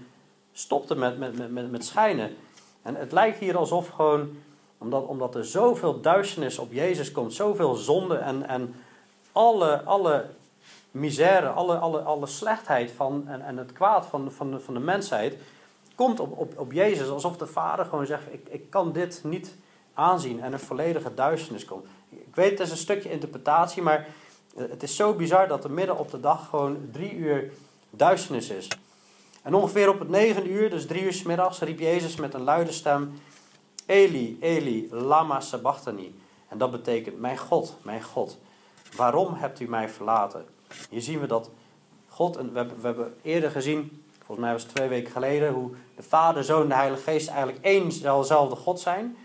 stopte 0.54 0.96
met, 0.96 1.18
met, 1.18 1.52
met, 1.52 1.72
met 1.72 1.86
schijnen. 1.86 2.36
En 2.82 2.96
het 2.96 3.12
lijkt 3.12 3.40
hier 3.40 3.58
alsof 3.58 3.88
gewoon, 3.90 4.38
omdat, 4.78 5.06
omdat 5.06 5.36
er 5.36 5.46
zoveel 5.46 6.02
duisternis 6.02 6.58
op 6.58 6.72
Jezus 6.72 7.12
komt, 7.12 7.34
zoveel 7.34 7.76
zonde 7.76 8.16
en, 8.16 8.48
en 8.48 8.76
alle, 9.32 9.84
alle 9.84 10.26
misère, 10.92 11.48
alle, 11.48 11.78
alle, 11.78 12.00
alle 12.00 12.28
slechtheid 12.28 12.92
van, 12.92 13.28
en, 13.28 13.42
en 13.42 13.58
het 13.58 13.74
kwaad 13.74 14.06
van, 14.06 14.32
van, 14.32 14.52
de, 14.52 14.60
van 14.60 14.74
de 14.74 14.80
mensheid, 14.80 15.38
komt 15.96 16.20
op, 16.20 16.38
op, 16.38 16.60
op 16.60 16.72
Jezus. 16.72 17.10
Alsof 17.10 17.38
de 17.38 17.48
Vader 17.48 17.86
gewoon 17.86 18.06
zegt, 18.06 18.24
ik, 18.32 18.48
ik 18.50 18.70
kan 18.70 18.92
dit 18.92 19.22
niet 19.24 19.56
aanzien 19.94 20.42
en 20.42 20.54
een 20.54 20.60
volledige 20.60 21.14
duisternis 21.14 21.66
komt. 21.66 21.86
Ik 22.10 22.36
weet, 22.36 22.52
het 22.52 22.60
is 22.60 22.72
een 22.72 22.78
stukje 22.78 23.10
interpretatie, 23.10 23.82
maar 23.82 24.08
Het 24.56 24.84
is 24.84 24.96
zo 24.96 25.14
bizar 25.14 25.48
dat 25.48 25.64
er 25.64 25.72
midden 25.72 25.98
op 25.98 26.12
de 26.12 26.20
dag 26.20 26.50
gewoon 26.50 26.90
drie 26.92 27.16
uur 27.16 27.52
duisternis 27.90 28.50
is. 28.50 28.68
En 29.42 29.54
ongeveer 29.54 29.90
op 29.90 30.00
het 30.00 30.10
negen 30.10 30.52
uur, 30.52 30.70
dus 30.70 30.86
drie 30.86 31.04
uur 31.04 31.14
s 31.14 31.24
middags, 31.24 31.60
riep 31.60 31.80
Jezus 31.80 32.16
met 32.16 32.34
een 32.34 32.44
luide 32.44 32.72
stem: 32.72 33.14
Eli, 33.86 34.38
Eli, 34.40 34.88
lama 34.92 35.40
sabachthani. 35.40 36.20
En 36.48 36.58
dat 36.58 36.72
betekent: 36.72 37.20
Mijn 37.20 37.38
God, 37.38 37.78
mijn 37.82 38.04
God, 38.04 38.38
waarom 38.96 39.34
hebt 39.34 39.60
u 39.60 39.70
mij 39.70 39.90
verlaten? 39.90 40.46
Hier 40.90 41.02
zien 41.02 41.20
we 41.20 41.28
dat 41.28 41.50
God, 42.08 42.38
en 42.38 42.54
we 42.54 42.68
hebben, 42.82 43.16
eerder 43.22 43.52
gezien, 43.52 44.04
volgens 44.18 44.40
mij 44.40 44.52
was 44.52 44.64
het 44.64 44.76
twee 44.76 44.88
weken 44.88 45.12
geleden, 45.12 45.54
hoe 45.54 45.72
de 45.96 46.04
Vader, 46.04 46.44
Zoon 46.44 46.62
en 46.62 46.68
de 46.68 46.76
Heilige 46.76 47.04
Geest 47.04 47.28
eigenlijk 47.28 47.66
één 47.66 47.84
dezelfde 47.84 48.56
God 48.56 48.80
zijn. 48.80 49.18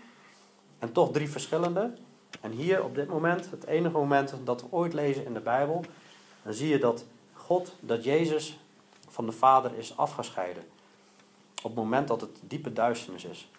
En 0.79 0.91
toch 0.91 1.11
drie 1.11 1.29
verschillende. 1.29 1.93
En 2.41 2.51
hier 2.51 2.83
op 2.83 2.95
dit 2.95 3.07
moment, 3.07 3.51
het 3.51 3.65
enige 3.65 3.97
moment 3.97 4.33
dat 4.43 4.61
we 4.61 4.67
ooit 4.69 4.93
lezen 4.93 5.25
in 5.25 5.33
de 5.33 5.39
Bijbel, 5.39 5.85
dan 6.43 6.53
zie 6.53 6.69
je 6.69 6.79
dat 6.79 7.05
God, 7.33 7.75
dat 7.79 8.03
Jezus 8.03 8.59
van 9.07 9.25
de 9.25 9.31
Vader 9.31 9.71
is 9.77 9.97
afgescheiden. 9.97 10.63
Op 11.55 11.63
het 11.63 11.75
moment 11.75 12.07
dat 12.07 12.21
het 12.21 12.39
diepe 12.41 12.73
duisternis 12.73 13.25
is. 13.25 13.49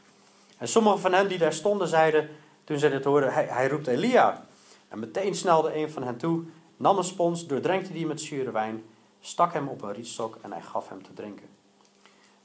En 0.58 0.68
sommigen 0.68 1.00
van 1.00 1.12
hen 1.12 1.28
die 1.28 1.38
daar 1.38 1.52
stonden 1.52 1.88
zeiden, 1.88 2.28
toen 2.64 2.78
zij 2.78 2.88
dit 2.88 3.04
hoorden, 3.04 3.32
hij, 3.32 3.44
hij 3.44 3.68
roept 3.68 3.86
Elia. 3.86 4.46
En 4.88 4.98
meteen 4.98 5.34
snelde 5.34 5.74
een 5.74 5.90
van 5.90 6.02
hen 6.02 6.16
toe, 6.16 6.42
nam 6.76 6.98
een 6.98 7.04
spons, 7.04 7.46
doordrenkte 7.46 7.92
die 7.92 8.06
met 8.06 8.20
zure 8.20 8.50
wijn, 8.50 8.84
stak 9.20 9.52
hem 9.52 9.68
op 9.68 9.82
een 9.82 9.92
rietstok 9.92 10.38
en 10.40 10.52
hij 10.52 10.62
gaf 10.62 10.88
hem 10.88 11.02
te 11.02 11.12
drinken. 11.12 11.48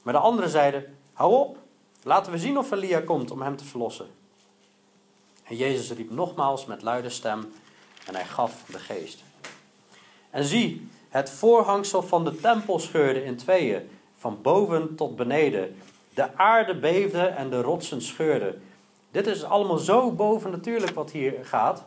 Maar 0.02 0.12
de 0.12 0.20
anderen 0.20 0.50
zeiden, 0.50 0.96
hou 1.12 1.34
op, 1.34 1.58
laten 2.02 2.32
we 2.32 2.38
zien 2.38 2.58
of 2.58 2.70
Elia 2.70 3.00
komt 3.00 3.30
om 3.30 3.42
hem 3.42 3.56
te 3.56 3.64
verlossen. 3.64 4.06
En 5.48 5.56
Jezus 5.56 5.90
riep 5.90 6.10
nogmaals 6.10 6.66
met 6.66 6.82
luide 6.82 7.10
stem 7.10 7.52
en 8.06 8.14
hij 8.14 8.24
gaf 8.24 8.64
de 8.70 8.78
geest. 8.78 9.24
En 10.30 10.44
zie, 10.44 10.88
het 11.08 11.30
voorhangsel 11.30 12.02
van 12.02 12.24
de 12.24 12.36
tempel 12.36 12.78
scheurde 12.78 13.24
in 13.24 13.36
tweeën, 13.36 13.90
van 14.16 14.38
boven 14.42 14.94
tot 14.94 15.16
beneden. 15.16 15.76
De 16.14 16.36
aarde 16.36 16.78
beefde 16.78 17.22
en 17.22 17.50
de 17.50 17.60
rotsen 17.60 18.02
scheurden. 18.02 18.62
Dit 19.10 19.26
is 19.26 19.44
allemaal 19.44 19.78
zo 19.78 20.12
bovennatuurlijk 20.12 20.94
wat 20.94 21.10
hier 21.10 21.34
gaat, 21.42 21.84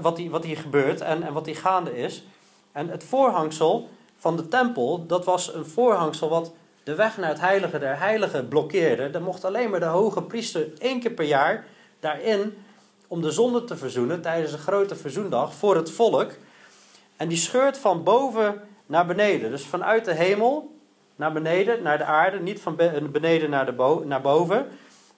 wat 0.00 0.16
hier, 0.16 0.30
wat 0.30 0.44
hier 0.44 0.56
gebeurt 0.56 1.00
en, 1.00 1.22
en 1.22 1.32
wat 1.32 1.46
hier 1.46 1.56
gaande 1.56 1.98
is. 1.98 2.24
En 2.72 2.88
het 2.88 3.04
voorhangsel 3.04 3.88
van 4.16 4.36
de 4.36 4.48
tempel, 4.48 5.06
dat 5.06 5.24
was 5.24 5.54
een 5.54 5.66
voorhangsel 5.66 6.28
wat 6.28 6.52
de 6.84 6.94
weg 6.94 7.16
naar 7.16 7.28
het 7.28 7.40
heilige 7.40 7.78
der 7.78 7.98
heiligen 7.98 8.48
blokkeerde. 8.48 9.02
Er 9.02 9.22
mocht 9.22 9.44
alleen 9.44 9.70
maar 9.70 9.80
de 9.80 9.86
hoge 9.86 10.22
priester 10.22 10.68
één 10.78 11.00
keer 11.00 11.10
per 11.10 11.24
jaar 11.24 11.66
daarin 12.00 12.54
om 13.06 13.22
de 13.22 13.30
zonde 13.30 13.64
te 13.64 13.76
verzoenen 13.76 14.20
tijdens 14.20 14.52
een 14.52 14.58
grote 14.58 14.96
verzoendag 14.96 15.54
voor 15.54 15.76
het 15.76 15.90
volk. 15.90 16.32
En 17.16 17.28
die 17.28 17.38
scheurt 17.38 17.78
van 17.78 18.02
boven 18.02 18.60
naar 18.86 19.06
beneden. 19.06 19.50
Dus 19.50 19.66
vanuit 19.66 20.04
de 20.04 20.14
hemel 20.14 20.74
naar 21.16 21.32
beneden, 21.32 21.82
naar 21.82 21.98
de 21.98 22.04
aarde. 22.04 22.40
Niet 22.40 22.60
van 22.60 22.76
beneden 23.12 23.50
naar, 23.50 23.66
de 23.66 24.02
naar 24.04 24.20
boven. 24.20 24.66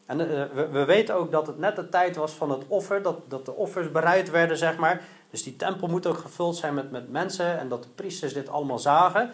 En 0.07 0.21
uh, 0.21 0.27
we, 0.53 0.69
we, 0.69 0.85
weten 0.85 1.15
ook 1.15 1.31
dat 1.31 1.47
het 1.47 1.59
net 1.59 1.77
de 1.77 1.89
tijd 1.89 2.17
was 2.17 2.33
van 2.33 2.51
het 2.51 2.63
offer. 2.69 3.03
Dat, 3.03 3.19
dat 3.29 3.45
de 3.45 3.55
offers 3.55 3.91
bereid 3.93 4.31
werden, 4.31 4.57
zeg 4.57 4.77
maar. 4.77 5.03
Dus 5.31 5.43
die 5.43 5.57
tempel 5.57 5.89
moet 5.89 6.07
ook 6.07 6.19
gevuld 6.19 6.57
zijn 6.57 6.75
met, 6.75 6.91
met 6.91 7.11
mensen. 7.11 7.59
En 7.59 7.69
dat 7.69 7.83
de 7.83 7.89
priesters 7.95 8.33
dit 8.33 8.49
allemaal 8.49 8.79
zagen. 8.79 9.31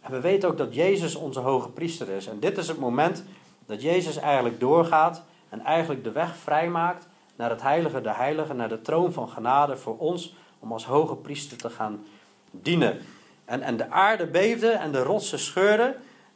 En 0.00 0.10
we 0.10 0.20
weten 0.20 0.48
ook 0.48 0.58
dat 0.58 0.74
Jezus 0.74 1.14
onze 1.14 1.40
hoge 1.40 1.68
priester 1.68 2.08
is. 2.08 2.26
En 2.26 2.40
dit 2.40 2.58
is 2.58 2.68
het 2.68 2.78
moment 2.78 3.24
dat 3.66 3.82
Jezus 3.82 4.16
eigenlijk 4.16 4.60
doorgaat. 4.60 5.22
En 5.48 5.60
eigenlijk 5.60 6.04
de 6.04 6.12
weg 6.12 6.36
vrijmaakt 6.36 7.06
naar 7.36 7.50
het 7.50 7.62
heilige 7.62 8.00
de 8.00 8.14
heilige. 8.14 8.54
Naar 8.54 8.68
de 8.68 8.82
troon 8.82 9.12
van 9.12 9.28
genade 9.28 9.76
voor 9.76 9.98
ons 9.98 10.34
om 10.58 10.72
als 10.72 10.84
hoge 10.84 11.16
priester 11.16 11.56
te 11.56 11.70
gaan 11.70 12.04
dienen. 12.50 12.98
En, 13.44 13.62
en 13.62 13.76
de 13.76 13.90
aarde 13.90 14.26
beefde 14.26 14.70
en 14.70 14.92
de 14.92 15.02
rotsen 15.02 15.38
scheurden. 15.38 15.86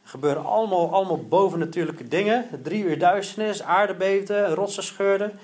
Er 0.03 0.09
gebeuren 0.09 0.45
allemaal, 0.45 0.93
allemaal 0.93 1.27
bovennatuurlijke 1.27 2.07
dingen. 2.07 2.45
Drie 2.63 2.83
uur 2.83 2.99
duisternis, 2.99 3.63
aarde 3.63 3.93
beefde, 3.93 4.53
rotsen 4.53 4.83
scheurden. 4.83 5.39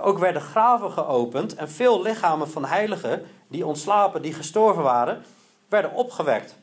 ook 0.00 0.18
werden 0.18 0.42
graven 0.42 0.90
geopend 0.90 1.54
en 1.54 1.70
veel 1.70 2.02
lichamen 2.02 2.48
van 2.48 2.64
heiligen 2.64 3.26
die 3.48 3.66
ontslapen, 3.66 4.22
die 4.22 4.32
gestorven 4.32 4.82
waren, 4.82 5.24
werden 5.68 5.92
opgewekt. 5.92 6.56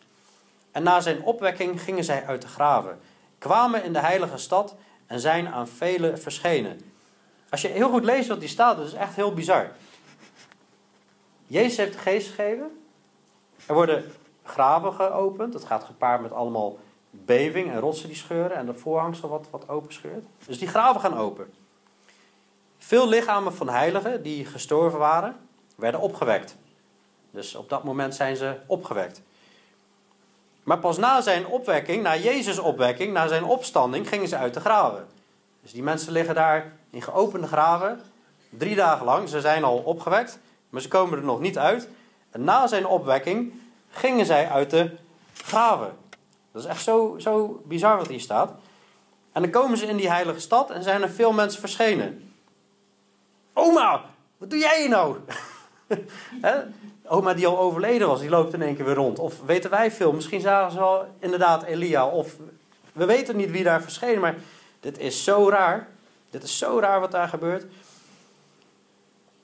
En 0.71 0.83
na 0.83 1.01
zijn 1.01 1.23
opwekking 1.23 1.81
gingen 1.81 2.03
zij 2.03 2.25
uit 2.25 2.41
de 2.41 2.47
graven, 2.47 2.99
kwamen 3.37 3.83
in 3.83 3.93
de 3.93 3.99
heilige 3.99 4.37
stad 4.37 4.75
en 5.07 5.19
zijn 5.19 5.47
aan 5.47 5.67
velen 5.67 6.19
verschenen. 6.19 6.92
Als 7.53 7.61
je 7.61 7.67
heel 7.67 7.89
goed 7.89 8.03
leest 8.03 8.27
wat 8.27 8.39
die 8.39 8.49
staat, 8.49 8.77
dat 8.77 8.85
is 8.85 8.93
echt 8.93 9.15
heel 9.15 9.33
bizar. 9.33 9.71
Jezus 11.47 11.77
heeft 11.77 11.93
de 11.93 11.99
geest 11.99 12.27
gegeven. 12.27 12.83
Er 13.65 13.73
worden 13.73 14.11
graven 14.43 14.93
geopend. 14.93 15.53
Dat 15.53 15.63
gaat 15.63 15.83
gepaard 15.83 16.21
met 16.21 16.31
allemaal 16.31 16.77
beving 17.09 17.71
en 17.71 17.79
rotsen 17.79 18.07
die 18.07 18.17
scheuren. 18.17 18.57
En 18.57 18.65
de 18.65 18.73
voorhangsel 18.73 19.29
wat, 19.29 19.47
wat 19.49 19.69
open 19.69 19.93
scheurt. 19.93 20.25
Dus 20.45 20.59
die 20.59 20.67
graven 20.67 21.01
gaan 21.01 21.17
open. 21.17 21.53
Veel 22.77 23.07
lichamen 23.09 23.53
van 23.53 23.69
heiligen 23.69 24.23
die 24.23 24.45
gestorven 24.45 24.99
waren, 24.99 25.35
werden 25.75 25.99
opgewekt. 25.99 26.55
Dus 27.31 27.55
op 27.55 27.69
dat 27.69 27.83
moment 27.83 28.15
zijn 28.15 28.35
ze 28.35 28.55
opgewekt. 28.65 29.21
Maar 30.63 30.79
pas 30.79 30.97
na 30.97 31.21
zijn 31.21 31.47
opwekking, 31.47 32.03
na 32.03 32.15
Jezus' 32.15 32.59
opwekking, 32.59 33.13
na 33.13 33.27
zijn 33.27 33.43
opstanding, 33.43 34.07
gingen 34.07 34.27
ze 34.27 34.37
uit 34.37 34.53
de 34.53 34.59
graven. 34.59 35.07
Dus 35.63 35.71
die 35.71 35.83
mensen 35.83 36.11
liggen 36.11 36.35
daar 36.35 36.73
in 36.89 37.01
geopende 37.01 37.47
graven, 37.47 38.01
drie 38.49 38.75
dagen 38.75 39.05
lang. 39.05 39.29
Ze 39.29 39.41
zijn 39.41 39.63
al 39.63 39.77
opgewekt. 39.77 40.39
Maar 40.69 40.81
ze 40.81 40.87
komen 40.87 41.17
er 41.17 41.23
nog 41.23 41.39
niet 41.39 41.57
uit. 41.57 41.87
En 42.31 42.43
na 42.43 42.67
zijn 42.67 42.85
opwekking 42.85 43.53
gingen 43.89 44.25
zij 44.25 44.49
uit 44.49 44.69
de 44.69 44.91
graven. 45.33 45.91
Dat 46.51 46.63
is 46.63 46.67
echt 46.67 46.83
zo, 46.83 47.15
zo 47.17 47.61
bizar 47.65 47.97
wat 47.97 48.07
hier 48.07 48.19
staat. 48.19 48.51
En 49.31 49.41
dan 49.41 49.51
komen 49.51 49.77
ze 49.77 49.85
in 49.85 49.97
die 49.97 50.09
heilige 50.09 50.39
stad 50.39 50.69
en 50.69 50.83
zijn 50.83 51.01
er 51.01 51.09
veel 51.09 51.31
mensen 51.31 51.59
verschenen. 51.59 52.33
Oma, 53.53 54.01
wat 54.37 54.49
doe 54.49 54.59
jij 54.59 54.79
hier 54.79 54.89
nou? 54.89 55.17
Oma 57.07 57.33
die 57.33 57.47
al 57.47 57.59
overleden 57.59 58.07
was, 58.07 58.19
die 58.19 58.29
loopt 58.29 58.53
in 58.53 58.61
één 58.61 58.75
keer 58.75 58.85
weer 58.85 58.95
rond. 58.95 59.19
Of 59.19 59.41
weten 59.45 59.69
wij 59.69 59.91
veel, 59.91 60.13
misschien 60.13 60.41
zagen 60.41 60.71
ze 60.71 60.79
wel 60.79 61.05
inderdaad 61.19 61.63
Elia. 61.63 62.07
Of 62.07 62.35
we 62.93 63.05
weten 63.05 63.35
niet 63.35 63.51
wie 63.51 63.63
daar 63.63 63.81
verschenen, 63.81 64.21
maar 64.21 64.35
dit 64.83 64.99
is 64.99 65.23
zo 65.23 65.49
raar. 65.49 65.87
Dit 66.29 66.43
is 66.43 66.57
zo 66.57 66.79
raar 66.79 66.99
wat 66.99 67.11
daar 67.11 67.27
gebeurt. 67.27 67.65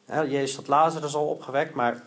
Jezus 0.06 0.56
had 0.56 0.68
Lazarus 0.68 1.16
al 1.16 1.28
opgewekt, 1.28 1.74
maar 1.74 2.04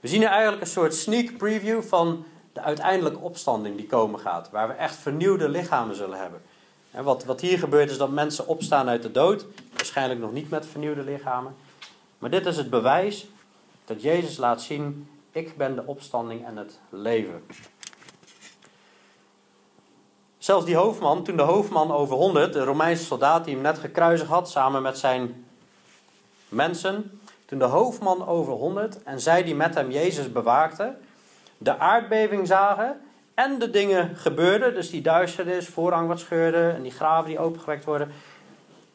we 0.00 0.08
zien 0.08 0.22
er 0.22 0.28
eigenlijk 0.28 0.62
een 0.62 0.68
soort 0.68 0.94
sneak 0.94 1.36
preview 1.36 1.82
van 1.82 2.24
de 2.52 2.60
uiteindelijke 2.60 3.18
opstanding 3.18 3.76
die 3.76 3.86
komen 3.86 4.20
gaat. 4.20 4.50
Waar 4.50 4.68
we 4.68 4.74
echt 4.74 4.96
vernieuwde 4.96 5.48
lichamen 5.48 5.96
zullen 5.96 6.18
hebben. 6.18 6.42
En 6.90 7.04
wat, 7.04 7.24
wat 7.24 7.40
hier 7.40 7.58
gebeurt 7.58 7.90
is 7.90 7.98
dat 7.98 8.10
mensen 8.10 8.46
opstaan 8.46 8.88
uit 8.88 9.02
de 9.02 9.12
dood. 9.12 9.46
Waarschijnlijk 9.74 10.20
nog 10.20 10.32
niet 10.32 10.50
met 10.50 10.66
vernieuwde 10.66 11.02
lichamen. 11.02 11.54
Maar 12.18 12.30
dit 12.30 12.46
is 12.46 12.56
het 12.56 12.70
bewijs 12.70 13.26
dat 13.84 14.02
Jezus 14.02 14.36
laat 14.36 14.62
zien: 14.62 15.08
ik 15.32 15.56
ben 15.56 15.74
de 15.74 15.86
opstanding 15.86 16.46
en 16.46 16.56
het 16.56 16.78
leven. 16.88 17.42
Zelfs 20.42 20.64
die 20.64 20.76
hoofdman, 20.76 21.24
toen 21.24 21.36
de 21.36 21.42
hoofdman 21.42 21.92
over 21.92 22.16
100, 22.16 22.52
de 22.52 22.64
Romeinse 22.64 23.04
soldaat 23.04 23.44
die 23.44 23.54
hem 23.54 23.62
net 23.62 23.78
gekruisigd 23.78 24.30
had, 24.30 24.50
samen 24.50 24.82
met 24.82 24.98
zijn 24.98 25.44
mensen, 26.48 27.20
toen 27.44 27.58
de 27.58 27.64
hoofdman 27.64 28.26
over 28.26 28.52
honderd 28.52 29.02
en 29.02 29.20
zij 29.20 29.42
die 29.42 29.54
met 29.54 29.74
hem 29.74 29.90
Jezus 29.90 30.32
bewaakten, 30.32 30.98
de 31.58 31.78
aardbeving 31.78 32.46
zagen 32.46 33.00
en 33.34 33.58
de 33.58 33.70
dingen 33.70 34.16
gebeurden, 34.16 34.74
dus 34.74 34.90
die 34.90 35.02
duisternis, 35.02 35.68
voorrang 35.68 36.08
wat 36.08 36.20
scheurde 36.20 36.70
en 36.70 36.82
die 36.82 36.92
graven 36.92 37.28
die 37.28 37.38
opengewekt 37.38 37.84
worden, 37.84 38.12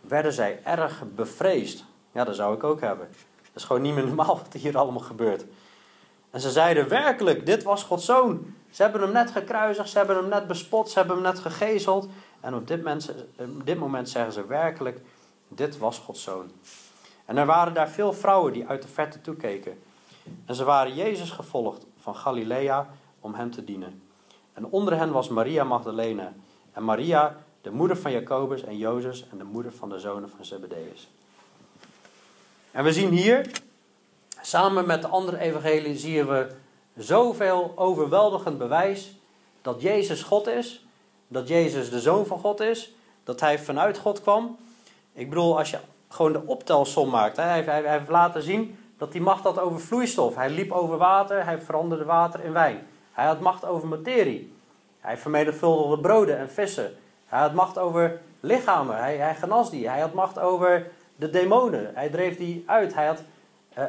werden 0.02 0.34
zij 0.34 0.60
erg 0.64 1.04
bevreesd. 1.16 1.84
Ja, 2.12 2.24
dat 2.24 2.36
zou 2.36 2.56
ik 2.56 2.64
ook 2.64 2.82
hebben. 2.82 3.08
Dat 3.38 3.56
is 3.56 3.64
gewoon 3.64 3.82
niet 3.82 3.94
meer 3.94 4.06
normaal 4.06 4.38
wat 4.44 4.54
er 4.54 4.60
hier 4.60 4.78
allemaal 4.78 5.04
gebeurt. 5.04 5.46
En 6.32 6.42
ze 6.42 6.52
zeiden 6.52 6.88
werkelijk, 6.88 7.46
dit 7.46 7.64
was 7.64 7.84
Gods 7.84 8.06
zoon. 8.06 8.56
Ze 8.78 8.84
hebben 8.84 9.02
hem 9.02 9.12
net 9.12 9.32
gekruisigd, 9.32 9.90
ze 9.90 9.98
hebben 9.98 10.16
hem 10.16 10.28
net 10.28 10.48
bespot, 10.48 10.90
ze 10.90 10.98
hebben 10.98 11.16
hem 11.16 11.26
net 11.26 11.40
gegezeld. 11.40 12.10
En 12.40 12.56
op 12.56 12.68
dit 13.66 13.80
moment, 13.80 14.10
zeggen 14.10 14.34
ze 14.34 14.46
werkelijk, 14.46 15.02
dit 15.48 15.78
was 15.78 16.00
Gods 16.00 16.24
zoon. 16.24 16.52
En 17.26 17.38
er 17.38 17.46
waren 17.46 17.74
daar 17.74 17.90
veel 17.90 18.14
vrouwen 18.14 18.54
die 18.54 18.68
uit 18.68 18.82
de 18.82 18.88
verte 18.88 19.22
toekeken. 19.22 19.80
En 20.46 20.56
ze 20.56 20.64
waren 20.64 20.96
Jezus 20.96 21.32
gevolgd 21.32 21.86
van 22.00 22.16
Galilea 22.16 22.88
om 23.20 23.34
hem 23.34 23.52
te 23.52 23.64
dienen. 23.64 24.02
En 24.54 24.66
onder 24.66 24.98
hen 24.98 25.12
was 25.12 25.30
Maria 25.30 25.64
Magdalena 25.64 26.34
en 26.74 26.84
Maria, 26.84 27.36
de 27.62 27.72
moeder 27.72 27.98
van 27.98 28.12
Jacobus 28.12 28.64
en 28.64 28.78
Jozef 28.78 29.24
en 29.32 29.38
de 29.38 29.44
moeder 29.44 29.72
van 29.72 29.90
de 29.90 30.00
zonen 30.00 30.30
van 30.30 30.46
Zebedeus. 30.46 31.10
En 32.72 32.84
we 32.84 32.94
zien 32.94 33.12
hier, 33.12 33.62
samen 34.42 34.88
met 34.88 35.02
de 35.02 35.08
andere 35.08 35.40
evangelie, 35.40 35.98
zien 35.98 36.28
we 36.28 36.66
zoveel 36.98 37.74
overweldigend 37.76 38.58
bewijs 38.58 39.16
dat 39.62 39.82
Jezus 39.82 40.24
God 40.24 40.48
is, 40.48 40.86
dat 41.28 41.48
Jezus 41.48 41.90
de 41.90 42.00
Zoon 42.00 42.26
van 42.26 42.40
God 42.40 42.60
is, 42.60 42.94
dat 43.24 43.40
Hij 43.40 43.60
vanuit 43.60 43.98
God 43.98 44.22
kwam. 44.22 44.58
Ik 45.14 45.30
bedoel, 45.30 45.58
als 45.58 45.70
je 45.70 45.80
gewoon 46.10 46.34
de 46.34 46.42
optelsom 46.46 47.10
maakt. 47.10 47.38
Hij, 47.38 47.62
hij, 47.64 47.82
heeft 47.98 48.10
laten 48.10 48.42
zien 48.42 48.78
dat 48.98 49.14
hij 49.14 49.22
macht 49.22 49.44
had 49.44 49.60
over 49.60 49.80
vloeistof. 49.80 50.36
Hij 50.36 50.50
liep 50.50 50.72
over 50.72 50.98
water, 50.98 51.46
hij 51.46 51.60
veranderde 51.60 52.06
water 52.06 52.44
in 52.44 52.54
wijn. 52.54 52.88
Hij 53.12 53.26
had 53.26 53.40
macht 53.40 53.66
over 53.66 53.88
materie. 53.88 54.54
Hij 55.00 55.18
vermenigvuldigde 55.18 56.00
broden 56.00 56.38
en 56.38 56.50
vissen. 56.50 56.94
Hij 57.26 57.40
had 57.40 57.54
macht 57.54 57.78
over 57.78 58.22
lichamen. 58.40 58.98
Hij, 58.98 59.18
hij 59.18 59.36
genas 59.36 59.70
die. 59.70 59.90
Hij 59.90 60.00
had 60.00 60.14
macht 60.14 60.40
over 60.40 60.92
de 61.16 61.30
demonen. 61.30 61.92
Hij 61.94 62.10
dreef 62.10 62.38
die 62.38 62.64
uit. 62.66 62.94
Hij 62.94 63.06
had 63.06 63.24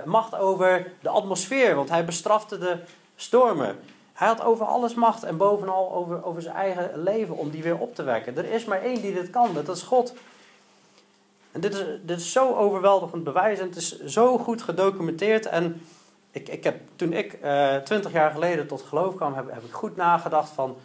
macht 0.04 0.34
over 0.34 0.92
de 1.00 1.08
atmosfeer, 1.08 1.74
want 1.74 1.88
hij 1.88 2.04
bestrafte 2.04 2.58
de 2.58 2.78
stormen. 3.16 3.76
Hij 4.12 4.28
had 4.28 4.42
over 4.42 4.66
alles 4.66 4.94
macht 4.94 5.22
en 5.22 5.36
bovenal 5.36 5.92
over, 5.92 6.24
over 6.24 6.42
zijn 6.42 6.54
eigen 6.54 7.02
leven 7.02 7.36
om 7.36 7.50
die 7.50 7.62
weer 7.62 7.78
op 7.78 7.94
te 7.94 8.02
wekken. 8.02 8.36
Er 8.36 8.44
is 8.52 8.64
maar 8.64 8.82
één 8.82 9.02
die 9.02 9.14
dit 9.14 9.30
kan, 9.30 9.54
dat 9.54 9.68
is 9.68 9.82
God. 9.82 10.14
En 11.52 11.60
dit 11.60 11.74
is, 11.74 11.84
dit 12.02 12.18
is 12.18 12.32
zo 12.32 12.54
overweldigend 12.54 13.24
bewijs 13.24 13.58
en 13.58 13.66
het 13.66 13.76
is 13.76 14.04
zo 14.04 14.38
goed 14.38 14.62
gedocumenteerd. 14.62 15.46
En 15.46 15.82
ik, 16.30 16.48
ik 16.48 16.64
heb, 16.64 16.80
toen 16.96 17.12
ik 17.12 17.32
eh, 17.32 17.76
twintig 17.76 18.12
jaar 18.12 18.30
geleden 18.30 18.66
tot 18.66 18.82
geloof 18.82 19.14
kwam, 19.14 19.34
heb, 19.34 19.52
heb 19.52 19.64
ik 19.64 19.72
goed 19.72 19.96
nagedacht 19.96 20.50
van... 20.50 20.76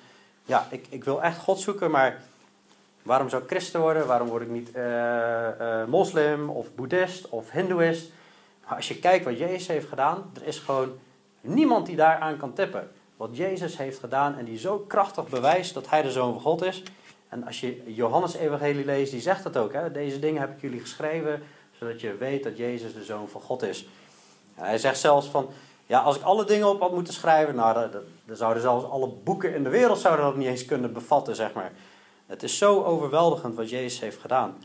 Ja, 0.45 0.68
ik, 0.70 0.86
ik 0.89 1.04
wil 1.04 1.22
echt 1.22 1.38
God 1.38 1.60
zoeken, 1.60 1.91
maar 1.91 2.22
waarom 3.01 3.30
zou 3.30 3.41
ik 3.41 3.49
christen 3.49 3.80
worden? 3.80 4.08
Waarom 4.08 4.28
word 4.28 4.41
ik 4.41 4.49
niet 4.49 4.72
eh, 4.72 5.82
eh, 5.82 5.88
moslim 5.88 6.49
of 6.49 6.76
boeddhist 6.76 7.30
of 7.30 7.51
hindoeïst? 7.51 8.12
Maar 8.68 8.76
als 8.76 8.88
je 8.88 8.99
kijkt 8.99 9.26
wat 9.26 9.38
Jezus 9.38 9.68
heeft 9.68 9.88
gedaan, 9.88 10.32
er 10.36 10.47
is 10.47 10.59
gewoon 10.59 10.91
niemand 11.41 11.86
die 11.86 11.95
daaraan 11.95 12.38
kan 12.38 12.53
tippen. 12.53 12.91
Wat 13.18 13.38
Jezus 13.38 13.78
heeft 13.78 13.99
gedaan 13.99 14.38
en 14.38 14.45
die 14.45 14.57
zo 14.57 14.80
krachtig 14.80 15.28
bewijst 15.28 15.74
dat 15.74 15.89
hij 15.89 16.01
de 16.01 16.11
Zoon 16.11 16.34
van 16.34 16.41
God 16.41 16.64
is. 16.64 16.84
En 17.30 17.45
als 17.45 17.59
je 17.59 17.93
Johannes 17.93 18.34
Evangelie 18.34 18.86
leest, 18.86 19.11
die 19.11 19.22
zegt 19.22 19.43
dat 19.43 19.57
ook. 19.57 19.74
Hè? 19.74 19.91
Deze 19.91 20.20
dingen 20.20 20.41
heb 20.41 20.55
ik 20.55 20.61
jullie 20.61 20.80
geschreven, 20.80 21.43
zodat 21.72 22.01
je 22.01 22.18
weet 22.18 22.43
dat 22.43 22.57
Jezus 22.57 22.93
de 22.93 23.03
Zoon 23.03 23.28
van 23.28 23.41
God 23.41 23.61
is. 23.61 23.88
Hij 24.53 24.78
zegt 24.78 24.99
zelfs 24.99 25.28
van, 25.28 25.49
ja, 25.86 25.99
als 25.99 26.16
ik 26.16 26.22
alle 26.22 26.45
dingen 26.45 26.68
op 26.68 26.80
had 26.82 26.93
moeten 26.93 27.14
schrijven, 27.14 27.55
nou, 27.55 27.89
dan 28.26 28.36
zouden 28.36 28.61
zelfs 28.61 28.86
alle 28.86 29.07
boeken 29.07 29.55
in 29.55 29.64
de 29.64 29.70
wereld 29.70 29.99
zouden 29.99 30.26
dat 30.26 30.36
niet 30.36 30.47
eens 30.47 30.66
kunnen 30.66 30.93
bevatten, 30.93 31.36
zeg 31.36 31.53
maar. 31.53 31.72
Het 32.26 32.43
is 32.43 32.57
zo 32.57 32.84
overweldigend 32.84 33.55
wat 33.55 33.70
Jezus 33.70 33.99
heeft 33.99 34.20
gedaan. 34.20 34.57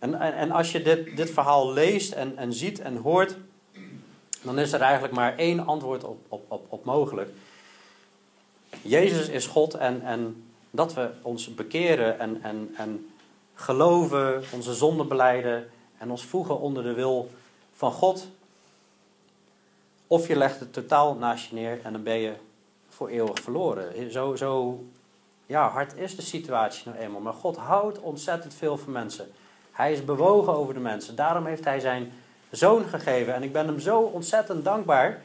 En, 0.00 0.20
en, 0.20 0.50
als 0.50 0.72
je 0.72 0.82
dit, 0.82 1.16
dit 1.16 1.30
verhaal 1.30 1.72
leest 1.72 2.12
en, 2.12 2.36
en 2.36 2.52
ziet 2.52 2.80
en 2.80 2.96
hoort, 2.96 3.36
dan 4.42 4.58
is 4.58 4.72
er 4.72 4.80
eigenlijk 4.80 5.14
maar 5.14 5.36
één 5.36 5.66
antwoord 5.66 6.04
op, 6.04 6.18
op, 6.28 6.44
op, 6.48 6.66
op 6.68 6.84
mogelijk. 6.84 7.30
Jezus 8.82 9.28
is 9.28 9.46
God 9.46 9.74
en, 9.74 10.02
en 10.02 10.44
dat 10.70 10.94
we 10.94 11.10
ons 11.22 11.54
bekeren 11.54 12.18
en, 12.18 12.42
en, 12.42 12.74
en 12.76 13.10
geloven, 13.54 14.42
onze 14.52 14.74
zonden 14.74 15.08
beleiden 15.08 15.70
en 15.98 16.10
ons 16.10 16.24
voegen 16.24 16.60
onder 16.60 16.82
de 16.82 16.92
wil 16.92 17.30
van 17.72 17.92
God. 17.92 18.28
Of 20.06 20.28
je 20.28 20.36
legt 20.36 20.60
het 20.60 20.72
totaal 20.72 21.14
naast 21.14 21.48
je 21.48 21.54
neer 21.54 21.80
en 21.82 21.92
dan 21.92 22.02
ben 22.02 22.18
je 22.18 22.32
voor 22.88 23.08
eeuwig 23.08 23.40
verloren. 23.40 24.12
Zo, 24.12 24.36
zo 24.36 24.84
ja, 25.46 25.68
hard 25.68 25.96
is 25.96 26.16
de 26.16 26.22
situatie 26.22 26.82
nou 26.84 26.98
eenmaal. 26.98 27.20
Maar 27.20 27.32
God 27.32 27.56
houdt 27.56 28.00
ontzettend 28.00 28.54
veel 28.54 28.78
van 28.78 28.92
mensen. 28.92 29.32
Hij 29.80 29.92
is 29.92 30.04
bewogen 30.04 30.54
over 30.54 30.74
de 30.74 30.80
mensen. 30.80 31.16
Daarom 31.16 31.46
heeft 31.46 31.64
hij 31.64 31.80
zijn 31.80 32.12
zoon 32.50 32.84
gegeven. 32.88 33.34
En 33.34 33.42
ik 33.42 33.52
ben 33.52 33.66
hem 33.66 33.80
zo 33.80 34.00
ontzettend 34.00 34.64
dankbaar 34.64 35.22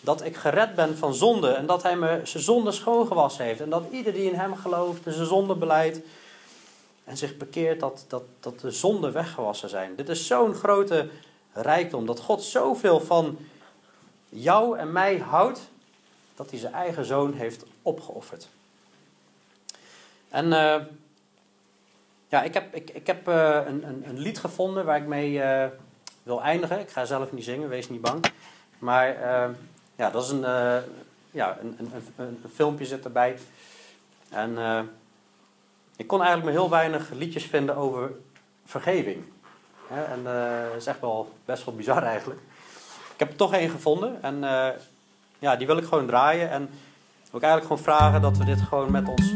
dat 0.00 0.24
ik 0.24 0.36
gered 0.36 0.74
ben 0.74 0.96
van 0.96 1.14
zonde. 1.14 1.48
En 1.48 1.66
dat 1.66 1.82
hij 1.82 1.96
me 1.96 2.20
zijn 2.22 2.42
zonde 2.42 2.72
schoongewassen 2.72 3.44
heeft. 3.44 3.60
En 3.60 3.70
dat 3.70 3.84
ieder 3.90 4.12
die 4.12 4.30
in 4.30 4.38
hem 4.38 4.56
gelooft 4.56 5.06
en 5.06 5.12
zijn 5.12 5.26
zonde 5.26 5.54
beleidt 5.54 6.00
en 7.04 7.16
zich 7.16 7.36
bekeert, 7.36 7.80
dat, 7.80 8.04
dat, 8.08 8.22
dat 8.40 8.60
de 8.60 8.70
zonden 8.70 9.12
weggewassen 9.12 9.68
zijn. 9.68 9.96
Dit 9.96 10.08
is 10.08 10.26
zo'n 10.26 10.54
grote 10.54 11.08
rijkdom. 11.52 12.06
Dat 12.06 12.20
God 12.20 12.42
zoveel 12.42 13.00
van 13.00 13.38
jou 14.28 14.78
en 14.78 14.92
mij 14.92 15.18
houdt, 15.18 15.60
dat 16.34 16.50
hij 16.50 16.58
zijn 16.58 16.74
eigen 16.74 17.04
zoon 17.04 17.32
heeft 17.32 17.64
opgeofferd. 17.82 18.48
En 20.28 20.46
uh, 20.46 20.76
ja, 22.34 22.42
ik 22.42 22.54
heb, 22.54 22.74
ik, 22.74 22.90
ik 22.90 23.06
heb 23.06 23.28
uh, 23.28 23.60
een, 23.66 23.88
een, 23.88 24.04
een, 24.08 24.18
lied 24.18 24.38
gevonden 24.38 24.84
waar 24.84 24.96
ik 24.96 25.06
mee 25.06 25.32
uh, 25.32 25.64
wil 26.22 26.42
eindigen. 26.42 26.80
Ik 26.80 26.90
ga 26.90 27.04
zelf 27.04 27.32
niet 27.32 27.44
zingen, 27.44 27.68
wees 27.68 27.88
niet 27.88 28.00
bang. 28.00 28.24
Maar 28.78 29.06
ja, 29.96 30.10
dat 30.10 30.24
is 30.24 30.30
een, 30.30 30.40
ja, 31.30 31.58
een, 31.60 31.76
een, 31.78 31.92
een, 32.16 32.50
filmpje 32.54 32.84
zit 32.84 33.04
erbij. 33.04 33.38
En 34.30 34.58
ik 35.96 36.06
kon 36.06 36.22
eigenlijk 36.22 36.44
maar 36.44 36.62
heel 36.62 36.70
weinig 36.70 37.10
liedjes 37.10 37.44
vinden 37.44 37.76
over 37.76 38.10
vergeving. 38.64 39.24
en 39.88 40.24
dat 40.24 40.76
is 40.76 40.86
echt 40.86 41.00
wel 41.00 41.32
best 41.44 41.64
wel 41.64 41.74
bizar 41.74 42.02
eigenlijk. 42.02 42.40
Ik 43.12 43.18
heb 43.18 43.30
er 43.30 43.36
toch 43.36 43.52
één 43.52 43.70
gevonden. 43.70 44.22
En 44.22 44.38
ja, 45.38 45.56
die 45.56 45.66
wil 45.66 45.76
ik 45.76 45.84
gewoon 45.84 46.06
draaien. 46.06 46.50
En 46.50 46.60
wil 47.30 47.40
ik 47.40 47.42
eigenlijk 47.42 47.66
gewoon 47.66 47.82
vragen 47.82 48.22
dat 48.22 48.36
we 48.36 48.44
dit 48.44 48.60
gewoon 48.60 48.90
met 48.90 49.08
ons 49.08 49.32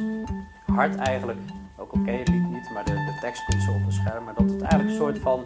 hart 0.67 0.97
eigenlijk, 0.97 1.41
ook 1.77 1.93
oké 1.93 1.99
okay, 1.99 2.48
maar 2.73 2.85
de, 2.85 3.17
tekst 3.21 3.45
komt 3.45 3.63
zo 3.63 3.71
op 3.71 3.85
het 3.85 3.95
scherm, 3.95 4.25
maar 4.25 4.35
dat 4.35 4.51
het 4.51 4.61
eigenlijk 4.61 4.91
een 4.91 4.97
soort 4.97 5.19
van 5.19 5.45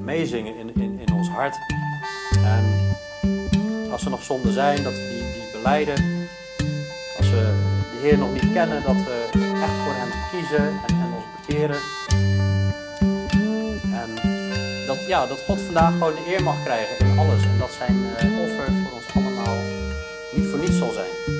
meezingen 0.00 0.56
in, 0.56 0.74
in, 0.74 0.98
in 0.98 1.12
ons 1.12 1.28
hart. 1.28 1.58
En 2.44 2.64
als 3.90 4.04
er 4.04 4.10
nog 4.10 4.22
zonden 4.22 4.52
zijn, 4.52 4.82
dat 4.82 4.92
we 4.92 5.08
die, 5.08 5.42
die 5.42 5.50
beleiden. 5.52 6.04
Als 7.16 7.30
we 7.30 7.54
de 7.92 7.98
Heer 8.02 8.18
nog 8.18 8.32
niet 8.32 8.52
kennen, 8.52 8.82
dat 8.82 8.96
we 8.96 9.28
echt 9.62 9.76
voor 9.84 9.94
Hem 9.94 10.10
kiezen 10.30 10.66
en, 10.66 10.94
en 10.94 11.12
ons 11.14 11.24
bekeren. 11.36 11.80
En 13.92 14.10
dat, 14.86 15.06
ja, 15.06 15.26
dat 15.26 15.42
God 15.46 15.60
vandaag 15.60 15.92
gewoon 15.92 16.14
de 16.14 16.24
eer 16.26 16.42
mag 16.42 16.62
krijgen 16.64 17.06
in 17.06 17.18
alles. 17.18 17.42
En 17.42 17.58
dat 17.58 17.70
zijn 17.72 17.96
uh, 17.96 18.40
offer 18.40 18.72
voor 18.72 18.92
ons 18.92 19.14
allemaal 19.14 19.56
niet 20.32 20.46
voor 20.46 20.58
niets 20.58 20.78
zal 20.78 20.92
zijn. 20.92 21.39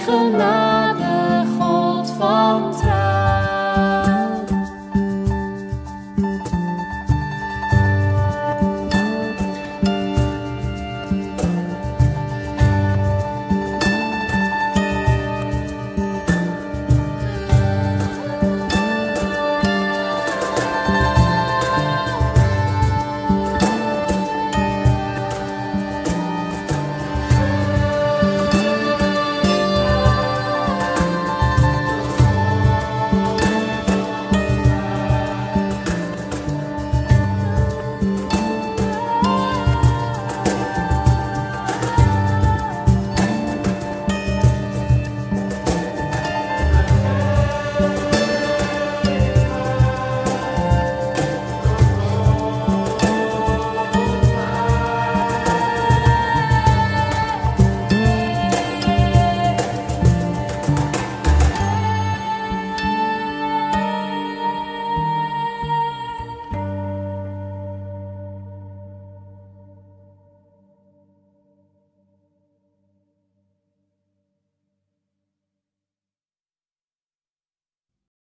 genadig, 0.00 1.48
God 1.58 2.10
van 2.18 2.72
trouw. 2.80 3.17